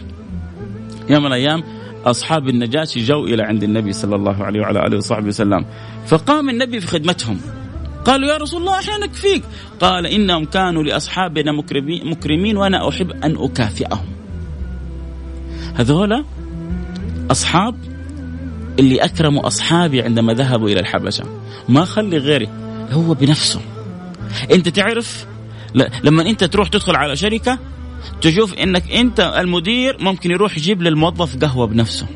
يوم 1.10 1.24
من 1.24 1.28
الأيام 1.28 1.64
أصحاب 2.06 2.50
النجاشي 2.50 3.06
جو 3.06 3.26
إلى 3.26 3.44
عند 3.44 3.64
النبي 3.64 3.94
صلى 3.94 4.16
الله 4.16 4.44
عليه 4.44 4.62
وعلى 4.62 4.88
آله 4.88 4.98
وصحبه 4.98 5.28
وسلم. 5.28 5.66
فقام 6.08 6.50
النبي 6.50 6.80
في 6.80 6.88
خدمتهم. 6.88 7.42
قالوا 8.06 8.30
يا 8.30 8.38
رسول 8.38 8.62
الله 8.62 8.80
إحنا 8.80 8.98
نكفيك. 8.98 9.44
قال 9.80 10.06
إنهم 10.06 10.46
كانوا 10.46 10.84
لأصحابنا 10.84 11.52
مكرمين 12.06 12.58
وأنا 12.58 12.90
أحب 12.90 13.12
أن 13.12 13.36
أكافئهم. 13.38 14.15
هذولا 15.76 16.26
أصحاب 17.32 17.76
اللي 18.80 18.98
أكرموا 18.98 19.48
أصحابي 19.48 20.02
عندما 20.02 20.34
ذهبوا 20.34 20.70
إلى 20.70 20.80
الحبشة. 20.80 21.24
ما 21.70 21.86
خلي 21.86 22.18
غيري 22.18 22.50
هو 22.92 23.14
بنفسه. 23.14 23.62
أنت 24.52 24.70
تعرف 24.70 25.26
لما 26.04 26.30
أنت 26.30 26.44
تروح 26.44 26.68
تدخل 26.68 26.96
على 26.96 27.16
شركة 27.16 27.60
تشوف 28.22 28.54
إنك 28.54 28.92
أنت 28.92 29.20
المدير 29.38 29.98
ممكن 30.00 30.32
يروح 30.32 30.58
يجيب 30.58 30.82
للموظف 30.82 31.38
قهوة 31.38 31.68
بنفسه. 31.68 32.08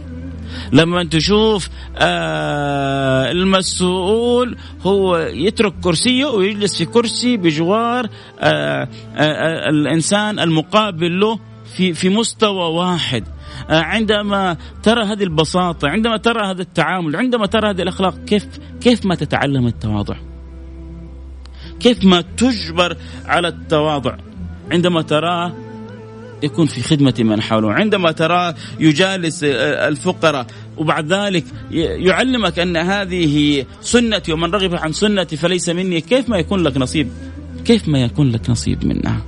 لما 0.72 1.04
تشوف 1.04 1.70
آه 1.98 3.32
المسؤول 3.32 4.58
هو 4.82 5.18
يترك 5.18 5.74
كرسيه 5.84 6.26
ويجلس 6.26 6.78
في 6.78 6.86
كرسي 6.86 7.38
بجوار 7.38 8.06
آه 8.06 8.10
آه, 8.42 8.88
آه، 9.18 9.70
الإنسان 9.70 10.40
المقابل 10.40 11.20
له 11.20 11.40
في 11.78 11.94
في 11.94 12.10
مستوى 12.10 12.74
واحد. 12.74 13.24
عندما 13.70 14.58
ترى 14.84 15.04
هذه 15.04 15.24
البساطة 15.24 15.88
عندما 15.88 16.18
ترى 16.18 16.52
هذا 16.52 16.62
التعامل 16.62 17.16
عندما 17.16 17.46
ترى 17.46 17.70
هذه 17.70 17.82
الأخلاق 17.82 18.18
كيف 18.26 18.48
كيف 18.82 19.06
ما 19.06 19.16
تتعلم 19.16 19.68
التواضع؟ 19.68 20.16
كيف 21.80 22.06
ما 22.06 22.22
تجبر 22.22 22.98
على 23.26 23.48
التواضع؟ 23.48 24.18
عندما 24.72 25.02
تراه 25.02 25.54
يكون 26.44 26.66
في 26.66 26.82
خدمة 26.82 27.14
من 27.20 27.42
حوله 27.42 27.74
عندما 27.74 28.12
تراه 28.12 28.56
يجالس 28.80 29.44
آه، 29.44 29.88
الفقراء 29.88 30.46
وبعد 30.78 31.14
ذلك 31.14 31.44
يعلمك 31.72 32.60
أن 32.60 32.78
هذه 32.78 33.66
سنتي 33.82 34.34
ومن 34.34 34.52
رغب 34.52 34.76
عن 34.76 34.92
سنتي 34.92 35.38
فليس 35.38 35.70
مني 35.70 36.02
كيف 36.02 36.30
ما 36.30 36.38
يكون 36.38 36.64
لك 36.64 36.78
نصيب؟ 36.78 37.10
كيف 37.66 37.88
ما 37.88 38.00
يكون 38.00 38.32
لك 38.32 38.50
نصيب 38.50 38.86
منها؟ 38.86 39.22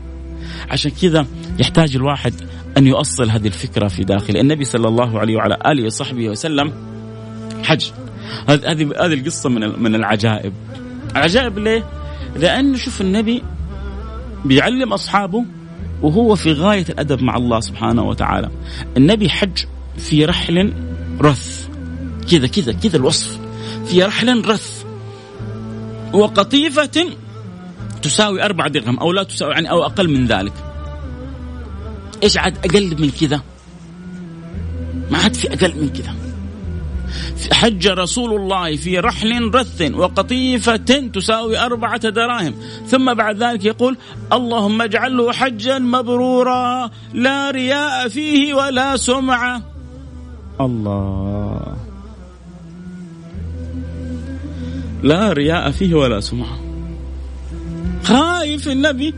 عشان 0.69 0.91
كذا 1.01 1.25
يحتاج 1.59 1.95
الواحد 1.95 2.33
أن 2.77 2.87
يؤصل 2.87 3.29
هذه 3.29 3.47
الفكرة 3.47 3.87
في 3.87 4.03
داخل 4.03 4.37
النبي 4.37 4.65
صلى 4.65 4.87
الله 4.87 5.19
عليه 5.19 5.35
وعلى 5.35 5.57
آله 5.65 5.85
وصحبه 5.85 6.29
وسلم. 6.29 6.73
حج. 7.63 7.91
هذه 8.47 8.91
هذه 9.05 9.13
القصة 9.13 9.49
من 9.49 9.83
من 9.83 9.95
العجائب. 9.95 10.53
عجائب 11.15 11.59
ليه؟ 11.59 11.83
لأنه 12.35 12.77
شوف 12.77 13.01
النبي 13.01 13.43
بيعلم 14.45 14.93
أصحابه 14.93 15.45
وهو 16.01 16.35
في 16.35 16.53
غاية 16.53 16.85
الأدب 16.89 17.23
مع 17.23 17.37
الله 17.37 17.59
سبحانه 17.59 18.03
وتعالى. 18.03 18.49
النبي 18.97 19.29
حج 19.29 19.65
في 19.97 20.25
رحل 20.25 20.73
رث. 21.21 21.67
كذا 22.31 22.47
كذا 22.47 22.71
كذا 22.71 22.97
الوصف. 22.97 23.39
في 23.85 24.03
رحل 24.03 24.45
رث. 24.45 24.83
وقطيفة 26.13 27.05
تساوي 28.01 28.45
أربع 28.45 28.67
درهم 28.67 28.99
أو 28.99 29.11
لا 29.11 29.23
تساوي 29.23 29.51
يعني 29.51 29.69
أو 29.69 29.85
أقل 29.85 30.09
من 30.09 30.27
ذلك. 30.27 30.53
إيش 32.23 32.37
عاد 32.37 32.57
أقل 32.65 33.01
من 33.01 33.09
كذا؟ 33.09 33.41
ما 35.11 35.17
عاد 35.17 35.33
في 35.33 35.53
أقل 35.53 35.73
من 35.81 35.89
كذا. 35.89 36.15
حج 37.51 37.87
رسول 37.87 38.33
الله 38.41 38.75
في 38.75 38.99
رحل 38.99 39.51
رث 39.55 39.91
وقطيفة 39.93 41.09
تساوي 41.13 41.59
أربعة 41.59 42.09
دراهم. 42.09 42.53
ثم 42.87 43.13
بعد 43.13 43.43
ذلك 43.43 43.65
يقول 43.65 43.97
اللهم 44.33 44.81
اجعله 44.81 45.31
حجا 45.31 45.79
مبرورا 45.79 46.89
لا 47.13 47.51
رياء 47.51 48.07
فيه 48.07 48.53
ولا 48.53 48.97
سمعة. 48.97 49.61
الله. 50.61 51.75
لا 55.03 55.33
رياء 55.33 55.71
فيه 55.71 55.95
ولا 55.95 56.19
سمعة. 56.19 56.59
خايف 58.03 58.67
النبي 58.67 59.13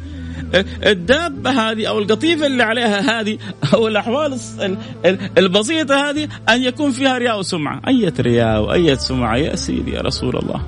الدابة 0.86 1.50
هذه 1.50 1.86
أو 1.86 2.00
القطيفة 2.00 2.46
اللي 2.46 2.64
عليها 2.64 3.22
هذه 3.22 3.38
أو 3.74 3.88
الأحوال 3.88 4.38
البسيطة 5.38 6.10
هذه 6.10 6.28
أن 6.50 6.64
يكون 6.64 6.92
فيها 6.92 7.18
رياء 7.18 7.40
وسمعة، 7.40 7.82
أية 7.88 8.14
رياء 8.20 8.62
وأية 8.62 8.96
سمعة 8.96 9.36
يا 9.36 9.56
سيدي 9.56 9.92
يا 9.92 10.02
رسول 10.02 10.38
الله. 10.38 10.62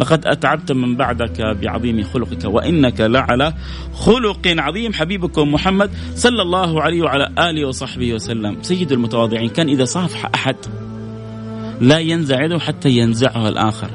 لقد 0.00 0.26
أتعبت 0.26 0.72
من 0.72 0.96
بعدك 0.96 1.40
بعظيم 1.40 2.02
خلقك 2.02 2.44
وإنك 2.44 3.00
لعلى 3.00 3.54
خلق 3.94 4.40
عظيم 4.46 4.92
حبيبكم 4.92 5.52
محمد 5.52 5.90
صلى 6.14 6.42
الله 6.42 6.82
عليه 6.82 7.02
وعلى 7.02 7.28
آله 7.38 7.68
وصحبه 7.68 8.14
وسلم، 8.14 8.62
سيد 8.62 8.92
المتواضعين 8.92 9.48
كان 9.48 9.68
إذا 9.68 9.84
صافح 9.84 10.30
أحد 10.34 10.56
لا 11.80 11.98
ينزع 11.98 12.44
يده 12.44 12.58
حتى 12.58 12.90
ينزعه 12.90 13.48
الآخر. 13.48 13.90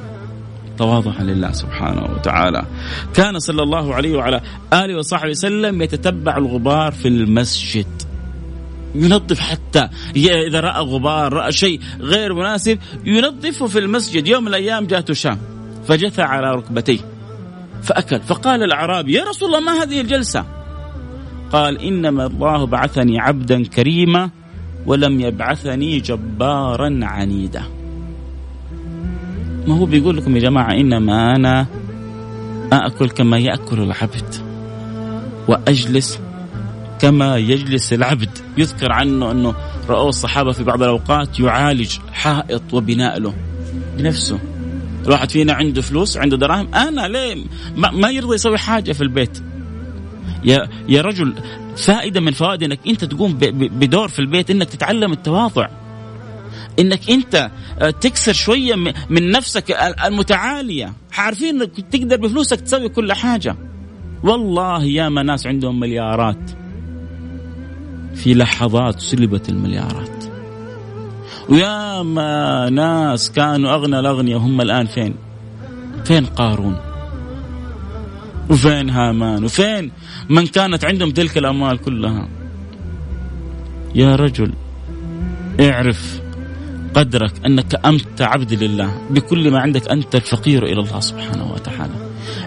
تواضعا 0.78 1.24
لله 1.24 1.52
سبحانه 1.52 2.04
وتعالى. 2.04 2.66
كان 3.14 3.40
صلى 3.40 3.64
الله 3.64 3.96
عليه 3.96 4.18
وعلى 4.18 4.42
آله 4.74 4.98
وصحبه 4.98 5.30
وسلم 5.30 5.82
يتتبع 5.82 6.38
الغبار 6.38 6.92
في 6.92 7.08
المسجد. 7.08 7.88
ينظف 8.96 9.40
حتى 9.40 9.90
إذا 10.16 10.60
رأى 10.60 10.82
غبار 10.82 11.34
رأى 11.34 11.52
شيء 11.52 11.80
غير 12.00 12.34
مناسب 12.34 12.80
ينظفه 13.06 13.68
في 13.68 13.80
المسجد. 13.80 14.28
يوم 14.28 14.42
من 14.42 14.48
الأيام 14.48 14.86
جاءته 14.86 15.14
شام 15.14 15.38
فجثى 15.88 16.22
على 16.22 16.52
ركبتيه 16.52 17.00
فأكل. 17.84 18.22
فقال 18.22 18.64
الأعرابي 18.64 19.14
يا 19.14 19.24
رسول 19.24 19.56
الله 19.56 19.60
ما 19.60 19.84
هذه 19.84 20.02
الجلسة؟ 20.02 20.46
قال 21.52 21.82
إنما 21.82 22.26
الله 22.26 22.66
بعثني 22.66 23.20
عبدا 23.20 23.64
كريما 23.64 24.30
ولم 24.86 25.22
يبعثني 25.22 26.00
جبارا 26.00 27.00
عنيدا. 27.04 27.64
ما 29.68 29.78
هو 29.78 29.86
بيقول 29.86 30.18
لكم 30.18 30.36
يا 30.36 30.42
جماعة 30.42 30.72
إنما 30.72 31.36
أنا 31.36 31.68
أكل 32.72 33.10
كما 33.10 33.38
يأكل 33.38 33.82
العبد 33.82 34.36
وأجلس 35.48 36.20
كما 37.00 37.38
يجلس 37.38 37.94
العبد. 37.94 38.30
يذكر 38.58 38.92
عنه 38.92 39.32
أنه 39.32 39.56
رأوا 39.90 40.10
الصحابة 40.10 40.52
في 40.52 40.64
بعض 40.64 40.84
الأوقات 40.84 41.40
يعالج 41.40 41.98
حائط 42.12 42.74
وبناء 42.74 43.20
له 43.20 43.34
بنفسه. 43.98 44.40
الواحد 45.06 45.32
فينا 45.32 45.54
عنده 45.54 45.82
فلوس 45.82 46.18
عنده 46.18 46.38
دراهم. 46.38 46.76
أنا 46.76 47.08
ليه 47.08 47.46
ما 47.76 48.10
يرضى 48.10 48.36
يسوي 48.36 48.58
حاجة 48.58 48.92
في 48.92 49.02
البيت؟ 49.02 49.40
يا 50.44 50.70
يا 50.90 51.02
رجل 51.02 51.34
فائدة 51.78 52.22
من 52.22 52.32
فوائد 52.32 52.64
إنك 52.64 52.80
أنت 52.88 53.06
تقوم 53.06 53.34
بدور 53.52 54.08
في 54.08 54.20
البيت 54.20 54.52
إنك 54.52 54.70
تتعلم 54.70 55.12
التواضع. 55.12 55.68
إنك 56.80 57.10
أنت 57.10 57.52
آه، 57.80 57.90
تكسر 57.90 58.34
شوية 58.34 58.76
من 59.10 59.32
نفسك 59.32 59.72
المتعالية. 60.06 60.94
عارفين 61.18 61.62
إنك 61.62 61.72
تقدر 61.92 62.16
بفلوسك 62.16 62.62
تسوي 62.62 62.90
كل 62.90 63.14
حاجة. 63.14 63.56
والله 64.24 64.84
يا 64.84 65.10
ما 65.10 65.24
ناس 65.24 65.48
عندهم 65.48 65.80
مليارات. 65.80 66.52
في 68.16 68.34
لحظات 68.34 69.00
سلبت 69.00 69.50
المليارات. 69.50 70.24
ويا 71.50 72.04
ما 72.04 72.70
ناس 72.70 73.32
كانوا 73.32 73.74
أغنى 73.74 74.00
الاغنياء 74.00 74.40
هم 74.40 74.62
الآن 74.62 74.86
فين؟ 74.86 75.16
فين 76.06 76.26
قارون؟ 76.26 76.78
وفين 78.50 78.90
هامان؟ 78.90 79.44
وفين 79.44 79.92
من 80.30 80.48
كانت 80.48 80.86
عندهم 80.86 81.12
تلك 81.12 81.38
الأموال 81.38 81.78
كلها؟ 81.78 82.28
يا 83.96 84.16
رجل 84.16 84.54
اعرف 85.60 86.27
قدرك 86.98 87.46
أنك 87.46 87.86
انت 87.86 88.22
عبد 88.22 88.54
لله 88.64 89.02
بكل 89.10 89.52
ما 89.52 89.60
عندك 89.60 89.88
أنت 89.88 90.16
الفقير 90.16 90.66
إلى 90.66 90.80
الله 90.82 91.00
سبحانه 91.00 91.52
وتعالى. 91.52 91.94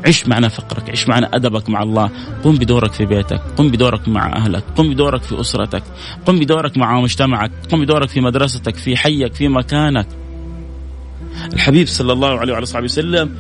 عش 0.07 0.29
معنا 0.29 0.49
فقرك 0.49 0.91
عش 0.91 1.09
معنا 1.09 1.37
أدبك 1.37 1.71
مع 1.71 1.83
الله. 1.83 2.11
قم 2.45 2.55
بدورك 2.57 2.93
في 2.93 3.07
بيتك 3.07 3.41
قم 3.57 3.69
بدورك 3.69 4.09
مع 4.09 4.37
أهلك 4.37 4.65
قم 4.77 4.91
بدورك 4.91 5.23
في 5.23 5.41
أسرتك 5.41 5.83
قم 6.27 6.39
بدورك 6.39 6.79
مع 6.79 7.01
مجتمعك 7.01 7.51
قم 7.71 7.81
بدورك 7.81 8.09
في 8.09 8.21
مدرستك 8.21 8.77
في 8.77 8.97
حيك 8.97 9.35
في 9.35 9.49
مكانك. 9.49 10.07
الحبيب 11.53 11.87
صلى 11.87 12.13
الله 12.13 12.39
عليه 12.39 12.53
وعلى 12.53 12.67
صحبه 12.67 12.85
وسلم 12.85 13.35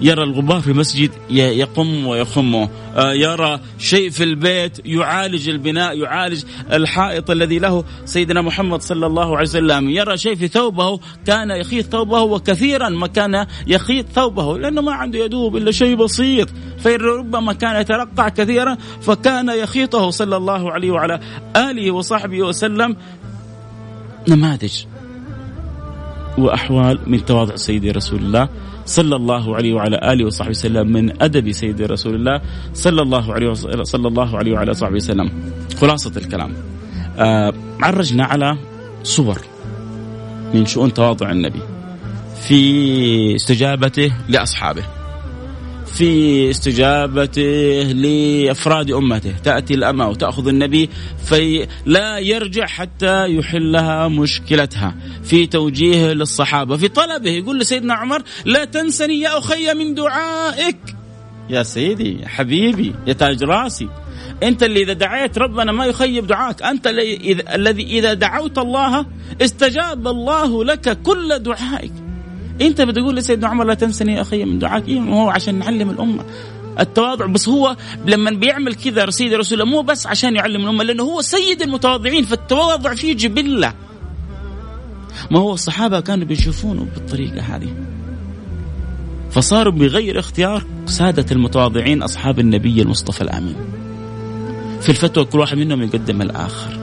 يرى 0.00 0.22
الغبار 0.22 0.60
في 0.60 0.70
المسجد 0.70 1.10
يقم 1.30 2.06
ويخمه 2.06 2.68
آه، 2.96 3.12
يرى 3.12 3.60
شيء 3.78 4.10
في 4.10 4.24
البيت 4.24 4.86
يعالج 4.86 5.48
البناء 5.48 5.98
يعالج 5.98 6.44
الحائط 6.72 7.30
الذي 7.30 7.58
له 7.58 7.84
سيدنا 8.04 8.42
محمد 8.42 8.82
صلى 8.82 9.06
الله 9.06 9.36
عليه 9.36 9.48
وسلم. 9.48 9.88
يرى 9.88 10.16
شيء 10.16 10.34
في 10.34 10.48
ثوبه 10.48 11.00
كان 11.26 11.50
يخيط 11.50 11.86
ثوبه 11.86 12.20
وكثيرا 12.20 12.88
ما 12.88 13.06
كان 13.06 13.46
يخيط 13.66 14.06
ثوبه 14.14 14.58
لأنه 14.58 14.80
ما 14.80 14.92
عنده 14.92 15.18
يدوب 15.18 15.56
إلا 15.56 15.70
شيء 15.70 15.96
بسيط. 15.96 16.48
فربما 16.78 17.52
كان 17.52 17.80
يترقع 17.80 18.28
كثيرا 18.28 18.76
فكان 19.00 19.48
يخيطه 19.48 20.10
صلى 20.10 20.36
الله 20.36 20.72
عليه 20.72 20.90
وعلى 20.90 21.20
آله 21.56 21.90
وصحبه 21.90 22.42
وسلم. 22.42 22.96
نماذج. 24.28 24.84
وأحوال 26.38 26.98
من 27.06 27.24
تواضع 27.24 27.56
سيدي 27.56 27.90
رسول 27.90 28.18
الله 28.18 28.48
صلى 28.86 29.16
الله 29.16 29.56
عليه 29.56 29.74
وعلى 29.74 30.12
آله 30.12 30.24
وصحبه 30.26 30.50
وسلم 30.50 30.92
من 30.92 31.22
أدب 31.22 31.52
سيدي 31.52 31.86
رسول 31.86 32.14
الله 32.14 32.40
صلى 32.74 33.02
الله 33.02 33.34
عليه 33.34 33.52
صلى 33.82 34.08
الله 34.08 34.38
عليه 34.38 34.52
وعلى 34.52 34.74
صحبه 34.74 34.96
وسلم. 34.96 35.30
خلاصة 35.80 36.12
الكلام. 36.16 36.52
آه 37.18 37.52
عرجنا 37.80 38.24
على 38.24 38.56
صور 39.02 39.38
من 40.54 40.66
شؤون 40.66 40.94
تواضع 40.94 41.30
النبي 41.30 41.62
في 42.48 43.36
استجابته 43.36 44.12
لأصحابه. 44.28 44.95
في 45.96 46.50
استجابته 46.50 47.82
لأفراد 47.92 48.90
أمته. 48.90 49.34
تأتي 49.44 49.74
الأمة 49.74 50.08
وتأخذ 50.08 50.48
النبي 50.48 50.90
في 51.24 51.66
لا 51.86 52.18
يرجع 52.18 52.66
حتى 52.66 53.36
يحلها 53.36 54.08
مشكلتها. 54.08 54.94
في 55.24 55.46
توجيهه 55.46 56.12
للصحابة 56.12 56.76
في 56.76 56.88
طلبه. 56.88 57.30
يقول 57.30 57.58
لسيدنا 57.58 57.94
عمر 57.94 58.22
لا 58.44 58.64
تنسني 58.64 59.20
يا 59.20 59.38
أخي 59.38 59.74
من 59.74 59.94
دعائك. 59.94 60.78
يا 61.50 61.62
سيدي 61.62 62.20
يا 62.20 62.28
حبيبي 62.28 62.94
يا 63.06 63.12
تاج 63.12 63.44
راسي. 63.44 63.88
أنت 64.42 64.62
اللي 64.62 64.82
إذا 64.82 64.92
دعيت 64.92 65.38
ربنا 65.38 65.72
ما 65.72 65.86
يخيب 65.86 66.26
دعاك. 66.26 66.62
أنت 66.62 66.86
الذي 67.54 67.82
إذا 67.82 68.14
دعوت 68.14 68.58
الله 68.58 69.06
استجاب 69.42 70.08
الله 70.08 70.64
لك 70.64 71.02
كل 71.02 71.38
دعائك. 71.38 71.92
انت 72.60 72.80
بتقول 72.80 73.16
لسيدنا 73.16 73.48
عمر 73.48 73.64
لا 73.64 73.74
تنسني 73.74 74.12
يا 74.14 74.20
أخي 74.20 74.44
من 74.44 74.58
دعاك 74.58 74.88
إيه 74.88 75.00
هو 75.00 75.30
عشان 75.30 75.58
نعلم 75.58 75.90
الأمة. 75.90 76.24
التواضع 76.80 77.26
بس 77.26 77.48
هو 77.48 77.76
لما 78.06 78.30
بيعمل 78.30 78.74
كذا 78.74 79.10
سيدي 79.10 79.36
رسول 79.36 79.60
الله 79.60 79.72
مو 79.72 79.82
بس 79.82 80.06
عشان 80.06 80.36
يعلم 80.36 80.60
الأمة 80.60 80.84
لأنه 80.84 81.02
هو 81.02 81.20
سيد 81.20 81.62
المتواضعين 81.62 82.24
فالتواضع 82.24 82.94
فيه 82.94 83.16
جبلة. 83.16 83.74
ما 85.30 85.38
هو 85.38 85.54
الصحابة 85.54 86.00
كانوا 86.00 86.26
بيشوفونه 86.26 86.86
بالطريقة 86.94 87.40
هذه. 87.40 87.74
فصاروا 89.30 89.72
بغير 89.72 90.18
اختيار 90.18 90.64
سادة 90.86 91.26
المتواضعين 91.32 92.02
أصحاب 92.02 92.40
النبي 92.40 92.82
المصطفى 92.82 93.20
الأمين. 93.20 93.56
في 94.80 94.88
الفتوى 94.88 95.24
كل 95.24 95.38
واحد 95.38 95.58
منهم 95.58 95.82
يقدم 95.82 96.22
الآخر. 96.22 96.78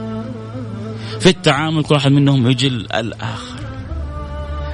في 1.20 1.26
التعامل 1.26 1.84
كل 1.84 1.94
واحد 1.94 2.12
منهم 2.12 2.50
يجل 2.50 2.86
الآخر. 2.94 3.53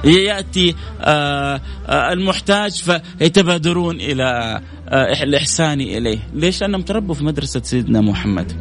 يأتي 0.03 0.75
آه، 1.01 1.61
آه، 1.87 2.13
المحتاج 2.13 2.71
فيتبادرون 2.71 3.95
إلى 3.95 4.61
آه، 4.89 5.23
الإحسان 5.23 5.81
إليه، 5.81 6.19
ليش؟ 6.33 6.61
لأنهم 6.61 6.81
تربوا 6.81 7.15
في 7.15 7.23
مدرسة 7.23 7.61
سيدنا 7.63 8.01
محمد. 8.01 8.51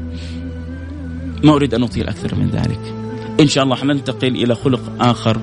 ما 1.45 1.53
أريد 1.53 1.74
أن 1.74 1.82
أطيل 1.82 2.09
أكثر 2.09 2.34
من 2.34 2.51
ذلك. 2.51 2.95
إن 3.41 3.49
شاء 3.49 3.64
الله 3.64 3.76
حننتقل 3.76 4.28
إلى 4.28 4.55
خلق 4.55 4.80
آخر 5.01 5.41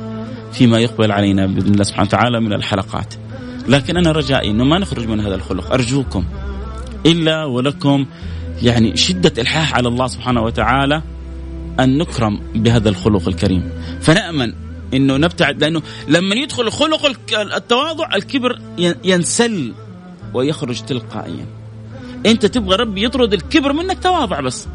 فيما 0.54 0.80
يقبل 0.80 1.12
علينا 1.12 1.46
بإذن 1.46 1.74
الله 1.74 1.84
سبحانه 1.84 2.08
وتعالى 2.08 2.40
من 2.40 2.54
الحلقات. 2.54 3.14
لكن 3.68 3.98
أنا 3.98 4.12
رجائي 4.12 4.52
إنه 4.52 4.64
ما 4.64 4.80
نخرج 4.80 5.08
من 5.08 5.20
هذا 5.20 5.36
الخلق، 5.36 5.74
أرجوكم 5.74 6.26
إلا 7.06 7.46
ولكم 7.46 8.06
يعني 8.62 8.98
شدة 8.98 9.34
إلحاح 9.38 9.76
على 9.76 9.88
الله 9.88 10.08
سبحانه 10.08 10.42
وتعالى 10.42 11.02
أن 11.80 11.98
نكرم 11.98 12.40
بهذا 12.56 12.90
الخلق 12.90 13.28
الكريم، 13.28 13.70
فنأمن 14.02 14.67
إنه 14.94 15.18
نبتعد 15.18 15.62
لأنه 15.62 15.82
لما 16.08 16.36
يدخل 16.36 16.72
خلق 16.72 17.06
التواضع 17.56 18.16
الكبر 18.16 18.60
ينسل 19.04 19.74
ويخرج 20.34 20.82
تلقائيا. 20.82 21.46
أنت 22.26 22.46
تبغى 22.46 22.76
ربي 22.76 23.04
يطرد 23.04 23.34
الكبر 23.34 23.74
منك 23.74 24.04
تواضع 24.04 24.40
بس. 24.40 24.68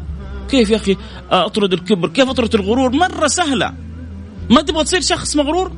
كيف 0.49 0.69
يا 0.69 0.75
أخي 0.75 0.97
أطرد 1.31 1.73
الكبر؟ 1.73 2.09
كيف 2.09 2.29
أطرد 2.29 2.55
الغرور؟ 2.55 2.91
مرة 2.91 3.27
سهلة. 3.27 3.73
ما 4.49 4.61
تبغى 4.61 4.83
تصير 4.83 5.01
شخص 5.01 5.35
مغرور؟ 5.35 5.71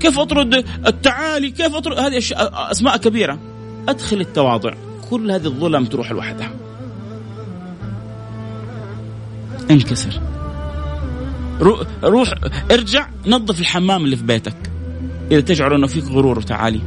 كيف 0.00 0.18
أطرد 0.18 0.64
التعالي؟ 0.86 1.50
كيف 1.50 1.74
أطرد؟ 1.74 1.98
هذه 1.98 2.22
أسماء 2.70 2.96
كبيرة. 2.96 3.38
أدخل 3.88 4.20
التواضع. 4.20 4.74
كل 5.10 5.30
هذه 5.30 5.46
الظلم 5.46 5.84
تروح 5.84 6.10
لوحدها. 6.12 6.50
انكسر. 9.70 10.20
روح 12.02 12.34
ارجع 12.70 13.08
نظف 13.26 13.60
الحمام 13.60 14.04
اللي 14.04 14.16
في 14.16 14.22
بيتك 14.22 14.56
إذا 15.30 15.40
تشعر 15.40 15.76
إنه 15.76 15.86
فيك 15.86 16.04
غرور 16.04 16.38
وتعالي. 16.38 16.80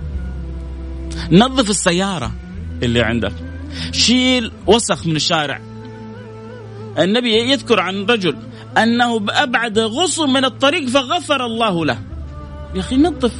نظف 1.32 1.70
السيارة 1.70 2.32
اللي 2.84 3.02
عندك. 3.02 3.34
شيل 3.92 4.52
وسخ 4.68 5.08
من 5.08 5.16
الشارع. 5.16 5.62
النبي 7.00 7.34
يذكر 7.34 7.80
عن 7.80 8.06
رجل 8.06 8.36
أنه 8.78 9.20
بأبعد 9.20 9.80
غصن 9.80 10.30
من 10.30 10.46
الطريق 10.46 10.90
فغفر 10.90 11.46
الله 11.46 11.86
له. 11.86 12.00
يا 12.76 12.80
أخي 12.80 12.98
نظف. 12.98 13.34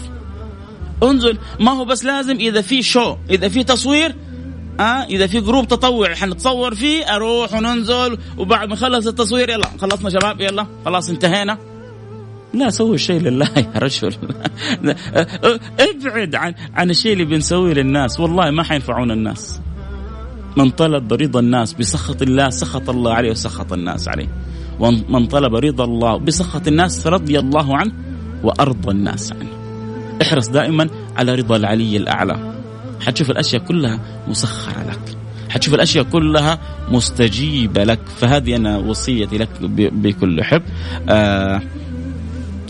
انزل 1.04 1.38
ما 1.60 1.72
هو 1.72 1.86
بس 1.86 2.06
لازم 2.06 2.36
إذا 2.36 2.62
في 2.62 2.82
شو 2.82 3.18
إذا 3.30 3.50
في 3.50 3.64
تصوير 3.64 4.16
ها 4.80 5.06
إذا 5.06 5.28
في 5.28 5.42
جروب 5.42 5.68
تطوعي 5.68 6.16
حنتصور 6.16 6.76
فيه. 6.76 7.16
أروح 7.16 7.54
وننزل 7.54 8.18
وبعد 8.38 8.68
ما 8.68 8.74
نخلص 8.74 9.08
التصوير 9.08 9.50
يلا 9.50 9.68
خلصنا 9.82 10.10
شباب 10.10 10.42
يلا 10.42 10.66
خلاص 10.86 11.10
انتهينا. 11.10 11.58
لا 12.54 12.70
سوي 12.70 12.96
الشيء 12.96 13.22
لله 13.22 13.50
يا 13.58 13.80
رجل. 13.80 14.16
ابعد 15.80 16.36
عن 16.36 16.54
عن 16.76 16.90
الشيء 16.90 17.14
اللي 17.14 17.26
بنسويه 17.26 17.74
للناس. 17.74 18.20
والله 18.20 18.52
ما 18.52 18.64
حينفعون 18.64 19.12
الناس. 19.12 19.62
من 20.58 20.70
طلب 20.70 21.14
رضا 21.14 21.40
الناس 21.40 21.74
بسخط 21.74 22.22
الله 22.22 22.50
سخط 22.50 22.90
الله 22.90 23.14
عليه 23.14 23.32
وسخط 23.32 23.74
الناس 23.74 24.08
عليه. 24.08 24.28
ومن 24.80 25.28
طلب 25.28 25.56
رضا 25.56 25.84
الله 25.84 26.18
بسخط 26.18 26.68
الناس 26.68 27.08
رضي 27.08 27.40
الله 27.40 27.78
عنه 27.78 27.94
وأرضى 28.44 28.92
الناس 28.92 29.32
عنه. 29.32 29.50
احرص 30.22 30.48
دائما 30.48 30.90
على 31.18 31.36
رضا 31.36 31.56
العلي 31.56 31.98
الأعلى. 31.98 32.59
حتشوف 33.02 33.32
الأشياء 33.32 33.62
كلها 33.62 34.00
مسخرة 34.28 34.84
لك. 34.84 35.18
حتشوف 35.50 35.74
الأشياء 35.74 36.04
كلها 36.04 36.60
مستجيبة 36.92 37.84
لك. 37.84 38.00
فهذه 38.18 38.56
أنا 38.56 38.78
وصيتي 38.78 39.38
لك 39.38 39.50
بكل 39.92 40.44
حب. 40.44 40.62
آه 41.10 41.62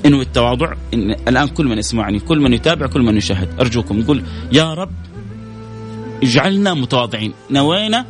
إنه 0.06 0.22
التواضع 0.22 0.74
إن 0.94 1.12
الآن 1.28 1.48
كل 1.48 1.66
من 1.66 1.78
يسمعني 1.78 2.20
كل 2.20 2.40
من 2.40 2.54
يتابع 2.54 2.88
كل 2.88 3.02
من 3.02 3.18
يشاهد 3.18 3.60
أرجوكم 3.60 4.00
نقول 4.00 4.24
يا 4.52 4.74
رب 4.74 4.92
اجعلنا 6.24 6.74
متواضعين. 6.74 7.34
نوينا 7.52 8.06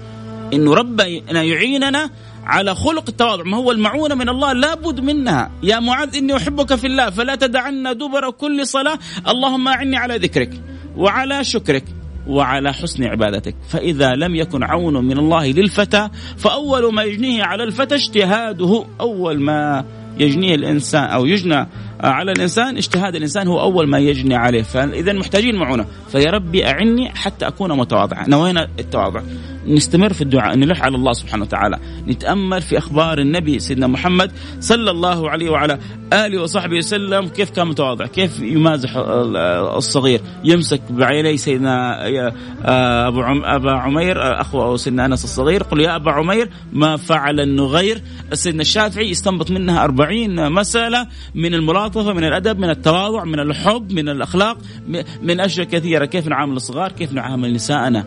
انه 0.53 0.74
ربنا 0.74 1.43
يعيننا 1.43 2.09
على 2.45 2.76
خلق 2.76 3.03
التواضع. 3.09 3.43
ما 3.43 3.57
هو 3.57 3.72
المعونة 3.72 4.15
من 4.15 4.30
الله؟ 4.30 4.53
لابد 4.53 4.99
منها. 4.99 5.51
يا 5.63 5.80
معاذ 5.80 6.15
إني 6.15 6.36
أحبك 6.36 6.76
في 6.76 6.88
الله 6.88 7.09
فلا 7.09 7.36
تدعنا 7.36 7.93
دبر 7.93 8.30
كل 8.32 8.67
صلاة. 8.67 8.99
اللهم 9.28 9.67
أعني 9.67 9.97
على 9.97 10.17
ذكرك 10.17 10.61
وعلى 10.97 11.43
شكرك. 11.43 11.84
وعلى 12.30 12.73
حسن 12.73 13.03
عبادتك. 13.03 13.55
فإذا 13.69 14.15
لم 14.15 14.36
يكن 14.36 14.63
عون 14.63 15.05
من 15.05 15.17
الله 15.17 15.51
للفتى 15.51 16.09
فأول 16.38 16.93
ما 16.93 17.03
يجنيه 17.03 17.43
على 17.43 17.63
الفتى 17.63 17.95
اجتهاده. 17.95 18.86
أول 19.01 19.39
ما 19.41 19.86
يجنيه 20.19 20.55
الإنسان 20.55 21.03
أو 21.03 21.25
يجنى 21.25 21.67
على 21.99 22.32
الإنسان 22.32 22.77
اجتهاد 22.77 23.15
الإنسان 23.15 23.47
هو 23.47 23.61
أول 23.61 23.88
ما 23.88 23.99
يجني 23.99 24.36
عليه. 24.36 24.61
فإذا 24.61 25.13
محتاجين 25.13 25.55
معونة. 25.55 25.86
فيا 26.11 26.32
ربي 26.32 26.65
أعني 26.65 27.09
حتى 27.09 27.47
أكون 27.47 27.77
متواضعا. 27.77 28.30
نوينا 28.30 28.67
التواضع. 28.80 29.21
نستمر 29.70 30.13
في 30.13 30.22
الدعاء 30.22 30.55
نلح 30.55 30.82
على 30.82 30.95
الله 30.95 31.13
سبحانه 31.13 31.43
وتعالى 31.43 31.80
نتأمل 32.07 32.61
في 32.61 32.78
أخبار 32.78 33.20
النبي 33.20 33.59
سيدنا 33.59 33.88
محمد 33.88 34.32
صلى 34.59 34.91
الله 34.91 35.30
عليه 35.30 35.49
وعلى 35.49 35.80
آله 36.13 36.41
وصحبه 36.41 36.78
وسلم 36.78 37.28
كيف 37.28 37.49
كان 37.49 37.67
متواضع؟ 37.67 38.05
كيف 38.05 38.39
يمازح 38.39 38.91
الصغير؟ 39.76 40.22
يمسك 40.43 40.82
بعيني 40.89 41.38
سيدنا 41.38 42.07
أبو 43.07 43.22
أبا 43.43 43.72
عمير 43.72 44.41
أخو 44.41 44.76
سيدنا 44.78 45.05
أنس 45.05 45.24
الصغير 45.24 45.63
قل 45.63 45.80
يا 45.80 45.95
أبا 45.95 46.11
عمير 46.11 46.49
ما 46.74 46.97
فعل 46.97 47.39
النغير؟ 47.39 48.01
سيدنا 48.34 48.61
الشافعي 48.61 49.09
يستنبط 49.09 49.51
منها 49.51 49.84
أربعين 49.84 50.51
مسألة 50.51 51.07
من 51.36 51.53
الملاطفة 51.53 52.13
من 52.13 52.24
الأدب 52.24 52.59
من 52.59 52.70
التواضع 52.70 53.24
من 53.24 53.39
الحب 53.39 53.91
من 53.93 54.09
الأخلاق 54.09 54.57
من 55.24 55.39
أشياء 55.39 55.67
كثيرة 55.67 56.05
كيف 56.05 56.28
نعامل 56.28 56.55
الصغار؟ 56.55 56.91
كيف 56.91 57.13
نعامل 57.13 57.53
نساءنا؟ 57.53 58.05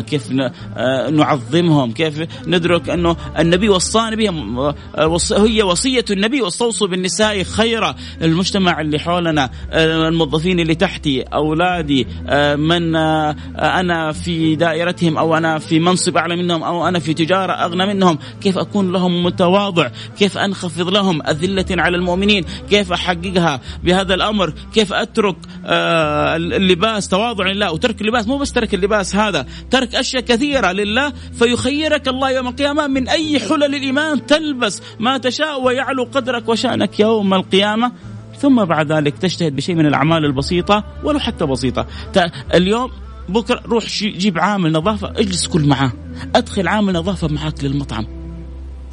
كيف 0.00 0.32
آه، 0.76 0.83
نعظمهم. 1.10 1.92
كيف 1.92 2.46
ندرك 2.46 2.90
أنه 2.90 3.16
النبي 3.38 3.68
وصانا 3.68 4.16
بهم 4.16 4.58
آه، 4.58 5.18
هي 5.32 5.62
وصية 5.62 6.04
النبي 6.10 6.42
واستوصوا 6.42 6.86
بالنساء 6.86 7.42
خيرا 7.42 7.94
المجتمع 8.22 8.80
اللي 8.80 8.98
حولنا 8.98 9.50
آه، 9.70 10.08
الموظفين 10.08 10.60
اللي 10.60 10.74
تحتي 10.74 11.22
أولادي 11.22 12.06
من 12.56 12.96
أنا 12.96 14.12
في 14.12 14.56
دائرتهم 14.56 15.18
أو 15.18 15.36
أنا 15.36 15.58
في 15.58 15.80
منصب 15.80 16.16
أعلى 16.16 16.36
منهم 16.36 16.62
أو 16.62 16.88
أنا 16.88 16.98
في 16.98 17.14
تجارة 17.14 17.52
أغنى 17.52 17.86
منهم 17.86 18.18
كيف 18.40 18.58
أكون 18.58 18.92
لهم 18.92 19.22
متواضع؟ 19.24 19.90
كيف 20.18 20.38
أنخفض 20.38 20.88
لهم 20.88 21.22
أذلة 21.22 21.66
على 21.70 21.96
المؤمنين؟ 21.96 22.44
كيف 22.70 22.92
أحققها 22.92 23.60
بهذا 23.84 24.14
الأمر؟ 24.14 24.52
كيف 24.74 24.92
أترك 24.92 25.36
اللباس؟ 25.66 27.08
تواضع 27.08 27.46
لله 27.46 27.72
وترك 27.72 28.00
اللباس 28.00 28.26
مو 28.26 28.38
بس 28.38 28.52
ترك 28.52 28.74
اللباس 28.74 29.16
هذا 29.16 29.46
ترك 29.70 29.94
أشياء 29.94 30.22
كثيرة. 30.22 30.63
لله 30.72 31.12
فيخيرك 31.38 32.08
الله 32.08 32.30
يوم 32.30 32.48
القيامة 32.48 32.86
من 32.86 33.08
أي 33.08 33.40
حلل 33.40 33.64
الإيمان 33.64 34.26
تلبس 34.26 34.82
ما 35.00 35.18
تشاء 35.18 35.62
ويعلو 35.62 36.04
قدرك 36.04 36.48
وشأنك 36.48 37.00
يوم 37.00 37.34
القيامة. 37.34 37.92
ثم 38.38 38.64
بعد 38.64 38.92
ذلك 38.92 39.18
تجتهد 39.18 39.56
بشيء 39.56 39.74
من 39.74 39.86
الأعمال 39.86 40.24
البسيطة 40.24 40.84
ولو 41.04 41.18
حتى 41.18 41.46
بسيطة. 41.46 41.86
اليوم 42.54 42.90
بكرة 43.28 43.60
روح 43.66 43.86
جيب 44.02 44.38
عامل 44.38 44.72
نظافة 44.72 45.10
اجلس 45.10 45.46
كل 45.46 45.66
معاه. 45.66 45.92
أدخل 46.34 46.68
عامل 46.68 46.92
نظافة 46.92 47.28
معاك 47.28 47.64
للمطعم. 47.64 48.23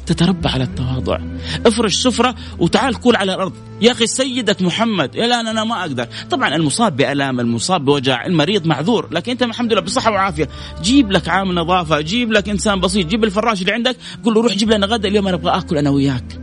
تتربى 0.06 0.48
على 0.48 0.64
التواضع. 0.64 1.18
افرش 1.66 1.94
سفرة 1.94 2.34
وتعال 2.58 2.94
كل 2.94 3.16
على 3.16 3.34
الأرض. 3.34 3.52
يا 3.80 3.92
أخي 3.92 4.06
سيدك 4.06 4.62
محمد 4.62 5.16
لا 5.16 5.40
أنا 5.40 5.64
ما 5.64 5.80
أقدر. 5.80 6.06
طبعا 6.30 6.56
المصاب 6.56 6.96
بألام 6.96 7.40
المصاب 7.40 7.84
بوجع 7.84 8.26
المريض 8.26 8.66
معذور 8.66 9.08
لكن 9.10 9.32
أنت 9.32 9.42
الحمد 9.42 9.72
لله 9.72 9.80
بصحة 9.80 10.10
وعافية. 10.10 10.48
جيب 10.82 11.12
لك 11.12 11.28
عامل 11.28 11.54
نظافة 11.54 12.00
جيب 12.00 12.32
لك 12.32 12.48
إنسان 12.48 12.80
بسيط 12.80 13.06
جيب 13.06 13.24
الفراش 13.24 13.60
اللي 13.60 13.72
عندك. 13.72 13.96
قول 14.24 14.34
له 14.34 14.42
روح 14.42 14.52
جيب 14.52 14.70
لنا 14.70 14.86
غدا 14.86 15.08
اليوم 15.08 15.28
أنا 15.28 15.36
أبغى 15.36 15.58
أكل 15.58 15.78
أنا 15.78 15.90
وياك. 15.90 16.40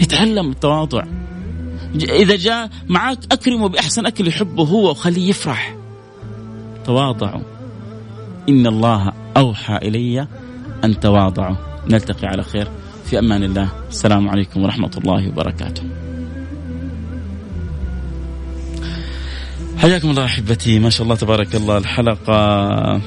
يتعلم 0.00 0.50
التواضع. 0.50 1.04
إذا 1.94 2.36
جاء 2.36 2.70
معك 2.88 3.18
أكرمه 3.32 3.68
بأحسن 3.68 4.06
أكل 4.06 4.28
يحبه 4.28 4.64
هو 4.64 4.90
وخليه 4.90 5.28
يفرح. 5.30 5.76
تواضعوا. 6.84 7.42
إن 8.48 8.66
الله 8.66 9.12
أوحى 9.36 9.76
إلي 9.76 10.26
أن 10.84 11.00
تواضعوا. 11.00 11.67
نلتقي 11.90 12.26
على 12.28 12.42
خير. 12.42 12.68
في 13.04 13.18
أمان 13.18 13.42
الله. 13.42 13.68
السلام 13.88 14.28
عليكم 14.28 14.62
ورحمة 14.62 14.90
الله 14.98 15.28
وبركاته. 15.28 15.82
حياكم 19.78 20.10
الله 20.10 20.24
أحبتي. 20.24 20.78
ما 20.78 20.90
شاء 20.90 21.04
الله 21.04 21.16
تبارك 21.16 21.56
الله. 21.56 21.78
الحلقة 21.78 23.00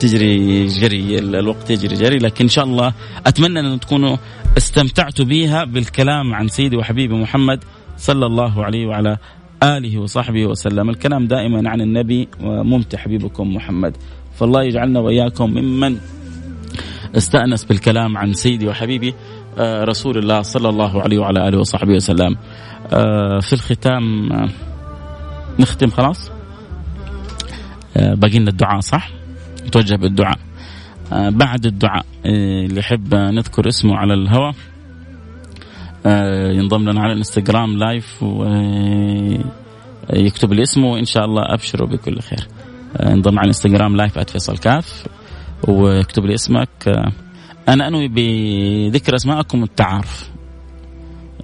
تجري 0.00 0.66
جري 0.66 1.18
الوقت 1.18 1.70
يجري 1.70 1.96
جري 1.96 2.18
لكن 2.18 2.44
إن 2.44 2.48
شاء 2.48 2.64
الله 2.64 2.94
أتمنى 3.26 3.60
أن 3.60 3.80
تكونوا 3.80 4.16
استمتعتوا 4.58 5.24
بها 5.24 5.64
بالكلام 5.64 6.34
عن 6.34 6.48
سيدي 6.48 6.76
وحبيبي 6.76 7.14
محمد 7.14 7.64
صلى 7.98 8.26
الله 8.26 8.64
عليه 8.64 8.86
وعلى 8.86 9.16
آله 9.62 9.98
وصحبه 9.98 10.46
وسلم. 10.46 10.90
الكلام 10.90 11.26
دائما 11.26 11.70
عن 11.70 11.80
النبي 11.80 12.28
وممتع 12.40 12.98
حبيبكم 12.98 13.54
محمد. 13.54 13.96
فالله 14.38 14.62
يجعلنا 14.62 15.00
وإياكم 15.00 15.50
ممن 15.50 15.96
استأنس 17.16 17.64
بالكلام 17.64 18.16
عن 18.16 18.32
سيدي 18.32 18.68
وحبيبي 18.68 19.14
آه، 19.58 19.84
رسول 19.84 20.18
الله 20.18 20.42
صلى 20.42 20.68
الله 20.68 21.02
عليه 21.02 21.18
وعلى 21.18 21.48
آله 21.48 21.58
وصحبه 21.58 21.94
وسلم. 21.94 22.36
آه، 22.92 23.40
في 23.40 23.52
الختام 23.52 24.32
آه، 24.32 24.48
نختم 25.58 25.90
خلاص؟ 25.90 26.30
باقي 27.96 28.38
لنا 28.38 28.50
الدعاء 28.50 28.80
صح؟ 28.80 29.10
نتوجه 29.66 29.94
بالدعاء. 29.96 30.38
بعد 31.12 31.66
الدعاء 31.66 32.04
اللي 32.24 32.80
يحب 32.80 33.14
نذكر 33.14 33.68
اسمه 33.68 33.96
على 33.96 34.14
الهواء 34.14 34.54
ينضم 36.56 36.90
لنا 36.90 37.00
على 37.00 37.12
الانستغرام 37.12 37.78
live 37.78 38.22
ويكتب 40.12 40.52
لي 40.52 40.62
اسمه 40.62 40.86
وإن 40.86 41.04
شاء 41.04 41.24
الله 41.24 41.42
ابشروا 41.54 41.88
بكل 41.88 42.20
خير. 42.20 42.48
انضم 43.02 43.38
على 43.38 43.44
الانستغرام 43.44 43.96
live 43.96 44.18
@فيصل 44.18 44.58
كاف 44.58 45.06
واكتب 45.68 46.24
لي 46.24 46.34
اسمك. 46.34 46.68
أنا 47.68 47.88
أنوي 47.88 48.08
بذكر 48.08 49.16
أسماءكم 49.16 49.62
التعارف. 49.62 50.30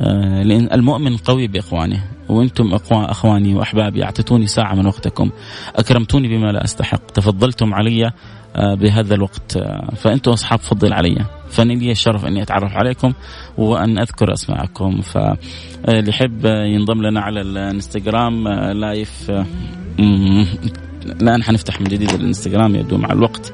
آه، 0.01 0.43
لأن 0.43 0.69
المؤمن 0.73 1.17
قوي 1.17 1.47
بإخوانه 1.47 2.05
وأنتم 2.29 2.75
إخواني 2.93 3.55
وأحبابي 3.55 4.05
أعطيتوني 4.05 4.47
ساعة 4.47 4.75
من 4.75 4.87
وقتكم. 4.87 5.31
أكرمتوني 5.77 6.29
بما 6.29 6.53
لا 6.53 6.65
أستحق. 6.65 7.07
تفضلتم 7.07 7.75
علي 7.75 8.13
آه، 8.57 8.75
بهذا 8.75 9.15
الوقت. 9.15 9.57
آه، 9.57 9.95
فأنتم 9.95 10.31
أصحاب 10.31 10.59
فضل 10.59 10.93
علي. 10.93 11.27
فانا 11.51 11.73
لي 11.73 11.91
الشرف 11.91 12.27
أني 12.27 12.43
أتعرف 12.43 12.73
عليكم 12.73 13.13
وأن 13.59 13.99
أذكر 13.99 14.33
أسماءكم. 14.33 15.01
فاللي 15.01 16.09
يحب 16.09 16.45
ينضم 16.45 17.03
لنا 17.03 17.21
على 17.21 17.41
الانستغرام 17.41 18.49
لايف 18.73 19.31
الآن 21.13 21.43
حنفتح 21.43 21.81
من 21.81 21.87
جديد 21.87 22.11
الانستغرام 22.11 22.77
يبدو 22.77 22.97
مع 22.97 23.13
الوقت. 23.13 23.53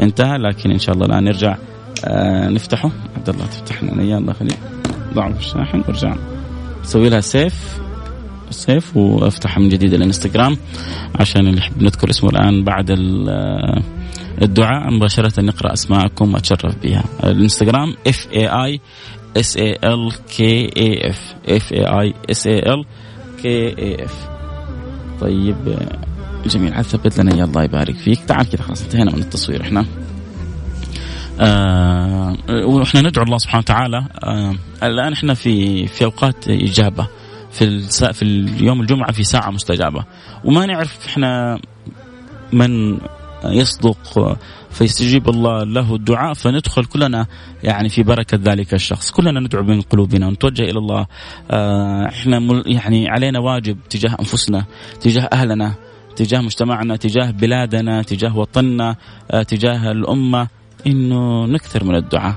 انتهى 0.00 0.38
لكن 0.38 0.70
إن 0.70 0.78
شاء 0.78 0.94
الله 0.94 1.06
الآن 1.06 1.24
نرجع. 1.24 1.56
آه 2.04 2.48
نفتحه. 2.48 2.90
عبد 3.16 3.28
الله 3.28 3.46
تفتح 3.46 3.82
لنا 3.82 4.02
إياه. 4.02 4.18
الله 4.18 4.30
يخليك. 4.30 4.58
ضعه 5.14 5.32
في 5.32 5.40
الشاحن 5.40 5.80
وارجع. 5.88 6.14
نسوي 6.82 7.08
لها 7.08 7.20
save. 7.20 7.80
save 8.50 8.96
وافتح 8.96 9.58
من 9.58 9.68
جديد 9.68 9.94
الانستغرام 9.94 10.56
عشان 11.20 11.46
اللي 11.46 11.58
يحب 11.58 11.82
نذكر 11.82 12.10
اسمه 12.10 12.30
الآن 12.30 12.64
بعد 12.64 12.90
آه، 12.90 13.82
الدعاء. 14.42 14.90
مباشرة 14.90 15.40
نقرأ 15.40 15.72
أسماءكم 15.72 16.34
وأتشرف 16.34 16.76
بها. 16.82 17.04
الانستغرام 17.24 17.94
F 18.06 18.28
A 18.32 18.48
I 18.48 18.80
S 19.36 19.56
A 19.56 19.72
L 19.84 20.12
K 20.36 20.70
A 20.76 21.10
F 21.10 21.34
F 21.48 21.72
A 21.72 21.84
I 21.86 22.14
S 22.30 22.46
A 22.46 22.58
L 22.58 22.84
K 23.42 23.78
A 23.78 24.04
F 24.04 24.28
طيب 25.20 25.56
جميل. 26.46 26.74
عاد 26.74 26.84
ثبت 26.84 27.18
لنا 27.18 27.34
اياه 27.34 27.44
الله 27.44 27.62
يبارك 27.64 27.96
فيك. 27.96 28.20
تعال 28.24 28.50
كذا 28.50 28.62
خلاص 28.62 28.82
انتهينا 28.82 29.12
من 29.12 29.18
التصوير 29.18 29.62
إحنا. 29.62 29.84
آه 31.40 32.36
وإحنا 32.50 33.00
ندعو 33.00 33.24
الله 33.24 33.38
سبحانه 33.38 33.58
وتعالى. 33.60 34.06
آه 34.24 34.54
الآن 34.82 35.12
إحنا 35.12 35.34
في 35.34 35.86
في 35.86 36.04
أوقات 36.04 36.48
إجابة. 36.48 37.06
في 37.50 37.80
في 38.12 38.22
اليوم 38.22 38.80
الجمعة 38.80 39.12
في 39.12 39.24
ساعة 39.24 39.50
مستجابة. 39.50 40.04
وما 40.44 40.66
نعرف 40.66 41.06
إحنا 41.06 41.60
من 42.52 42.98
يصدق 43.44 44.38
فيستجيب 44.70 45.28
الله 45.28 45.64
له 45.64 45.94
الدعاء 45.94 46.34
فندخل 46.34 46.84
كلنا 46.84 47.26
يعني 47.62 47.88
في 47.88 48.02
بركة 48.02 48.38
ذلك 48.44 48.74
الشخص. 48.74 49.10
كلنا 49.10 49.40
ندعو 49.40 49.62
من 49.62 49.80
قلوبنا 49.80 50.26
ونتوجه 50.26 50.62
إلى 50.62 50.78
الله. 50.78 51.06
آه، 51.50 52.08
إحنا 52.08 52.62
يعني 52.66 53.08
علينا 53.08 53.38
واجب 53.38 53.76
تجاه 53.90 54.16
أنفسنا 54.20 54.64
تجاه 55.00 55.28
أهلنا 55.32 55.74
تجاه 56.16 56.40
مجتمعنا 56.40 56.96
تجاه 56.96 57.30
بلادنا 57.30 58.02
تجاه 58.02 58.38
وطننا 58.38 58.96
آه، 59.30 59.42
تجاه 59.42 59.92
الأمة 59.92 60.48
إنه 60.86 61.46
نكثر 61.46 61.84
من 61.84 61.94
الدعاء. 61.94 62.34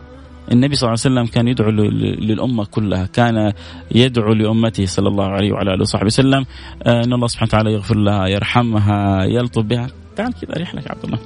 النبي 0.52 0.76
صلى 0.76 0.88
الله 0.88 1.00
عليه 1.06 1.16
وسلم 1.16 1.34
كان 1.34 1.48
يدعو 1.48 1.70
للأمة 1.70 2.66
كلها 2.66 3.06
كان 3.06 3.54
يدعو 3.96 4.34
لأمته 4.34 4.86
صلى 4.86 5.08
الله 5.08 5.26
عليه 5.26 5.52
وعلى 5.52 5.74
آله 5.74 5.82
وصحبه 5.82 6.06
وسلم 6.06 6.46
آه، 6.84 7.04
أن 7.04 7.14
الله 7.14 7.28
سبحانه 7.28 7.50
وتعالى 7.50 7.74
يغفر 7.74 7.98
لها 7.98 8.28
يرحمها 8.28 9.24
يلطف 9.24 9.64
بها. 9.64 9.88
تعال 10.16 10.34
كذا 10.34 10.56
أريح 10.56 10.76
لك 10.76 10.92
عبد 10.92 11.04
الله. 11.06 11.20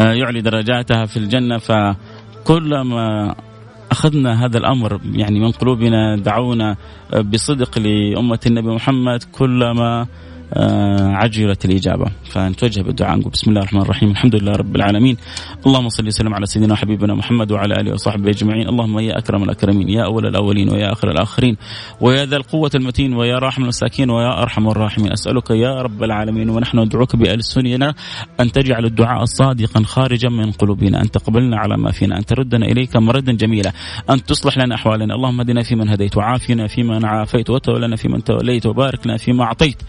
آه، 0.00 0.12
يعلي 0.12 0.40
درجاتها 0.40 1.06
في 1.06 1.16
الجنة 1.16 1.58
فكلما 1.58 3.34
أخذنا 3.90 4.44
هذا 4.44 4.58
الأمر 4.58 5.00
يعني 5.12 5.40
من 5.40 5.50
قلوبنا 5.50 6.16
دعونا 6.16 6.76
بصدق 7.32 7.78
لأمة 7.78 8.40
النبي 8.46 8.68
محمد 8.68 9.22
كلما 9.32 10.06
عجلت 11.22 11.64
الإجابة. 11.64 12.06
فنتوجه 12.24 12.82
بالدعاء 12.82 13.18
نقول 13.18 13.32
بسم 13.32 13.50
الله 13.50 13.60
الرحمن 13.60 13.80
الرحيم 13.80 14.10
الحمد 14.10 14.34
لله 14.36 14.52
رب 14.52 14.76
العالمين. 14.76 15.16
اللهم 15.66 15.88
صل 15.88 16.06
وسلم 16.06 16.34
على 16.34 16.46
سيدنا 16.46 16.72
وحبيبنا 16.72 17.14
محمد 17.14 17.52
وعلى 17.52 17.74
آله 17.74 17.92
وصحبه 17.92 18.30
أجمعين. 18.30 18.68
اللهم 18.68 18.98
يا 18.98 19.18
أكرم 19.18 19.42
الأكرمين 19.42 19.88
يا 19.88 20.04
أول 20.04 20.26
الأولين 20.26 20.72
ويا 20.72 20.92
آخر 20.92 21.10
الآخرين 21.10 21.56
ويا 22.00 22.24
ذا 22.24 22.36
القوة 22.36 22.70
المتين 22.74 23.14
ويا 23.14 23.38
راحم 23.38 23.62
المساكين 23.62 24.10
ويا 24.10 24.42
أرحم 24.42 24.68
الراحمين. 24.68 25.12
أسألك 25.12 25.50
يا 25.50 25.82
رب 25.82 26.02
العالمين 26.02 26.50
ونحن 26.50 26.78
ندعوك 26.78 27.16
بألسننا 27.16 27.94
أن 28.40 28.52
تجعل 28.52 28.84
الدعاء 28.84 29.24
صادقا 29.24 29.82
خارجا 29.82 30.28
من 30.28 30.52
قلوبنا 30.52 31.02
أن 31.02 31.10
تقبلنا 31.10 31.56
على 31.58 31.76
ما 31.76 31.90
فينا 31.90 32.18
أن 32.18 32.24
تردنا 32.24 32.66
إليك 32.66 32.96
مردا 32.96 33.32
جميلا 33.32 33.72
أن 34.10 34.24
تصلح 34.24 34.58
لنا 34.58 34.74
أحوالنا. 34.74 35.14
اللهم 35.14 35.40
اهدنا 35.40 35.62
فيمن 35.62 35.88
هديت 35.88 36.16
وعافنا 36.16 36.66
فيمن 36.66 37.04
عافيت 37.04 37.50
وتولنا 37.50 37.96
فيمن 37.96 38.24
توليت 38.24 38.66
وبارك 38.66 39.06
لنا 39.06 39.16
فيما 39.16 39.44
أعطيت. 39.44 39.82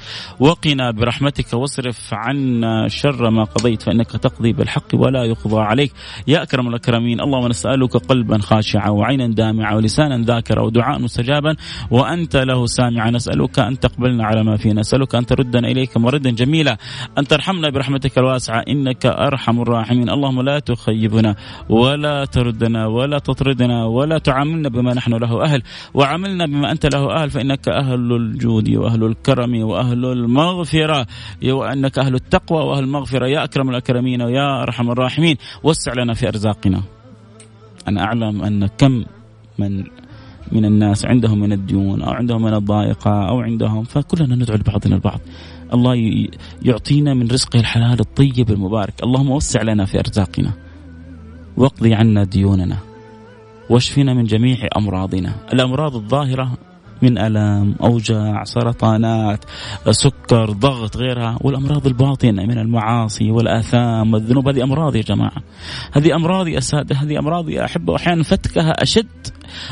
وقنا 0.54 0.92
برحمتك 0.92 1.54
واصرف 1.54 2.14
عنا 2.14 2.88
شر 2.88 3.30
ما 3.30 3.44
قضيت 3.44 3.82
فإنك 3.82 4.12
تقضي 4.12 4.54
بالحق 4.54 4.90
ولا 4.94 5.24
يقضى 5.24 5.62
عليك. 5.62 5.92
يا 6.28 6.44
أكرم 6.44 6.68
الأكرمين 6.68 7.22
اللهم 7.22 7.48
نسألك 7.48 7.98
قلبا 7.98 8.38
خاشعا 8.38 8.90
وعينا 8.90 9.28
دامعا 9.28 9.76
ولسانا 9.76 10.26
ذاكرا 10.26 10.62
ودعاء 10.62 11.00
مستجابا. 11.00 11.56
وأنت 11.92 12.36
له 12.36 12.66
سامعا 12.66 13.12
نسألك 13.12 13.60
أن 13.60 13.80
تقبلنا 13.80 14.26
على 14.26 14.44
ما 14.44 14.58
فينا. 14.58 14.80
نسألك 14.80 15.16
أن 15.16 15.26
تردنا 15.26 15.68
إليك 15.68 15.98
مردا 15.98 16.30
جميلا. 16.30 16.78
أن 17.18 17.28
ترحمنا 17.28 17.70
برحمتك 17.70 18.18
الواسعة 18.18 18.60
إنك 18.70 19.06
أرحم 19.06 19.62
الراحمين. 19.62 20.10
اللهم 20.10 20.42
لا 20.42 20.60
تخيبنا 20.60 21.36
ولا 21.70 22.26
تردنا 22.26 22.88
ولا 22.88 23.20
تطردنا 23.20 23.86
ولا 23.86 24.18
تعاملنا 24.18 24.70
بما 24.70 24.94
نحن 24.94 25.14
له 25.14 25.44
أهل. 25.44 25.62
وعاملنا 25.94 26.46
بما 26.46 26.72
أنت 26.72 26.86
له 26.86 27.16
أهل 27.16 27.30
فإنك 27.30 27.70
أهل 27.70 28.16
الجود 28.16 28.70
وأهل 28.70 29.04
الكرم 29.04 29.64
وأهل 29.64 30.06
المغفرة 30.06 30.43
المغفرة 30.52 31.08
وأنك 31.44 32.00
أهل 32.00 32.16
التقوى 32.16 32.64
وأهل 32.64 32.84
المغفرة. 32.84 33.28
يا 33.28 33.44
أكرم 33.44 33.70
الأكرمين 33.70 34.22
ويا 34.22 34.64
أرحم 34.64 34.92
الراحمين. 34.92 35.38
وسع 35.64 35.94
لنا 35.94 36.14
في 36.14 36.28
أرزاقنا. 36.28 36.82
أنا 37.88 38.04
أعلم 38.04 38.44
أن 38.44 38.68
كم 38.68 39.06
من 39.60 39.84
من 40.52 40.66
الناس 40.66 41.06
عندهم 41.06 41.40
من 41.40 41.52
الديون 41.54 42.02
أو 42.02 42.12
عندهم 42.12 42.42
من 42.42 42.54
الضائقة 42.54 43.30
أو 43.30 43.42
عندهم 43.42 43.84
فكلنا 43.84 44.36
ندعو 44.36 44.58
لبعضنا 44.58 44.96
البعض. 44.96 45.20
الله 45.74 46.28
يعطينا 46.62 47.14
من 47.14 47.28
رزقه 47.28 47.60
الحلال 47.60 48.00
الطيب 48.00 48.52
المبارك. 48.52 48.94
اللهم 49.04 49.32
وسع 49.32 49.62
لنا 49.62 49.86
في 49.86 50.00
أرزاقنا. 50.00 50.52
واقضي 51.58 51.94
عنا 51.94 52.24
ديوننا. 52.24 52.78
واشفنا 53.70 54.14
من 54.14 54.24
جميع 54.24 54.68
أمراضنا. 54.78 55.36
الأمراض 55.54 55.96
الظاهرة 55.96 56.58
من 57.04 57.18
الام 57.18 57.76
أوجاع 57.84 58.44
سرطانات 58.44 59.46
سكر 59.90 60.52
ضغط 60.52 60.98
غيرها 60.98 61.38
والأمراض 61.42 61.88
الباطنة 61.88 62.46
من 62.46 62.58
المعاصي 62.58 63.32
والآثام 63.32 64.14
والذنوب. 64.14 64.48
هذه 64.48 64.64
أمراض 64.64 64.96
يا 64.96 65.02
جماعة 65.02 65.44
هذه 65.92 66.16
أمراض 66.16 66.48
يا 66.48 66.60
ساده 66.60 66.96
هذه 66.96 67.20
أمراض 67.20 67.50
يا 67.50 67.66
أحبة 67.66 67.94
وأحيانا 67.94 68.24
فتكها 68.24 68.84
أشد. 68.84 69.28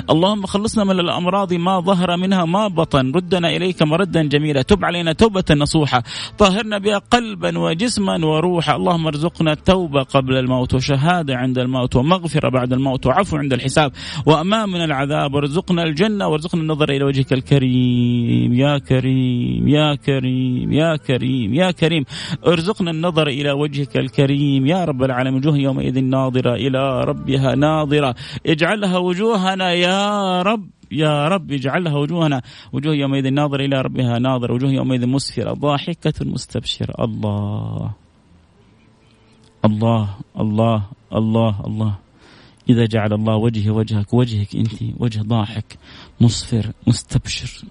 اللهم 0.09 0.45
خلصنا 0.45 0.83
من 0.83 0.99
الأمراض 0.99 1.53
ما 1.53 1.79
ظهر 1.79 2.17
منها 2.17 2.45
ما 2.45 2.67
بطن. 2.67 3.11
ردنا 3.15 3.49
إليك 3.49 3.81
مردا 3.83 4.23
جميلا 4.23 4.61
تب 4.61 4.85
علينا 4.85 5.13
توبة 5.13 5.43
نصوحة. 5.51 6.03
طهرنا 6.37 6.77
بها 6.77 6.97
قلبا 6.97 7.59
وجسما 7.59 8.25
وروحا. 8.25 8.75
اللهم 8.75 9.07
ارزقنا 9.07 9.51
التوبة 9.51 10.03
قبل 10.03 10.37
الموت 10.37 10.73
وشهادة 10.73 11.35
عند 11.35 11.57
الموت 11.57 11.95
ومغفرة 11.95 12.49
بعد 12.49 12.73
الموت 12.73 13.05
وعفو 13.05 13.37
عند 13.37 13.53
الحساب 13.53 13.91
وامان 14.25 14.69
من 14.69 14.83
العذاب. 14.83 15.33
وارزقنا 15.33 15.83
الجنة 15.83 16.27
وارزقنا 16.27 16.61
النظر 16.61 16.89
إلى 16.89 17.03
وجهك 17.21 17.33
الكريم 17.33 18.53
يا 18.53 18.77
كريم 18.77 19.67
يا 19.67 19.95
كريم 19.95 20.73
يا 20.73 20.95
كريم 20.97 21.53
يا 21.53 21.71
كريم. 21.71 22.03
ارزقنا 22.47 22.91
النظر 22.91 23.27
إلى 23.27 23.51
وجهك 23.51 23.97
الكريم. 23.97 24.65
يا 24.65 24.85
رب 24.85 25.03
العالمين 25.03 25.37
وجوه 25.37 25.57
يومئذ 25.57 26.01
ناظرة 26.01 26.53
إلى 26.55 27.03
ربها 27.03 27.55
ناظرة. 27.55 28.15
اجعلها 28.45 28.97
وجوهنا 28.97 29.71
يا 29.73 30.41
رب 30.41 30.69
يا 30.91 31.27
رب 31.27 31.51
اجعلها 31.51 31.97
وجوهنا. 31.97 32.41
وجوه 32.73 32.95
يومئذ 32.95 33.29
ناظرة 33.29 33.65
إلى 33.65 33.81
ربها 33.81 34.19
ناظرة. 34.19 34.53
وجوه 34.53 34.71
يومئذ 34.71 35.07
مسفرة 35.07 35.53
ضاحكة 35.53 36.25
مستبشرة. 36.25 36.93
الله 37.05 37.93
الله 39.65 40.05
الله 40.39 40.79
الله 41.13 41.53
الله. 41.67 41.93
إذا 42.69 42.85
جعل 42.85 43.13
الله 43.13 43.35
وجهي 43.35 43.69
وجهك 43.69 44.13
وجهك 44.13 44.55
أنت 44.55 44.77
وجه 44.99 45.21
ضاحك. 45.21 45.77
مصفر 46.21 46.73
مستبشر. 46.87 47.61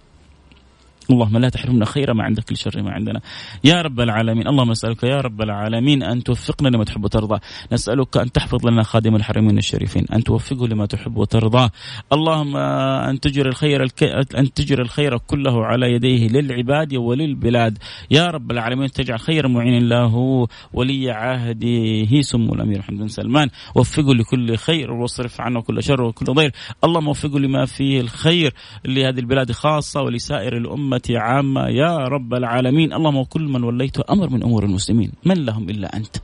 اللهم 1.12 1.38
لا 1.38 1.48
تحرمنا 1.48 1.84
خير 1.84 2.14
ما 2.14 2.24
عندك 2.24 2.52
لشر 2.52 2.82
ما 2.82 2.90
عندنا. 2.90 3.20
يا 3.64 3.82
رب 3.82 4.00
العالمين 4.00 4.48
اللهم 4.48 4.70
نسألك 4.70 5.02
يا 5.02 5.20
رب 5.20 5.42
العالمين 5.42 6.02
أن 6.02 6.22
توفقنا 6.22 6.68
لما 6.68 6.84
تحب 6.84 7.04
وترضى. 7.04 7.40
نسألك 7.72 8.16
أن 8.16 8.32
تحفظ 8.32 8.66
لنا 8.66 8.82
خادم 8.82 9.16
الحرمين 9.16 9.58
الشريفين 9.58 10.06
أن 10.12 10.24
توفقه 10.24 10.68
لما 10.68 10.86
تحب 10.86 11.16
وترضى. 11.16 11.68
اللهم 12.12 12.56
أن 12.56 13.20
تجري 13.20 13.48
الخير 13.48 13.82
الك... 13.82 14.02
أن 14.36 14.52
تجري 14.52 14.82
الخير 14.82 15.18
كله 15.18 15.66
على 15.66 15.92
يديه 15.92 16.28
للعباد 16.28 16.94
وللبلاد. 16.94 17.78
يا 18.10 18.26
رب 18.30 18.50
العالمين 18.50 18.90
تجعل 18.90 19.20
خير 19.20 19.48
معين 19.48 19.88
له 19.88 20.46
ولي 20.72 21.10
عهده. 21.10 22.20
سمو 22.20 22.54
الأمير 22.54 22.78
محمد 22.78 22.98
بن 22.98 23.08
سلمان. 23.08 23.48
وفقه 23.74 24.14
لكل 24.14 24.56
خير 24.56 24.92
واصرف 24.92 25.40
عنه 25.40 25.60
كل 25.60 25.82
شر 25.82 26.02
وكل 26.02 26.26
ضير. 26.26 26.52
اللهم 26.84 27.08
وفقه 27.08 27.38
لما 27.38 27.66
فيه 27.66 28.00
الخير 28.00 28.54
لهذه 28.84 29.18
البلاد 29.18 29.52
خاصة 29.52 30.02
ولسائر 30.02 30.56
الأمة 30.56 30.99
عامة. 31.10 31.68
يا 31.68 31.96
رب 31.96 32.34
العالمين. 32.34 32.92
اللهم 32.92 33.16
وكل 33.16 33.42
من 33.42 33.64
وليت 33.64 34.00
أمر 34.00 34.30
من 34.30 34.42
أمور 34.42 34.64
المسلمين. 34.64 35.12
من 35.24 35.44
لهم 35.44 35.70
إلا 35.70 35.96
أنت. 35.96 36.16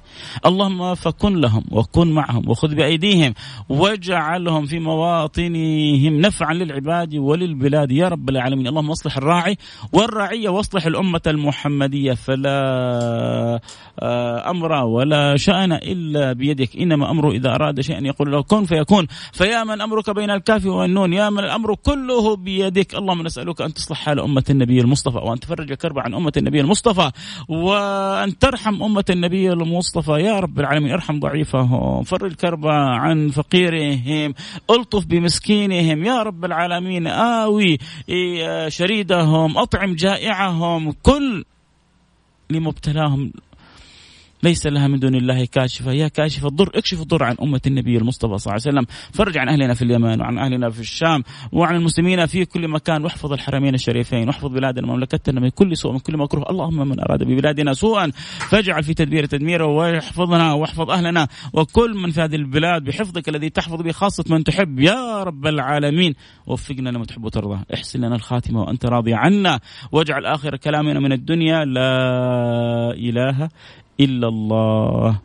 اللهم 0.46 0.94
فكن 0.94 1.40
لهم 1.40 1.64
وكن 1.70 2.10
معهم 2.12 2.48
وخذ 2.48 2.74
بأيديهم 2.74 3.34
واجعلهم 3.68 4.66
في 4.66 4.78
مواطنهم 4.78 6.20
نفعا 6.20 6.54
للعباد 6.54 7.14
وللبلاد. 7.14 7.92
يا 7.92 8.08
رب 8.08 8.28
العالمين. 8.28 8.66
اللهم 8.66 8.90
اصلح 8.90 9.16
الراعي 9.16 9.56
والرعية 9.92 10.48
واصلح 10.48 10.86
الأمة 10.86 11.20
المحمدية. 11.26 12.12
فلا 12.14 12.56
آه، 14.02 14.50
أمر 14.50 14.72
ولا 14.72 15.36
شأن 15.36 15.72
إلا 15.72 16.32
بيدك. 16.32 16.76
إنما 16.76 17.10
أمره 17.10 17.30
إذا 17.30 17.54
أراد 17.54 17.80
شيئا 17.80 18.06
يقول 18.06 18.32
له 18.32 18.42
كن 18.42 18.64
فيكون. 18.64 19.06
فيا 19.32 19.64
من 19.64 19.80
أمرك 19.80 20.10
بين 20.10 20.30
الكاف 20.30 20.66
والنون. 20.66 21.12
يا 21.12 21.30
من 21.30 21.38
الأمر 21.38 21.74
كله 21.74 22.36
بيدك. 22.36 22.94
اللهم 22.94 23.22
نسألك 23.22 23.62
أن 23.62 23.74
تصلح 23.74 23.98
حال 23.98 24.20
أمة 24.20 24.44
النبي 24.56 24.80
المصطفى 24.80 25.18
وأن 25.18 25.40
تفرج 25.40 25.72
كرب 25.72 25.98
عن 25.98 26.14
أمة 26.14 26.32
النبي 26.36 26.60
المصطفى 26.60 27.10
وأن 27.48 28.38
ترحم 28.38 28.82
أمة 28.82 29.04
النبي 29.10 29.52
المصطفى. 29.52 30.12
يا 30.12 30.40
رب 30.40 30.60
العالمين 30.60 30.92
ارحم 30.92 31.20
ضعيفهم 31.20 32.02
فرج 32.02 32.34
كرب 32.34 32.66
عن 32.66 33.28
فقيرهم 33.28 34.34
ألطف 34.70 35.06
بمسكينهم. 35.06 36.04
يا 36.04 36.22
رب 36.22 36.44
العالمين 36.44 37.06
آوي 37.06 37.78
شريدهم 38.68 39.58
أطعم 39.58 39.94
جائعهم 39.94 40.92
كل 40.92 41.44
لمبتلاهم 42.50 43.32
ليس 44.42 44.66
لها 44.66 44.88
من 44.88 44.98
دون 44.98 45.14
الله 45.14 45.44
كاشفة. 45.44 45.92
يا 45.92 46.08
كاشف 46.08 46.46
الضر 46.46 46.70
اكشف 46.74 47.02
الضر 47.02 47.24
عن 47.24 47.36
أمة 47.42 47.60
النبي 47.66 47.96
المصطفى 47.96 48.38
صلى 48.38 48.52
الله 48.52 48.62
عليه 48.66 48.78
وسلم. 48.78 48.86
فرج 49.12 49.38
عن 49.38 49.48
أهلنا 49.48 49.74
في 49.74 49.82
اليمن 49.82 50.20
وعن 50.20 50.38
أهلنا 50.38 50.70
في 50.70 50.80
الشام 50.80 51.22
وعن 51.52 51.76
المسلمين 51.76 52.26
في 52.26 52.44
كل 52.44 52.68
مكان. 52.68 53.04
واحفظ 53.04 53.32
الحرمين 53.32 53.74
الشريفين 53.74 54.28
واحفظ 54.28 54.48
بلادنا 54.48 54.86
مملكتنا 54.86 55.40
من 55.40 55.48
كل 55.48 55.76
سوء 55.76 55.92
من 55.92 55.98
كل 55.98 56.16
مكروه 56.16 56.50
اللهم 56.50 56.88
من 56.88 57.00
أراد 57.00 57.22
ببلادنا 57.22 57.72
سوءا 57.72 58.10
فاجعل 58.50 58.82
في 58.82 58.94
تدبير 58.94 59.24
تدميره 59.26 59.66
واحفظنا 59.66 60.52
واحفظ 60.52 60.90
أهلنا 60.90 61.28
وكل 61.52 61.94
من 61.94 62.10
في 62.10 62.20
هذه 62.20 62.34
البلاد 62.34 62.84
بحفظك 62.84 63.28
الذي 63.28 63.50
تحفظ 63.50 63.82
به 63.82 63.92
خاصة 63.92 64.24
من 64.30 64.44
تحب. 64.44 64.80
يا 64.80 65.22
رب 65.22 65.46
العالمين 65.46 66.14
وفقنا 66.46 66.90
لما 66.90 67.04
تحب 67.04 67.24
وترضى. 67.24 67.58
احسن 67.74 68.00
لنا 68.00 68.14
الخاتمة 68.14 68.60
وأنت 68.62 68.86
راضي 68.86 69.14
عنا. 69.14 69.60
واجعل 69.92 70.26
آخر 70.26 70.56
كلامنا 70.56 71.00
من 71.00 71.12
الدنيا 71.12 71.64
لا 71.64 72.90
إله 72.90 73.48
الا 74.00 74.28
الله. 74.28 75.18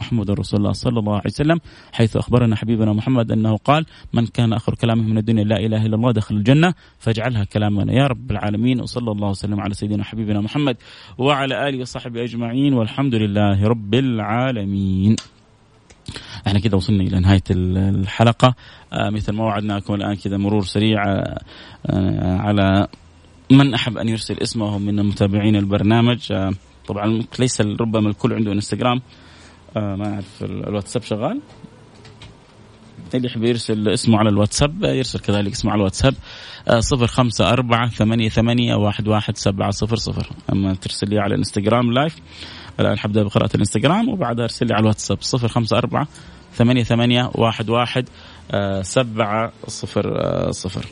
محمد 0.00 0.30
رسول 0.30 0.60
الله 0.60 0.72
صلى 0.72 0.98
الله 0.98 1.12
عليه 1.12 1.26
وسلم 1.26 1.60
حيث 1.92 2.16
أخبرنا 2.16 2.56
حبيبنا 2.56 2.92
محمد 2.92 3.32
أنه 3.32 3.56
قال 3.56 3.86
من 4.12 4.26
كان 4.26 4.52
آخر 4.52 4.74
كلامه 4.74 5.02
من 5.02 5.18
الدنيا 5.18 5.44
لا 5.44 5.56
إله 5.56 5.86
إلا 5.86 5.96
الله 5.96 6.12
دخل 6.12 6.34
الجنة 6.34 6.74
فاجعلها 6.98 7.44
كلامنا 7.44 7.92
يا 7.92 8.06
رب 8.06 8.30
العالمين 8.30 8.80
وصلى 8.80 9.10
الله 9.10 9.28
وسلم 9.28 9.60
على 9.60 9.74
سيدنا 9.74 10.04
حبيبنا 10.04 10.40
محمد 10.40 10.76
وعلى 11.18 11.68
آله 11.68 11.80
وصحبه 11.80 12.24
أجمعين 12.24 12.74
والحمد 12.74 13.14
لله 13.14 13.68
رب 13.68 13.94
العالمين. 13.94 15.16
إحنا 16.46 16.58
كده 16.58 16.76
وصلنا 16.76 17.02
إلى 17.02 17.20
نهاية 17.20 17.44
الحلقة. 17.50 18.54
آه 18.92 19.10
مثل 19.10 19.32
ما 19.32 19.44
وعدناكم 19.44 19.94
الآن 19.94 20.14
كذا 20.14 20.36
مرور 20.36 20.64
سريع 20.64 21.02
آه 21.86 22.36
على 22.36 22.86
من 23.50 23.74
أحب 23.74 23.98
أن 23.98 24.08
يرسل 24.08 24.38
اسمه 24.42 24.78
من 24.78 25.02
متابعين 25.02 25.56
البرنامج. 25.56 26.32
آه 26.32 26.52
طبعا 26.88 27.22
ليس 27.38 27.60
ربما 27.60 28.08
الكل 28.08 28.32
عنده 28.32 28.52
إنستغرام 28.52 29.00
آه 29.76 29.96
ما 29.96 30.14
أعرف 30.14 30.42
الواتساب 30.42 31.02
شغال. 31.02 31.40
اللي 33.14 33.26
يحب 33.26 33.44
يرسل 33.44 33.88
اسمه 33.88 34.18
على 34.18 34.28
الواتساب 34.28 34.84
يرسل 34.84 35.18
كذلك 35.18 35.52
اسمه 35.52 35.70
على 35.72 35.78
الواتساب 35.78 36.14
آه، 36.68 36.80
صفر 36.80 37.06
خمسة 37.06 37.52
أربعة 37.52 37.88
ثمانية 37.88 38.28
ثمانية 38.28 38.74
واحد 38.74 39.08
واحد 39.08 39.36
سبعة 39.36 39.70
صفر 39.70 39.96
صفر. 39.96 40.28
أما 40.52 40.74
ترسل 40.74 41.10
لي 41.10 41.18
على 41.18 41.34
الانستغرام 41.34 41.92
لايف 41.92 42.16
الآن 42.80 42.98
حبدأ 42.98 43.22
بقراءة 43.22 43.50
الإنستغرام 43.54 44.08
وبعدها 44.08 44.44
أرسل 44.44 44.66
لي 44.66 44.74
على 44.74 44.80
الواتساب 44.82 45.18
صفر 45.20 45.48
خمسة 45.48 45.78
أربعة 45.78 46.08
ثمانية 46.54 46.82
ثمانية 46.82 47.30
واحد 47.34 47.70
واحد 47.70 48.08
آه، 48.50 48.82
سبعة 48.82 49.52
صفر 49.66 50.18
آه، 50.18 50.50
صفر. 50.50 50.86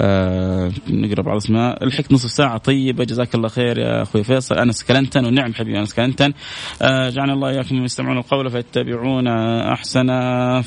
آه 0.00 0.72
نقرأ 0.90 1.22
بعض 1.22 1.36
الأسماء. 1.36 1.84
الحك 1.84 2.12
نصف 2.12 2.30
ساعة. 2.30 2.58
طيبة. 2.58 3.04
جزاك 3.04 3.34
الله 3.34 3.48
خير 3.48 3.78
يا 3.78 4.02
أخوي 4.02 4.24
فيصل. 4.24 4.54
أنس 4.54 4.84
كلنتن. 4.84 5.24
ونعم 5.24 5.54
حبيبي 5.54 5.78
أنس 5.78 5.94
كلنتن. 5.94 6.32
آه 6.82 7.10
جعلنا 7.10 7.32
الله 7.32 7.48
إياكم 7.48 7.84
يستمعون 7.84 8.18
القول 8.18 8.50
فيتبعون 8.50 9.28
أحسن. 9.28 10.10
آه 10.10 10.64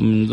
من 0.00 0.26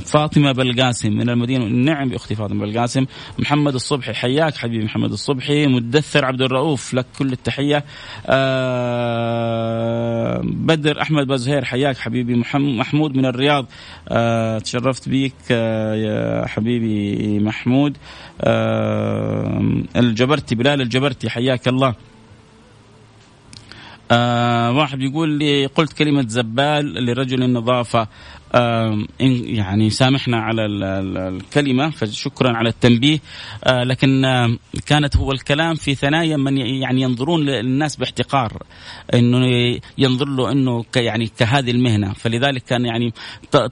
فاطمة 0.00 0.52
بلقاسم 0.52 1.12
من 1.12 1.30
المدينة. 1.30 1.64
نعم 1.64 2.08
بأختي 2.08 2.34
فاطمة 2.34 2.66
بلقاسم. 2.66 3.06
محمد 3.38 3.74
الصبحي 3.74 4.14
حياك 4.14 4.56
حبيبي 4.56 4.84
محمد 4.84 5.12
الصبحي. 5.12 5.66
مدثر 5.66 6.24
عبد 6.24 6.42
الرؤوف 6.42 6.94
لك 6.94 7.06
كل 7.18 7.32
التحية. 7.32 7.84
آه 8.26 9.22
بدر 10.44 11.02
أحمد 11.02 11.26
بازهير 11.26 11.64
حياك 11.64 11.98
حبيبي. 11.98 12.34
محمود 12.54 13.16
من 13.16 13.26
الرياض. 13.26 13.66
آه 14.08 14.58
تشرفت 14.58 15.08
بيك 15.08 15.34
آه 15.50 15.94
يا 15.94 16.46
حبيبي 16.46 17.38
محمود. 17.38 17.96
آه 18.40 19.82
الجبرتي 19.96 20.54
بلال 20.54 20.80
الجبرتي 20.80 21.30
حياك 21.30 21.68
الله. 21.68 21.94
آه 24.10 24.72
واحد 24.72 25.02
يقول 25.02 25.28
لي 25.28 25.66
قلت 25.66 25.92
كلمة 25.92 26.24
زبال 26.28 27.04
لرجل 27.06 27.42
النظافة. 27.42 28.08
يعني 28.52 29.90
سامحنا 29.90 30.36
على 30.36 30.66
الكلمة 30.66 31.90
فشكرا 31.90 32.56
على 32.56 32.68
التنبيه. 32.68 33.18
آه، 33.64 33.82
لكن 33.82 34.22
كانت 34.86 35.16
هو 35.16 35.32
الكلام 35.32 35.74
في 35.74 35.94
ثنايا 35.94 36.36
من 36.36 36.56
يعني 36.56 37.02
ينظرون 37.02 37.40
للناس 37.40 37.96
باحتقار 37.96 38.62
إنه 39.14 39.46
ينظر 39.98 40.28
له 40.28 40.52
إنه 40.52 40.84
يعني 40.96 41.26
كهذه 41.38 41.70
المهنة. 41.70 42.12
فلذلك 42.12 42.62
كان 42.62 42.86
يعني 42.86 43.12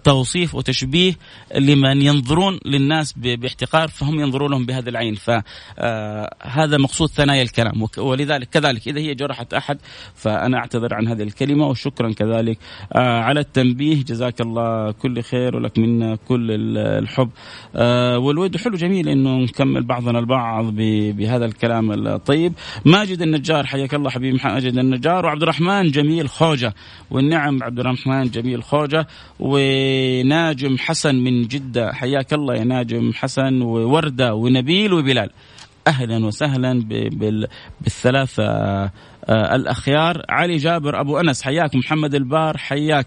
توصيف 0.04 0.54
وتشبيه 0.54 1.14
لمن 1.54 2.02
ينظرون 2.02 2.58
للناس 2.64 3.12
باحتقار 3.12 3.88
فهم 3.88 4.20
ينظرون 4.20 4.50
لهم 4.50 4.66
بهذا 4.66 4.90
العين. 4.90 5.14
فهذا 5.14 5.44
آه، 5.78 6.78
مقصود 6.78 7.08
ثنايا 7.08 7.42
الكلام. 7.42 7.86
ولذلك 7.98 8.48
كذلك 8.48 8.88
إذا 8.88 9.00
هي 9.00 9.14
جرحت 9.14 9.54
أحد 9.54 9.78
فأنا 10.14 10.58
أعتذر 10.58 10.94
عن 10.94 11.08
هذه 11.08 11.22
الكلمة 11.22 11.66
وشكرا 11.66 12.12
كذلك 12.12 12.58
آه، 12.92 13.20
على 13.20 13.40
التنبيه. 13.40 14.04
جزاك 14.04 14.40
الله 14.40 14.69
كل 15.02 15.22
خير 15.22 15.56
ولك 15.56 15.78
منا 15.78 16.16
كل 16.28 16.76
الحب. 16.78 17.30
آه 17.76 18.18
والود 18.18 18.56
حلو 18.56 18.76
جميل 18.76 19.08
إنه 19.08 19.38
نكمل 19.38 19.82
بعضنا 19.82 20.18
البعض 20.18 20.74
بهذا 21.16 21.44
الكلام 21.44 21.92
الطيب. 22.06 22.52
ماجد 22.84 23.22
النجار 23.22 23.66
حياك 23.66 23.94
الله 23.94 24.10
حبيبي 24.10 24.38
ماجد 24.44 24.78
النجار. 24.78 25.26
وعبد 25.26 25.42
الرحمن 25.42 25.90
جميل 25.90 26.28
خوجة. 26.28 26.74
والنعم 27.10 27.62
عبد 27.62 27.80
الرحمن 27.80 28.30
جميل 28.30 28.62
خوجة. 28.62 29.06
وناجم 29.40 30.78
حسن 30.78 31.14
من 31.14 31.42
جدة. 31.42 31.92
حياك 31.92 32.32
الله 32.32 32.54
يا 32.54 32.64
ناجم 32.64 33.12
حسن 33.14 33.62
ووردة 33.62 34.34
ونبيل 34.34 34.92
وبلال. 34.92 35.30
أهلا 35.86 36.26
وسهلا 36.26 36.84
بالثلاثة 37.80 38.44
آه، 39.28 39.56
الأخيار. 39.56 40.22
علي 40.28 40.56
جابر 40.56 41.00
أبو 41.00 41.20
أنس 41.20 41.42
حياك. 41.42 41.74
محمد 41.74 42.14
البار 42.14 42.56
حياك. 42.56 43.06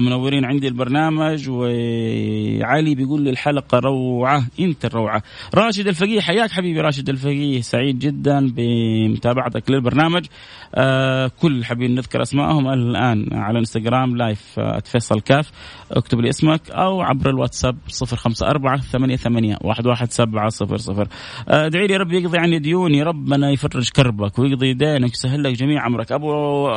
منورين 0.00 0.44
عندي 0.44 0.68
البرنامج 0.68 1.50
وعلي 1.50 2.94
بيقول 2.94 3.22
لي 3.22 3.30
الحلقة 3.30 3.78
روعة 3.78 4.46
إنت 4.60 4.84
الروعة. 4.84 5.22
راشد 5.54 5.86
الفقيه 5.86 6.20
حياك 6.20 6.50
حبيبي 6.50 6.80
راشد 6.80 7.08
الفقيه 7.08 7.60
سعيد 7.60 7.98
جدا 7.98 8.52
بمتابعتك 8.56 9.70
للبرنامج. 9.70 10.26
آه، 10.74 11.30
كل 11.40 11.64
حبيبي 11.64 11.94
نذكر 11.94 12.22
أسمائهم 12.22 12.68
الآن 12.68 13.28
على 13.32 13.58
إنستغرام 13.58 14.16
live 14.16 14.60
فيصل 14.84 15.20
كاف. 15.20 15.50
اكتب 15.90 16.20
لي 16.20 16.28
اسمك 16.28 16.70
أو 16.70 17.00
عبر 17.00 17.30
الواتساب 17.30 17.76
054 18.02 18.80
88 18.80 19.56
11700 19.64 21.06
ادعي 21.48 21.86
لي 21.86 21.96
ربي 21.96 22.22
يقضي 22.22 22.38
عني 22.38 22.58
ديوني 22.58 23.02
ربنا 23.02 23.50
يفرج 23.50 23.88
كربك 23.88 24.38
ويقضي 24.38 24.74
دينك 24.74 25.12
يسهل 25.12 25.42
لك 25.42 25.52
جميع 25.52 25.86
أمرك. 25.86 26.12
أبو 26.12 26.68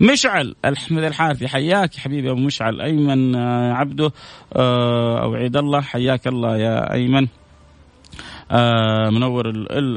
مشعل 0.00 0.54
احمد 0.64 1.04
الحارثي 1.04 1.48
حياك 1.48 1.96
يا 1.96 2.00
حبيبي 2.22 2.30
أبو 2.30 2.46
مشعل. 2.46 2.80
أيمن 2.80 3.34
آه، 3.34 3.72
عبده 3.72 4.12
آه، 4.56 5.22
أو 5.22 5.34
عيد 5.34 5.56
الله. 5.56 5.80
حياك 5.80 6.26
الله 6.26 6.56
يا 6.56 6.92
أيمن. 6.92 7.26
آه، 8.50 9.10
منور 9.10 9.48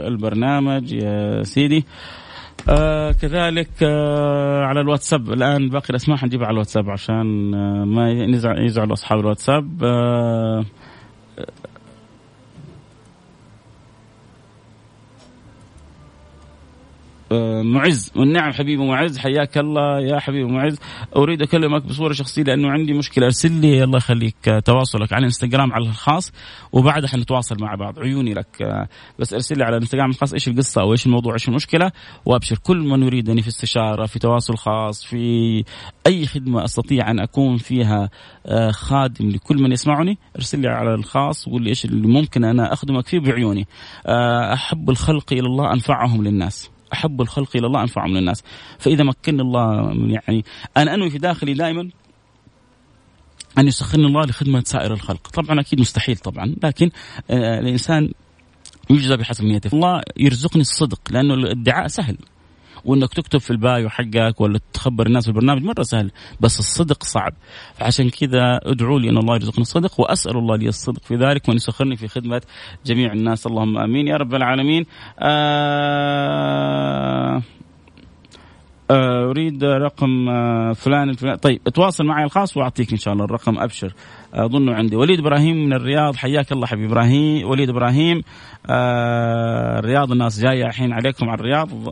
البرنامج 0.07 0.91
يا 0.93 1.43
سيدي. 1.43 1.85
آه 2.69 3.11
كذلك 3.11 3.69
آه 3.83 4.63
على 4.63 4.81
الواتساب. 4.81 5.33
الآن 5.33 5.69
باقي 5.69 5.89
الأسماء 5.89 6.17
حنجيبها 6.17 6.47
على 6.47 6.53
الواتساب 6.53 6.89
عشان 6.89 7.53
آه 7.53 7.85
ما 7.85 8.11
يزعل 8.65 8.93
أصحاب 8.93 9.19
الواتساب. 9.19 9.83
آه 9.83 10.65
معز. 17.61 18.11
والنعم 18.15 18.53
حبيبي 18.53 18.85
معز. 18.85 19.17
حياك 19.17 19.57
الله 19.57 19.99
يا 19.99 20.19
حبيبي 20.19 20.51
معز. 20.51 20.79
أريد 21.15 21.41
أكلمك 21.41 21.85
بصورة 21.85 22.13
شخصية 22.13 22.43
لأنه 22.43 22.71
عندي 22.71 22.93
مشكلة. 22.93 23.25
أرسل 23.25 23.51
لي 23.51 23.83
الله 23.83 23.97
يخليك 23.97 24.35
آه، 24.47 24.59
تواصلك 24.59 25.13
على 25.13 25.19
الانستغرام 25.19 25.73
على 25.73 25.85
الخاص 25.85 26.31
وبعدها 26.71 27.09
حنتواصل 27.09 27.55
مع 27.61 27.75
بعض. 27.75 27.99
عيوني 27.99 28.33
لك. 28.33 28.61
آه، 28.61 28.87
بس 29.19 29.33
أرسل 29.33 29.57
لي 29.57 29.63
على 29.63 29.77
الانستغرام 29.77 30.09
الخاص 30.09 30.33
إيش 30.33 30.47
القصة 30.47 30.81
أو 30.81 30.91
إيش 30.91 31.05
الموضوع 31.05 31.33
إيش 31.33 31.47
المشكلة 31.47 31.91
وأبشر 32.25 32.57
كل 32.57 32.77
من 32.77 33.03
يريدني 33.03 33.41
في 33.41 33.47
استشارة 33.47 34.05
في 34.05 34.19
تواصل 34.19 34.57
خاص 34.57 35.05
في 35.05 35.63
أي 36.07 36.25
خدمة 36.25 36.63
أستطيع 36.65 37.11
أن 37.11 37.19
أكون 37.19 37.57
فيها 37.57 38.09
خادم 38.71 39.29
لكل 39.29 39.61
من 39.61 39.71
يسمعني. 39.71 40.17
أرسل 40.35 40.59
لي 40.59 40.67
على 40.67 40.93
الخاص 40.93 41.47
وقول 41.47 41.63
لي 41.63 41.69
إيش 41.69 41.85
اللي 41.85 42.07
ممكن 42.07 42.43
أنا 42.43 42.73
أخدمك 42.73 43.07
فيه 43.07 43.19
بعيوني. 43.19 43.67
أحب 44.53 44.89
الخلق 44.89 45.33
إلى 45.33 45.47
الله 45.47 45.73
أنفعهم 45.73 46.23
للناس. 46.23 46.74
أحب 46.95 47.21
الخلق 47.21 47.49
إلى 47.55 47.67
الله 47.67 47.81
انفعهم 47.81 48.17
للناس 48.17 48.43
فإذا 48.79 49.03
مكن 49.03 49.39
الله 49.39 49.93
يعني 50.07 50.45
أنا 50.77 50.93
أنوي 50.93 51.09
في 51.09 51.17
داخلي 51.17 51.53
دائما 51.53 51.89
أن 53.57 53.67
يسخرني 53.67 54.05
الله 54.05 54.25
لخدمة 54.25 54.63
سائر 54.65 54.93
الخلق. 54.93 55.27
طبعا 55.27 55.59
أكيد 55.59 55.79
مستحيل 55.79 56.17
طبعا 56.17 56.55
لكن 56.63 56.89
آه، 57.29 57.59
الإنسان 57.59 58.11
يجزى 58.89 59.17
بحسب 59.17 59.43
نيته. 59.43 59.69
الله 59.73 60.01
يرزقني 60.17 60.61
الصدق 60.61 60.99
لأنه 61.11 61.33
الادعاء 61.33 61.87
سهل. 61.87 62.17
وإنك 62.85 63.13
تكتب 63.13 63.39
في 63.39 63.51
البايو 63.51 63.89
حقك 63.89 64.41
ولا 64.41 64.59
تخبر 64.73 65.07
الناس 65.07 65.23
في 65.23 65.29
البرنامج 65.29 65.63
مرة 65.63 65.83
سهل 65.83 66.11
بس 66.39 66.59
الصدق 66.59 67.03
صعب. 67.03 67.33
فعشان 67.73 68.09
كذا 68.09 68.59
ادعوا 68.63 68.99
لي 68.99 69.09
إن 69.09 69.17
الله 69.17 69.35
يرزقني 69.35 69.61
الصدق 69.61 69.99
وأسأل 69.99 70.37
الله 70.37 70.55
لي 70.55 70.67
الصدق 70.67 71.03
في 71.03 71.15
ذلك 71.15 71.47
وأن 71.47 71.55
يسخرني 71.57 71.95
في 71.95 72.07
خدمة 72.07 72.41
جميع 72.85 73.13
الناس. 73.13 73.47
اللهم 73.47 73.77
آمين. 73.77 74.07
يا 74.07 74.17
رب 74.17 74.35
العالمين. 74.35 74.85
آه، 75.19 75.35
أريد 78.91 79.63
رقم 79.63 80.29
آه، 80.29 80.73
فلان 80.73 81.09
الفلان. 81.09 81.35
طيب 81.35 81.63
تواصل 81.63 82.05
معي 82.05 82.23
الخاص 82.23 82.57
وأعطيك 82.57 82.91
إن 82.91 82.97
شاء 82.97 83.13
الله 83.13 83.25
الرقم 83.25 83.59
أبشر. 83.59 83.93
اظنه 84.33 84.73
عندي. 84.73 84.95
وليد 84.95 85.19
إبراهيم 85.19 85.65
من 85.65 85.73
الرياض. 85.73 86.15
حياك 86.15 86.51
الله 86.51 86.67
حبيبي 86.67 86.87
إبراهيم. 86.87 87.47
وليد 87.47 87.69
إبراهيم 87.69 88.21
آه 88.69 89.79
الرياض 89.79 90.11
الناس 90.11 90.41
جاية 90.41 90.65
الحين 90.65 90.93
عليكم 90.93 91.29
على 91.29 91.39
الرياض. 91.39 91.69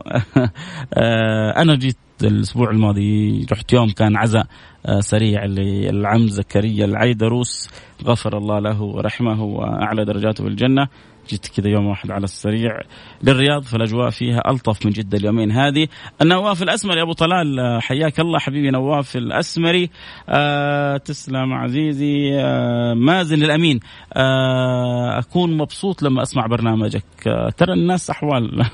آه 0.94 1.50
أنا 1.56 1.74
جيت 1.74 1.96
الأسبوع 2.22 2.70
الماضي 2.70 3.46
رحت 3.52 3.72
يوم 3.72 3.90
كان 3.90 4.16
عزاء 4.16 4.46
آه 4.86 5.00
سريع 5.00 5.44
للعم 5.44 6.26
زكريا 6.26 6.84
العيدروس. 6.84 7.70
غفر 8.04 8.38
الله 8.38 8.58
له 8.58 8.82
ورحمه 8.82 9.42
وأعلى 9.42 10.04
درجاته 10.04 10.44
في 10.44 10.50
الجنه 10.50 10.88
جيت 11.28 11.46
كذا 11.46 11.68
يوم 11.68 11.86
واحد 11.86 12.10
على 12.10 12.24
السريع 12.24 12.80
للرياض 13.22 13.62
فالأجواء 13.62 14.10
فيها 14.10 14.50
ألطف 14.50 14.86
من 14.86 14.92
جدة 14.92 15.18
اليومين 15.18 15.50
هذه. 15.50 15.88
النواف 16.22 16.62
الأسمري 16.62 17.02
أبو 17.02 17.12
طلال 17.12 17.78
حياك 17.82 18.20
الله 18.20 18.38
حبيبي 18.38 18.70
نواف 18.70 19.16
الأسمري. 19.16 19.90
آه 20.28 20.96
تسلم 20.96 21.52
عزيزي. 21.52 22.34
آه 22.34 22.94
مازن 22.94 23.42
الأمين. 23.42 23.80
آه 24.12 25.18
أكون 25.18 25.56
مبسوط 25.56 26.02
لما 26.02 26.22
أسمع 26.22 26.46
برنامجك. 26.46 27.04
آه 27.26 27.50
ترى 27.50 27.72
الناس 27.72 28.10
أحوال. 28.10 28.44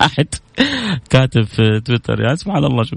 واحد 0.00 0.26
كاتب 1.10 1.42
في 1.42 1.80
تويتر 1.80 2.20
يا 2.20 2.34
سبحان 2.34 2.64
الله 2.64 2.82
شو 2.82 2.96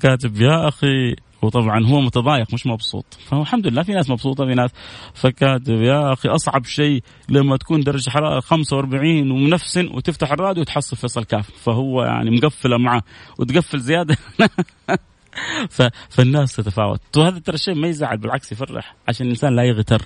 كاتب 0.00 0.40
يا 0.40 0.68
أخي 0.68 1.16
وطبعا 1.46 1.86
هو 1.86 2.00
متضايق 2.00 2.54
مش 2.54 2.66
مبسوط. 2.66 3.18
فهو 3.26 3.42
الحمد 3.42 3.66
لله 3.66 3.82
في 3.82 3.92
ناس 3.92 4.10
مبسوطة 4.10 4.46
في 4.46 4.54
ناس 4.54 4.70
فكاتب 5.14 5.82
يا 5.82 6.12
أخي 6.12 6.28
أصعب 6.28 6.64
شيء 6.64 7.02
لما 7.28 7.56
تكون 7.56 7.80
درجة 7.80 8.10
حرارة 8.10 8.40
45 8.40 9.30
ومنفسن 9.30 9.86
وتفتح 9.86 10.32
الراديو 10.32 10.60
وتحصل 10.60 10.96
فيصل 10.96 11.24
كاف. 11.24 11.50
فهو 11.50 12.02
يعني 12.02 12.30
مقفلة 12.30 12.78
معه 12.78 13.02
وتقفل 13.38 13.78
زيادة. 13.78 14.16
فالناس 16.10 16.56
تتفاوت. 16.56 17.00
وهذا 17.16 17.38
ترى 17.38 17.58
شيء 17.58 17.74
ما 17.74 17.88
يزعل 17.88 18.18
بالعكس 18.18 18.52
يفرح. 18.52 18.94
عشان 19.08 19.26
الإنسان 19.26 19.56
لا 19.56 19.62
يغتر. 19.62 20.02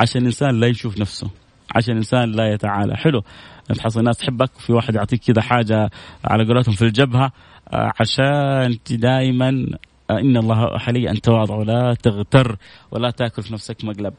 عشان 0.00 0.20
الإنسان 0.20 0.60
لا 0.60 0.66
يشوف 0.66 0.98
نفسه. 0.98 1.30
عشان 1.76 1.92
الإنسان 1.92 2.32
لا 2.32 2.52
يتعالى. 2.52 2.96
حلو. 2.96 3.22
تحصل 3.68 4.04
ناس 4.04 4.18
تحبك 4.18 4.56
وفي 4.56 4.72
واحد 4.72 4.94
يعطيك 4.94 5.20
كذا 5.20 5.42
حاجة 5.42 5.90
على 6.24 6.44
قولتهم 6.44 6.74
في 6.74 6.82
الجبهة 6.82 7.32
آه، 7.72 7.92
عشان 8.00 8.78
دائما 8.90 9.66
آه، 10.10 10.18
إن 10.18 10.36
الله 10.36 10.78
حلي 10.78 11.10
أن 11.10 11.20
تواضع 11.20 11.54
ولا 11.54 11.94
تغتر 12.02 12.56
ولا 12.90 13.10
تأكل 13.10 13.42
في 13.42 13.52
نفسك 13.52 13.84
مقلب. 13.84 14.14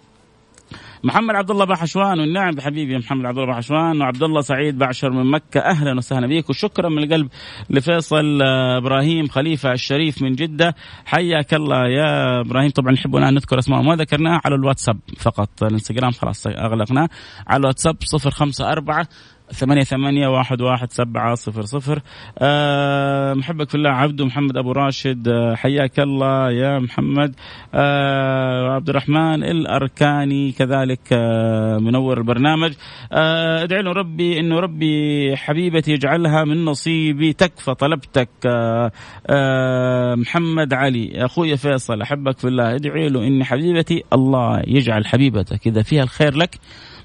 محمد 1.04 1.36
عبد 1.36 1.52
الله 1.52 1.66
بحشوان 1.66 2.20
والنعم 2.20 2.62
حبيبي 2.62 2.98
محمد 2.98 3.26
عبد 3.26 3.38
الله 3.38 3.54
بحشوان 3.54 4.02
وعبد 4.02 4.24
الله 4.24 4.42
سعيد 4.42 4.78
بعشر 4.78 5.10
من 5.10 5.32
مكة 5.32 5.60
أهلا 5.60 5.98
وسهلا 5.98 6.28
بك 6.28 6.50
وشكرا 6.50 6.90
من 6.90 7.04
القلب 7.04 7.28
لفيصل 7.70 8.42
آه، 8.42 8.78
إبراهيم 8.78 9.28
خليفة 9.28 9.72
الشريف 9.72 10.22
من 10.22 10.36
جدة. 10.36 10.76
حياك 11.06 11.54
الله 11.54 11.88
يا 11.88 12.42
إبراهيم. 12.42 12.70
طبعا 12.70 12.92
نحبنا 12.92 13.30
ان 13.30 13.34
نذكر 13.34 13.60
أسماء 13.60 13.82
ما 13.82 13.96
ذكرناها 13.96 14.42
على 14.46 14.56
الواتساب 14.56 14.98
فقط. 15.18 15.64
الانستغرام 15.64 16.12
خلاص 16.12 16.48
أغلقناه. 16.48 17.10
على 17.48 17.60
الواتساب 17.60 17.96
054 18.14 19.06
ثمانية 19.52 19.84
ثمانية 19.84 20.28
واحد 20.28 20.62
واحد 20.62 20.92
سبعة 20.92 21.36
صفر 21.36 21.62
صفر. 21.62 22.02
أه 22.40 23.34
محبك 23.34 23.70
في 23.70 23.76
الله 23.76 23.90
عبدو 23.90 24.26
محمد 24.26 24.58
أبو 24.58 24.72
راشد 24.72 25.28
أه 25.28 25.56
حياك 25.56 26.00
الله 26.00 26.52
يا 26.52 26.80
محمد. 26.80 27.36
أه 27.74 28.74
عبد 28.76 28.90
الرحمن 28.90 29.44
الأركاني 29.44 30.52
كذلك 30.52 31.00
أه 31.12 31.78
منور 31.78 32.18
البرنامج. 32.18 32.74
أه 33.12 33.64
ادعي 33.64 33.82
له 33.82 33.92
ربي 33.92 34.40
إنه 34.40 34.60
ربي 34.60 35.36
حبيبتي 35.38 35.92
يجعلها 35.92 36.44
من 36.44 36.66
نصيبي. 36.66 37.34
تكفى 37.34 37.74
طلبتك 37.74 38.30
أه 38.46 38.92
أه 39.28 40.16
محمد 40.16 40.74
علي. 40.74 41.26
أخوي 41.26 41.58
فيصل 41.58 42.02
أحبك 42.02 42.40
في 42.40 42.48
الله. 42.48 42.76
ادعي 42.76 43.10
له 43.10 43.28
إن 43.28 43.44
حبيبتي 43.44 44.04
الله 44.14 44.62
يجعل 44.68 45.06
حبيبتك 45.06 45.68
إذا 45.68 45.82
فيها 45.82 46.04
الخير 46.04 46.36
لك 46.36 46.56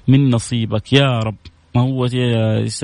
من 0.07 0.29
نصيبك. 0.29 0.93
يا 0.93 1.19
رب. 1.19 1.35
هو 1.77 2.05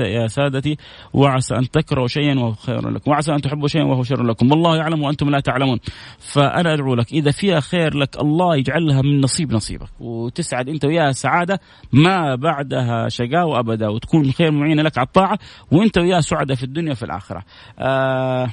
يا 0.00 0.26
سادتي 0.26 0.76
وعسى 1.12 1.54
أن 1.54 1.70
تكرهوا 1.70 2.06
شيئا 2.06 2.40
وهو 2.40 2.52
خير 2.52 2.90
لكم 2.90 3.10
وعسى 3.10 3.34
أن 3.34 3.40
تحبوا 3.40 3.68
شيئا 3.68 3.84
وهو 3.84 4.02
شر 4.02 4.22
لكم. 4.22 4.50
والله 4.50 4.76
يعلم 4.76 5.02
وأنتم 5.02 5.30
لا 5.30 5.40
تعلمون. 5.40 5.78
فأنا 6.18 6.74
أدعو 6.74 6.94
لك 6.94 7.12
إذا 7.12 7.30
فيها 7.30 7.60
خير 7.60 7.96
لك 7.96 8.20
الله 8.20 8.56
يجعلها 8.56 9.02
من 9.02 9.20
نصيب 9.20 9.52
نصيبك. 9.52 9.88
وتسعد 10.00 10.68
أنت 10.68 10.84
وياها 10.84 11.12
سعادة 11.12 11.60
ما 11.92 12.34
بعدها 12.34 13.08
شقاوة 13.08 13.58
أبدا 13.58 13.88
وتكون 13.88 14.32
خير 14.32 14.50
معينة 14.50 14.82
لك 14.82 14.98
على 14.98 15.06
الطاعة 15.06 15.38
وأنت 15.72 15.98
وياها 15.98 16.20
سعداء 16.20 16.56
في 16.56 16.64
الدنيا 16.64 16.92
وفي 16.92 17.02
الآخرة. 17.02 17.44
آه 17.78 18.50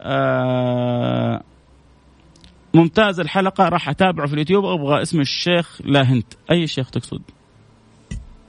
آه 0.00 1.42
ممتاز 2.74 3.20
الحلقة 3.20 3.68
راح 3.68 3.88
أتابعه 3.88 4.26
في 4.26 4.32
اليوتيوب 4.32 4.64
أبغى 4.64 5.02
اسم 5.02 5.20
الشيخ. 5.20 5.80
لا 5.84 6.02
هنت. 6.02 6.34
أي 6.50 6.66
شيخ 6.66 6.90
تقصد؟ 6.90 7.22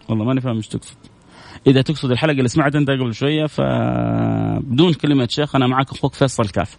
والله 0.09 0.25
ماني 0.25 0.41
فاهم 0.41 0.55
إيش 0.55 0.67
تقصد. 0.67 1.10
إذا 1.67 1.81
تقصد 1.81 2.11
الحلقة 2.11 2.31
اللي 2.31 2.47
سمعتها 2.47 2.79
أنت 2.79 2.89
قبل 2.89 3.13
شوية 3.13 3.45
فبدون 3.45 4.93
كلمة 4.93 5.27
شيخ 5.31 5.55
أنا 5.55 5.67
معك 5.67 5.91
أخوك 5.91 6.13
فيصل 6.13 6.49
كاف. 6.49 6.77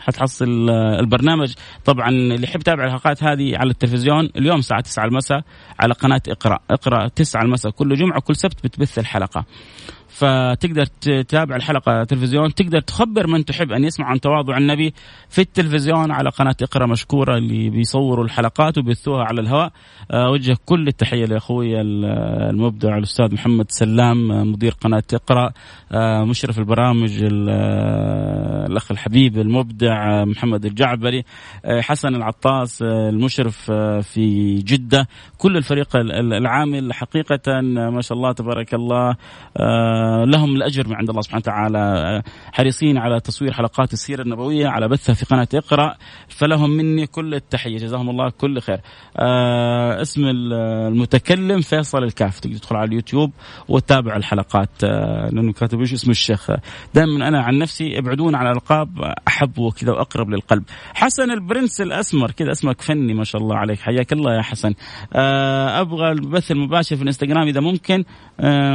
حتحصل 0.00 0.70
البرنامج. 0.70 1.54
طبعا 1.84 2.08
اللي 2.08 2.42
يحب 2.42 2.60
يتابع 2.60 2.84
الحلقات 2.84 3.24
هذه 3.24 3.56
على 3.56 3.70
التلفزيون 3.70 4.30
اليوم 4.36 4.58
الساعة 4.58 4.80
9 4.80 5.04
المساء 5.04 5.42
على 5.80 5.94
قناة 5.94 6.22
إقرأ. 6.28 6.58
إقرأ 6.70 7.08
9 7.08 7.42
المساء 7.42 7.72
كل 7.72 7.94
جمعة 7.94 8.20
كل 8.20 8.36
سبت 8.36 8.64
بتبث 8.64 8.98
الحلقة. 8.98 9.44
فتقدر 10.12 10.84
تتابع 10.84 11.56
الحلقة 11.56 12.04
تلفزيون 12.04 12.54
تقدر 12.54 12.80
تخبر 12.80 13.26
من 13.26 13.44
تحب 13.44 13.72
أن 13.72 13.84
يسمع 13.84 14.06
عن 14.06 14.20
تواضع 14.20 14.56
النبي 14.56 14.94
في 15.28 15.40
التلفزيون 15.40 16.10
على 16.10 16.30
قناة 16.30 16.56
إقرأ 16.62 16.86
مشكورة 16.86 17.36
اللي 17.38 17.70
بيصوروا 17.70 18.24
الحلقات 18.24 18.78
وبيثوها 18.78 19.24
على 19.24 19.40
الهواء. 19.40 19.72
أوجه 20.10 20.56
كل 20.66 20.88
التحية 20.88 21.24
لأخوي 21.24 21.80
المبدع 21.80 22.98
الأستاذ 22.98 23.34
محمد 23.34 23.70
سلام 23.70 24.28
مدير 24.52 24.72
قناة 24.80 25.02
إقرأ 25.14 25.52
مشرف 26.24 26.58
البرامج 26.58 27.18
الأخ 27.22 28.90
الحبيب 28.90 29.38
المبدع 29.38 30.24
محمد 30.24 30.64
الجعبري 30.64 31.24
حسن 31.80 32.14
العطاس 32.14 32.82
المشرف 32.82 33.70
في 34.02 34.54
جدة 34.54 35.08
كل 35.42 35.56
الفريق 35.56 35.96
العامل 35.96 36.92
حقيقة 36.92 37.60
ما 37.90 38.00
شاء 38.00 38.18
الله 38.18 38.32
تبارك 38.32 38.74
الله 38.74 39.16
لهم 40.24 40.56
الأجر 40.56 40.88
من 40.88 40.94
عند 40.94 41.10
الله 41.10 41.20
سبحانه 41.22 41.42
وتعالى. 41.46 42.22
حريصين 42.52 42.98
على 42.98 43.20
تصوير 43.20 43.52
حلقات 43.52 43.92
السيرة 43.92 44.22
النبوية 44.22 44.68
على 44.68 44.88
بثها 44.88 45.14
في 45.14 45.24
قناة 45.24 45.48
اقرأ 45.54 45.94
فلهم 46.28 46.70
مني 46.70 47.06
كل 47.06 47.34
التحية. 47.34 47.78
جزاهم 47.78 48.10
الله 48.10 48.30
كل 48.30 48.60
خير. 48.60 48.80
آه 49.16 50.02
اسم 50.02 50.22
المتكلم 50.24 51.60
فيصل 51.60 52.02
الكاف. 52.04 52.40
تدخل 52.40 52.76
على 52.76 52.88
اليوتيوب 52.88 53.32
وتتابع 53.68 54.16
الحلقات. 54.16 54.84
آه 54.84 55.28
لأنه 55.32 55.52
كاتب 55.52 55.80
إيش؟ 55.80 55.92
اسم 55.92 56.10
الشيخ. 56.10 56.50
دائما 56.94 57.28
أنا 57.28 57.42
عن 57.42 57.58
نفسي 57.58 57.98
ابعدون 57.98 58.34
عن 58.34 58.46
الألقاب 58.46 59.14
أحب 59.28 59.58
وكذا 59.58 59.92
وأقرب 59.92 60.30
للقلب. 60.30 60.64
حسن 60.94 61.30
البرنس 61.30 61.80
الأسمر 61.80 62.30
كذا 62.30 62.52
اسمك 62.52 62.80
فني 62.80 63.14
ما 63.14 63.24
شاء 63.24 63.42
الله 63.42 63.56
عليك. 63.56 63.80
حياك 63.80 64.12
الله 64.12 64.36
يا 64.36 64.42
حسن. 64.42 64.74
آه 65.12 65.31
أبغى 65.80 66.12
البث 66.12 66.50
المباشر 66.50 66.96
في 66.96 67.02
الإنستغرام 67.02 67.48
إذا 67.48 67.60
ممكن. 67.60 68.04
آه 68.40 68.74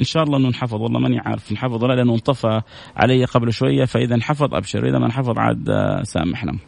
إن 0.00 0.04
شاء 0.04 0.22
الله 0.22 0.38
إنه 0.38 0.48
انحفظ. 0.48 0.82
والله 0.82 1.00
ماني 1.00 1.18
عارف 1.18 1.50
انحفظ 1.52 1.84
ولا 1.84 1.94
لأنه 1.94 2.14
انطفى 2.14 2.60
علي 2.96 3.24
قبل 3.24 3.52
شوية 3.52 3.84
فإذا 3.84 4.14
انحفظ 4.14 4.54
أبشر. 4.54 4.88
إذا 4.88 4.98
ما 4.98 5.06
انحفظ 5.06 5.38
عاد 5.38 5.70
آه، 5.70 6.02
سامحنا. 6.02 6.58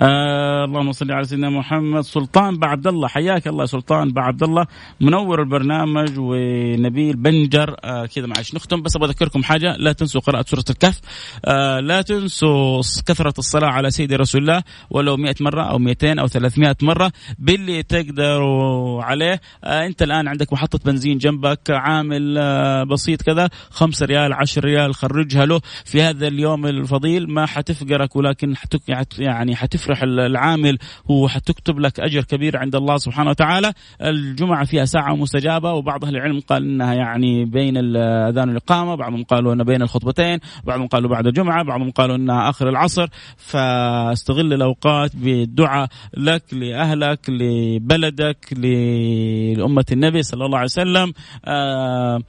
آه 0.00 0.64
اللهم 0.64 0.92
صل 0.92 1.12
على 1.12 1.24
سيدنا 1.24 1.50
محمد. 1.50 2.00
سلطان 2.00 2.58
بعبد 2.58 2.86
الله 2.86 3.08
حياك 3.08 3.48
الله 3.48 3.66
سلطان 3.66 4.12
بعبد 4.12 4.42
الله 4.42 4.66
منور 5.00 5.42
البرنامج 5.42 6.10
ونبيل 6.18 7.16
بنجر. 7.16 7.76
آه 7.84 8.06
كذا 8.06 8.26
معلش 8.26 8.54
نختم 8.54 8.82
بس 8.82 8.96
أبغى 8.96 9.08
أذكركم 9.08 9.42
حاجة. 9.42 9.76
لا 9.76 9.92
تنسوا 9.92 10.20
قراءة 10.20 10.44
سورة 10.48 10.64
الكهف. 10.70 11.00
آه 11.44 11.80
لا 11.80 12.02
تنسوا 12.02 12.82
كثرة 13.06 13.34
الصلاة 13.38 13.68
على 13.68 13.90
سيدي 13.90 14.16
رسول 14.16 14.40
الله 14.40 14.62
ولو 14.90 15.16
100 15.16 15.34
مرة 15.40 15.62
أو 15.62 15.78
200 15.78 16.20
أو 16.20 16.26
300 16.26 16.76
مرة 16.82 17.12
باللي 17.38 17.82
تقدروا 17.82 19.02
عليه. 19.02 19.40
آه 19.64 19.86
أنت 19.86 20.02
الآن 20.02 20.28
عندك 20.28 20.52
محطة 20.52 20.78
بنزين 20.84 21.18
جنبك 21.18 21.70
عامل 21.70 22.38
آه 22.38 22.84
بسيط 22.84 23.22
كذا 23.22 23.50
5 23.70 24.06
ريال 24.06 24.32
10 24.32 24.64
ريال 24.64 24.94
خرجها 24.94 25.46
له. 25.46 25.60
في 25.84 26.02
هذا 26.02 26.26
اليوم 26.26 26.66
الفضيل 26.66 27.30
ما 27.30 27.46
حتفقرك 27.46 28.16
ولكن 28.16 28.56
حتك 28.56 28.80
يعني 29.18 29.56
حتفرح 29.72 30.02
العامل 30.02 30.78
وحتكتب 31.08 31.78
لك 31.78 32.00
أجر 32.00 32.24
كبير 32.24 32.56
عند 32.56 32.74
الله 32.74 32.96
سبحانه 32.96 33.30
وتعالى. 33.30 33.72
الجمعة 34.02 34.64
فيها 34.64 34.84
ساعة 34.84 35.14
مستجابة 35.14 35.72
وبعض 35.72 36.04
أهل 36.04 36.16
العلم 36.16 36.40
قال 36.40 36.62
إنها 36.62 36.94
يعني 36.94 37.44
بين 37.44 37.76
الاذان 37.76 38.48
والاقامه 38.48 38.94
بعضهم 38.94 39.24
قالوا 39.24 39.52
إنها 39.52 39.64
بين 39.64 39.82
الخطبتين 39.82 40.38
بعضهم 40.64 40.86
قالوا 40.86 41.10
بعد 41.10 41.26
الجمعة 41.26 41.64
بعضهم 41.64 41.90
قالوا 41.90 42.16
إنها 42.16 42.50
آخر 42.50 42.68
العصر. 42.68 43.06
فاستغل 43.36 44.52
الأوقات 44.52 45.16
بالدعاء 45.16 45.88
لك 46.16 46.54
لأهلك 46.54 47.30
لبلدك 47.30 48.52
لأمة 48.52 49.84
النبي 49.92 50.22
صلى 50.22 50.44
الله 50.44 50.58
عليه 50.58 50.64
وسلم. 50.64 51.12
آه 51.44 52.22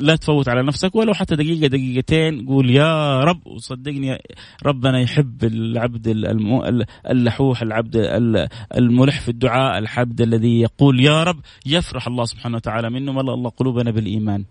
لا 0.00 0.16
تفوت 0.16 0.48
على 0.48 0.62
نفسك 0.62 0.94
ولو 0.94 1.14
حتى 1.14 1.36
دقيقة 1.36 1.66
دقيقتين 1.66 2.46
قول 2.46 2.70
يا 2.70 3.20
رب 3.20 3.46
وصدقني 3.46 4.18
ربنا 4.66 5.00
يحب 5.00 5.44
العبد 5.44 6.06
اللحوح 7.10 7.62
العبد 7.62 7.96
الملح 8.76 9.20
في 9.20 9.28
الدعاء 9.28 9.78
العبد 9.78 10.20
الذي 10.20 10.60
يقول 10.60 11.00
يا 11.00 11.22
رب 11.22 11.38
يفرح 11.66 12.06
الله 12.06 12.24
سبحانه 12.24 12.56
وتعالى 12.56 12.90
منه 12.90 13.12
ملأ 13.12 13.34
الله 13.34 13.50
قلوبنا 13.50 13.90
بالإيمان. 13.90 14.44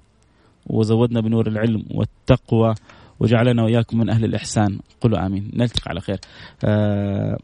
وزودنا 0.67 1.19
بنور 1.21 1.47
العلم 1.47 1.85
والتقوى 1.91 2.73
وجعلنا 3.19 3.63
وإياكم 3.63 3.97
من 3.97 4.09
أهل 4.09 4.25
الإحسان. 4.25 4.79
قولوا 5.01 5.25
آمين. 5.25 5.51
نلتقي 5.53 5.89
على 5.89 6.01
خير. 6.01 6.19
آه 6.65 7.37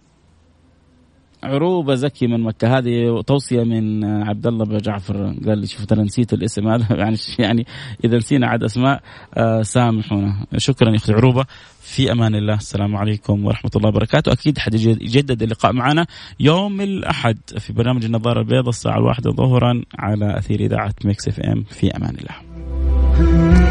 عروبة 1.44 1.96
زكي 1.96 2.28
من 2.28 2.40
مكة. 2.40 2.78
هذه 2.78 3.22
توصية 3.28 3.64
من 3.64 4.04
عبد 4.04 4.48
الله 4.48 4.66
بن 4.66 4.78
جعفر. 4.78 5.36
قال 5.46 5.58
لي 5.58 5.68
شوف 5.68 5.86
ترى 5.86 6.04
نسيت 6.04 6.34
الاسم 6.34 6.68
هذا. 6.68 6.96
يعني 7.02 7.18
يعني 7.40 7.66
إذا 8.06 8.18
نسينا 8.18 8.48
عاد 8.48 8.64
أسماء 8.64 9.02
آه، 9.34 9.62
سامحونا. 9.62 10.46
شكرا 10.58 10.90
يا 10.90 10.96
أختي 10.96 11.14
عروبة. 11.14 11.46
في 11.82 12.12
أمان 12.12 12.36
الله. 12.36 12.54
السلام 12.54 12.96
عليكم 12.96 13.46
ورحمة 13.46 13.72
الله 13.76 13.90
وبركاته. 13.90 14.32
أكيد 14.32 14.58
حيجدد 14.58 15.44
اللقاء 15.44 15.74
معنا 15.74 16.06
يوم 16.40 16.82
الأحد 16.82 17.38
في 17.58 17.74
برنامج 17.74 18.06
النظارة 18.06 18.40
البيضاء 18.40 18.70
الساعة 18.70 18.98
الواحدة 18.98 19.32
ظهرا 19.32 19.82
على 20.00 20.38
أثير 20.38 20.60
إذاعة 20.60 20.94
Mix 21.06 21.28
FM. 21.28 21.64
في 21.64 21.98
أمان 21.98 22.16
الله. 22.16 23.71